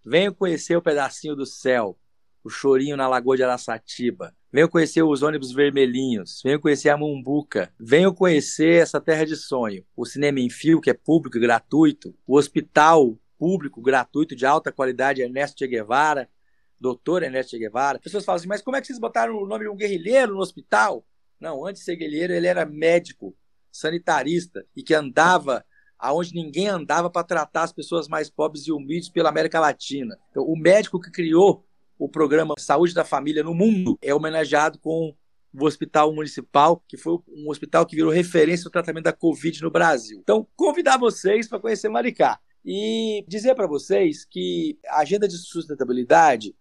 Venham 0.05 0.33
conhecer 0.33 0.75
o 0.75 0.81
pedacinho 0.81 1.37
do 1.37 1.45
céu, 1.45 1.97
o 2.43 2.49
chorinho 2.49 2.97
na 2.97 3.07
Lagoa 3.07 3.37
de 3.37 3.43
Araçatiba. 3.43 4.35
Venham 4.53 4.67
conhecer 4.67 5.01
os 5.01 5.23
ônibus 5.23 5.53
vermelhinhos. 5.53 6.41
Venham 6.43 6.59
conhecer 6.59 6.89
a 6.89 6.97
Mumbuca. 6.97 7.73
Venham 7.79 8.13
conhecer 8.13 8.81
essa 8.81 8.99
terra 8.99 9.25
de 9.25 9.37
sonho. 9.37 9.85
O 9.95 10.05
cinema 10.05 10.41
em 10.41 10.49
fio, 10.49 10.81
que 10.81 10.89
é 10.89 10.93
público 10.93 11.37
e 11.37 11.39
gratuito. 11.39 12.13
O 12.27 12.37
hospital 12.37 13.17
público, 13.39 13.81
gratuito, 13.81 14.35
de 14.35 14.45
alta 14.45 14.69
qualidade, 14.69 15.21
Ernesto 15.21 15.57
Che 15.57 15.67
Guevara. 15.67 16.29
Doutor 16.77 17.23
Ernesto 17.23 17.51
Che 17.51 17.59
Guevara. 17.59 17.97
As 17.97 18.03
pessoas 18.03 18.25
falam 18.25 18.39
assim, 18.39 18.47
mas 18.47 18.61
como 18.61 18.75
é 18.75 18.81
que 18.81 18.87
vocês 18.87 18.99
botaram 18.99 19.37
o 19.37 19.47
nome 19.47 19.63
de 19.63 19.69
um 19.69 19.75
guerrilheiro 19.75 20.33
no 20.33 20.41
hospital? 20.41 21.05
Não, 21.39 21.65
antes 21.65 21.79
de 21.79 21.85
ser 21.85 21.95
guerrilheiro, 21.95 22.33
ele 22.33 22.47
era 22.47 22.65
médico, 22.65 23.33
sanitarista 23.71 24.65
e 24.75 24.83
que 24.83 24.93
andava 24.93 25.63
aonde 25.97 26.33
ninguém 26.33 26.67
andava 26.67 27.09
para 27.09 27.23
tratar 27.23 27.63
as 27.63 27.71
pessoas 27.71 28.07
mais 28.07 28.29
pobres 28.29 28.67
e 28.67 28.71
humildes 28.71 29.07
pela 29.07 29.29
América 29.29 29.59
Latina. 29.59 30.19
Então, 30.29 30.43
o 30.43 30.57
médico 30.57 30.99
que 30.99 31.11
criou 31.11 31.65
o 32.01 32.09
programa 32.09 32.55
Saúde 32.57 32.95
da 32.95 33.05
Família 33.05 33.43
no 33.43 33.53
mundo 33.53 33.95
é 34.01 34.11
homenageado 34.11 34.79
com 34.79 35.15
o 35.53 35.65
Hospital 35.65 36.11
Municipal, 36.11 36.83
que 36.87 36.97
foi 36.97 37.19
um 37.27 37.47
hospital 37.47 37.85
que 37.85 37.95
virou 37.95 38.11
referência 38.11 38.63
no 38.63 38.71
tratamento 38.71 39.03
da 39.03 39.13
Covid 39.13 39.61
no 39.61 39.69
Brasil. 39.69 40.17
Então, 40.19 40.47
convidar 40.55 40.97
vocês 40.97 41.47
para 41.47 41.59
conhecer 41.59 41.89
Maricá 41.89 42.39
e 42.65 43.23
dizer 43.27 43.53
para 43.53 43.67
vocês 43.67 44.25
que 44.25 44.79
a 44.87 45.01
agenda 45.01 45.27
de 45.27 45.37
sustentabilidade 45.37 46.55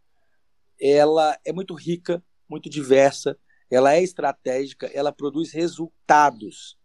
ela 0.79 1.39
é 1.43 1.55
muito 1.55 1.73
rica, 1.73 2.23
muito 2.47 2.69
diversa, 2.69 3.35
ela 3.71 3.95
é 3.95 4.03
estratégica, 4.03 4.89
ela 4.93 5.11
produz 5.11 5.53
resultados. 5.53 6.77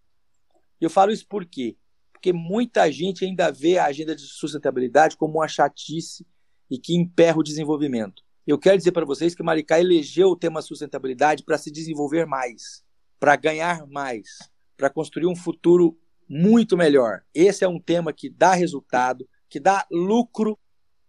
Eu 0.80 0.90
falo 0.90 1.12
isso 1.12 1.28
por 1.28 1.46
quê? 1.46 1.76
Porque 2.14 2.32
muita 2.32 2.90
gente 2.90 3.26
ainda 3.26 3.52
vê 3.52 3.78
a 3.78 3.88
agenda 3.88 4.16
de 4.16 4.24
sustentabilidade 4.24 5.18
como 5.18 5.40
uma 5.40 5.48
chatice 5.50 6.26
e 6.72 6.80
que 6.80 6.96
emperra 6.96 7.40
o 7.40 7.44
desenvolvimento. 7.44 8.25
Eu 8.48 8.60
quero 8.60 8.78
dizer 8.78 8.92
para 8.92 9.06
vocês 9.06 9.34
que 9.34 9.42
Maricá 9.42 9.80
elegeu 9.80 10.30
o 10.30 10.36
tema 10.36 10.62
sustentabilidade 10.62 11.44
para 11.44 11.58
se 11.58 11.72
desenvolver 11.72 12.28
mais, 12.28 12.84
para 13.20 13.36
ganhar 13.36 13.88
mais, 13.88 14.38
para 14.78 14.88
construir 14.88 15.26
um 15.26 15.36
futuro 15.36 15.98
muito 16.30 16.78
melhor. 16.78 17.24
Esse 17.34 17.64
é 17.64 17.68
um 17.68 17.80
tema 17.80 18.14
que 18.14 18.30
dá 18.30 18.54
resultado, 18.54 19.28
que 19.50 19.60
dá 19.60 19.84
lucro. 19.90 20.60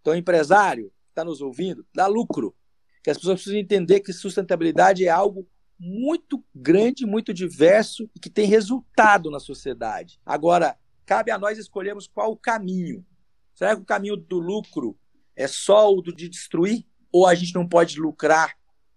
Então, 0.00 0.16
empresário 0.16 0.86
que 0.88 1.10
está 1.10 1.22
nos 1.22 1.42
ouvindo, 1.42 1.86
dá 1.94 2.06
lucro. 2.06 2.56
Que 3.04 3.10
as 3.10 3.18
pessoas 3.18 3.34
precisam 3.34 3.60
entender 3.60 4.00
que 4.00 4.14
sustentabilidade 4.14 5.04
é 5.04 5.10
algo 5.10 5.46
muito 5.78 6.42
grande, 6.54 7.04
muito 7.04 7.34
diverso 7.34 8.08
e 8.14 8.18
que 8.18 8.30
tem 8.30 8.46
resultado 8.46 9.30
na 9.30 9.38
sociedade. 9.38 10.18
Agora, 10.24 10.74
cabe 11.04 11.30
a 11.30 11.38
nós 11.38 11.58
escolhermos 11.58 12.06
qual 12.06 12.32
o 12.32 12.36
caminho. 12.36 13.04
Será 13.54 13.76
que 13.76 13.82
o 13.82 13.86
caminho 13.86 14.16
do 14.16 14.38
lucro 14.38 14.98
é 15.34 15.46
só 15.46 15.92
o 15.92 16.00
de 16.00 16.30
destruir? 16.30 16.86
Ou 17.12 17.26
a 17.26 17.34
gente 17.34 17.54
não 17.54 17.68
pode 17.68 17.98
lucrar 17.98 18.54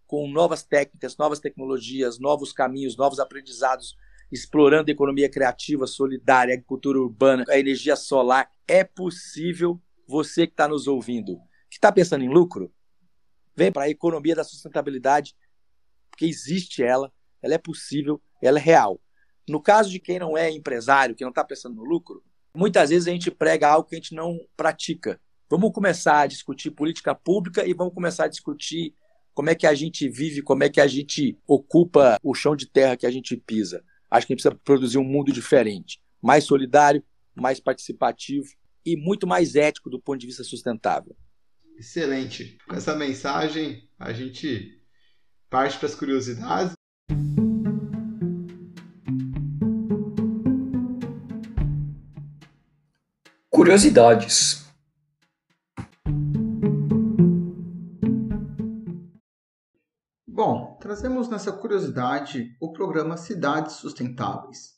com 0.08 0.28
novas 0.28 0.64
técnicas, 0.64 1.18
novas 1.18 1.40
tecnologias, 1.40 2.20
novos 2.20 2.52
caminhos, 2.52 2.98
novos 2.98 3.20
aprendizados, 3.20 3.96
explorando 4.32 4.90
a 4.90 4.94
economia 4.94 5.30
criativa, 5.30 5.86
solidária, 5.86 6.54
agricultura 6.54 7.00
urbana, 7.00 7.46
a 7.48 7.60
energia 7.60 7.96
solar. 7.96 8.50
É 8.68 8.84
possível, 8.84 9.80
você 10.08 10.48
que 10.48 10.54
está 10.54 10.68
nos 10.68 10.88
ouvindo, 10.88 11.38
que 11.70 11.78
está 11.78 11.92
pensando 11.92 12.24
em 12.24 12.30
lucro, 12.30 12.74
vem 13.56 13.72
para 13.72 13.84
a 13.84 13.90
economia 13.90 14.36
da 14.36 14.44
sustentabilidade, 14.44 15.36
porque 16.10 16.26
existe 16.26 16.82
ela, 16.82 17.12
ela 17.42 17.54
é 17.54 17.58
possível, 17.58 18.22
ela 18.42 18.58
é 18.58 18.62
real. 18.62 19.00
No 19.48 19.62
caso 19.62 19.90
de 19.90 20.00
quem 20.00 20.20
não 20.20 20.38
é 20.38 20.50
empresário, 20.50 21.16
que 21.16 21.24
não 21.24 21.30
está 21.30 21.44
pensando 21.44 21.76
no 21.76 21.84
lucro, 21.84 22.24
muitas 22.54 22.90
vezes 22.90 23.08
a 23.08 23.12
gente 23.12 23.32
prega 23.32 23.68
algo 23.68 23.88
que 23.88 23.96
a 23.96 23.98
gente 23.98 24.14
não 24.14 24.40
pratica. 24.56 25.20
Vamos 25.50 25.72
começar 25.72 26.20
a 26.20 26.28
discutir 26.28 26.70
política 26.70 27.16
pública 27.16 27.66
e 27.66 27.74
vamos 27.74 27.96
começar 27.96 28.26
a 28.26 28.28
discutir 28.28 28.94
como 29.34 29.50
é 29.50 29.56
que 29.56 29.66
a 29.66 29.74
gente 29.74 30.08
vive, 30.08 30.44
como 30.44 30.64
é 30.64 30.70
que 30.70 30.80
a 30.80 30.86
gente 30.86 31.40
ocupa 31.48 32.20
o 32.22 32.36
chão 32.36 32.56
de 32.56 32.68
terra 32.68 32.96
que 32.96 33.08
a 33.08 33.10
gente 33.10 33.36
pisa. 33.36 33.84
Acho 34.12 34.28
que 34.28 34.34
a 34.34 34.36
gente 34.36 34.44
precisa 34.44 34.62
produzir 34.64 35.00
um 35.00 35.04
mundo 35.04 35.32
diferente, 35.32 36.00
mais 36.22 36.44
solidário, 36.44 37.04
mais 37.34 37.60
participativo 37.60 38.48
e 38.86 38.96
muito 38.96 39.26
mais 39.26 39.56
ético 39.56 39.90
do 39.90 40.00
ponto 40.00 40.20
de 40.20 40.28
vista 40.28 40.44
sustentável. 40.44 41.18
Excelente. 41.76 42.60
Com 42.68 42.76
essa 42.76 42.96
mensagem, 42.96 43.90
a 43.98 44.14
gente 44.14 44.80
parte 45.50 45.80
para 45.80 45.88
as 45.88 45.96
curiosidades. 45.96 46.74
Curiosidades. 53.50 54.69
Trazemos 60.90 61.30
nessa 61.30 61.52
curiosidade 61.52 62.58
o 62.60 62.74
programa 62.74 63.16
Cidades 63.16 63.76
Sustentáveis. 63.76 64.72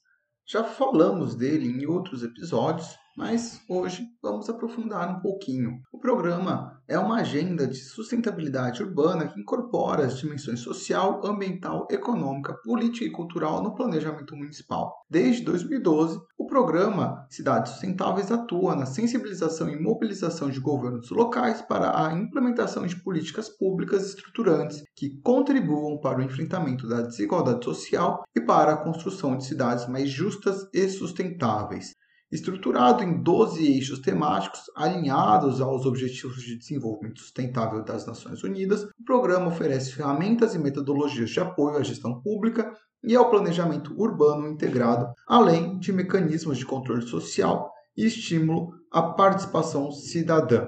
Já 0.45 0.61
falamos 0.61 1.35
dele 1.35 1.69
em 1.69 1.85
outros 1.85 2.21
episódios, 2.21 2.97
mas 3.15 3.61
hoje 3.69 4.07
vamos 4.21 4.49
aprofundar 4.49 5.09
um 5.09 5.19
pouquinho. 5.19 5.79
O 5.91 5.99
programa 5.99 6.81
é 6.87 6.97
uma 6.97 7.17
agenda 7.17 7.67
de 7.67 7.77
sustentabilidade 7.77 8.83
urbana 8.83 9.27
que 9.27 9.39
incorpora 9.39 10.05
as 10.05 10.17
dimensões 10.17 10.59
social, 10.59 11.25
ambiental, 11.25 11.87
econômica, 11.89 12.53
política 12.63 13.05
e 13.05 13.11
cultural 13.11 13.61
no 13.61 13.75
planejamento 13.75 14.35
municipal. 14.35 14.93
Desde 15.09 15.43
2012, 15.43 16.19
o 16.37 16.45
programa 16.45 17.25
Cidades 17.29 17.73
Sustentáveis 17.73 18.31
atua 18.31 18.75
na 18.75 18.85
sensibilização 18.85 19.69
e 19.69 19.79
mobilização 19.79 20.49
de 20.49 20.59
governos 20.59 21.09
locais 21.11 21.61
para 21.61 22.05
a 22.05 22.13
implementação 22.13 22.85
de 22.85 22.95
políticas 22.95 23.49
públicas 23.49 24.07
estruturantes 24.07 24.83
que 24.95 25.21
contribuam 25.21 25.99
para 25.99 26.19
o 26.19 26.23
enfrentamento 26.23 26.87
da 26.87 27.01
desigualdade 27.01 27.63
social 27.63 28.23
e 28.35 28.41
para 28.41 28.73
a 28.73 28.77
construção 28.77 29.37
de 29.37 29.45
cidades 29.45 29.87
mais 29.87 30.09
justas 30.09 30.67
e 30.73 30.89
sustentáveis. 30.89 31.93
Estruturado 32.31 33.03
em 33.03 33.21
12 33.21 33.73
eixos 33.73 33.99
temáticos 33.99 34.71
alinhados 34.73 35.59
aos 35.59 35.85
Objetivos 35.85 36.41
de 36.41 36.57
Desenvolvimento 36.57 37.19
Sustentável 37.19 37.83
das 37.83 38.05
Nações 38.05 38.41
Unidas, 38.41 38.83
o 38.83 39.03
programa 39.05 39.47
oferece 39.47 39.91
ferramentas 39.91 40.55
e 40.55 40.59
metodologias 40.59 41.29
de 41.29 41.41
apoio 41.41 41.75
à 41.75 41.83
gestão 41.83 42.21
pública 42.21 42.71
e 43.03 43.17
ao 43.17 43.29
planejamento 43.29 43.93
urbano 43.99 44.47
integrado, 44.47 45.13
além 45.27 45.77
de 45.77 45.91
mecanismos 45.91 46.57
de 46.57 46.65
controle 46.65 47.01
social 47.01 47.69
e 47.97 48.05
estímulo 48.05 48.75
à 48.89 49.01
participação 49.01 49.91
cidadã. 49.91 50.67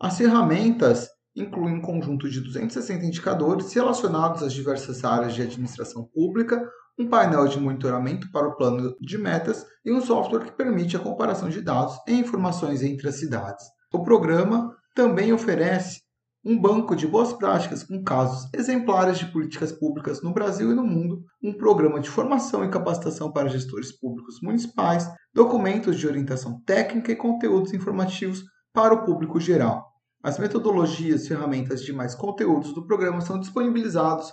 As 0.00 0.16
ferramentas 0.16 1.10
incluem 1.36 1.74
um 1.74 1.82
conjunto 1.82 2.30
de 2.30 2.40
260 2.40 3.04
indicadores 3.04 3.72
relacionados 3.74 4.42
às 4.42 4.54
diversas 4.54 5.04
áreas 5.04 5.34
de 5.34 5.42
administração 5.42 6.04
pública, 6.04 6.66
um 6.98 7.08
painel 7.08 7.46
de 7.46 7.60
monitoramento 7.60 8.30
para 8.32 8.48
o 8.48 8.56
plano 8.56 8.96
de 9.00 9.16
metas 9.16 9.64
e 9.84 9.92
um 9.92 10.00
software 10.00 10.44
que 10.44 10.56
permite 10.56 10.96
a 10.96 11.00
comparação 11.00 11.48
de 11.48 11.60
dados 11.60 11.96
e 12.08 12.12
informações 12.12 12.82
entre 12.82 13.08
as 13.08 13.16
cidades. 13.16 13.64
O 13.92 14.02
programa 14.02 14.74
também 14.94 15.32
oferece 15.32 16.00
um 16.44 16.60
banco 16.60 16.96
de 16.96 17.06
boas 17.06 17.32
práticas 17.32 17.82
com 17.82 18.02
casos 18.02 18.48
exemplares 18.54 19.18
de 19.18 19.26
políticas 19.26 19.72
públicas 19.72 20.22
no 20.22 20.32
Brasil 20.32 20.70
e 20.70 20.74
no 20.74 20.84
mundo, 20.84 21.22
um 21.42 21.52
programa 21.52 22.00
de 22.00 22.08
formação 22.08 22.64
e 22.64 22.70
capacitação 22.70 23.30
para 23.30 23.48
gestores 23.48 23.92
públicos 23.92 24.40
municipais, 24.42 25.08
documentos 25.34 25.98
de 25.98 26.06
orientação 26.06 26.60
técnica 26.64 27.12
e 27.12 27.16
conteúdos 27.16 27.72
informativos 27.72 28.42
para 28.72 28.94
o 28.94 29.04
público 29.04 29.38
geral. 29.38 29.86
As 30.22 30.38
metodologias 30.38 31.24
e 31.24 31.28
ferramentas 31.28 31.82
de 31.82 31.92
mais 31.92 32.14
conteúdos 32.14 32.72
do 32.72 32.86
programa 32.86 33.20
são 33.20 33.38
disponibilizados 33.38 34.32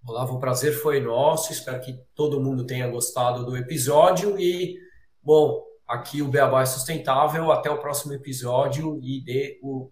Olá, 0.06 0.24
o 0.24 0.40
prazer 0.40 0.74
foi 0.74 1.02
nosso. 1.02 1.52
Espero 1.52 1.82
que 1.82 1.94
todo 2.16 2.40
mundo 2.40 2.66
tenha 2.66 2.88
gostado 2.88 3.46
do 3.46 3.56
episódio 3.58 4.40
e, 4.40 4.78
bom, 5.22 5.64
aqui 5.88 6.22
o 6.22 6.28
Beabá 6.28 6.62
é 6.62 6.66
sustentável. 6.66 7.52
Até 7.52 7.70
o 7.70 7.80
próximo 7.80 8.14
episódio 8.14 9.00
e 9.02 9.24
dê 9.24 9.60
o 9.62 9.90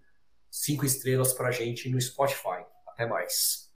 cinco 0.51 0.85
estrelas 0.85 1.33
para 1.33 1.49
gente 1.51 1.89
no 1.89 1.99
Spotify. 1.99 2.65
Até 2.87 3.07
mais. 3.07 3.70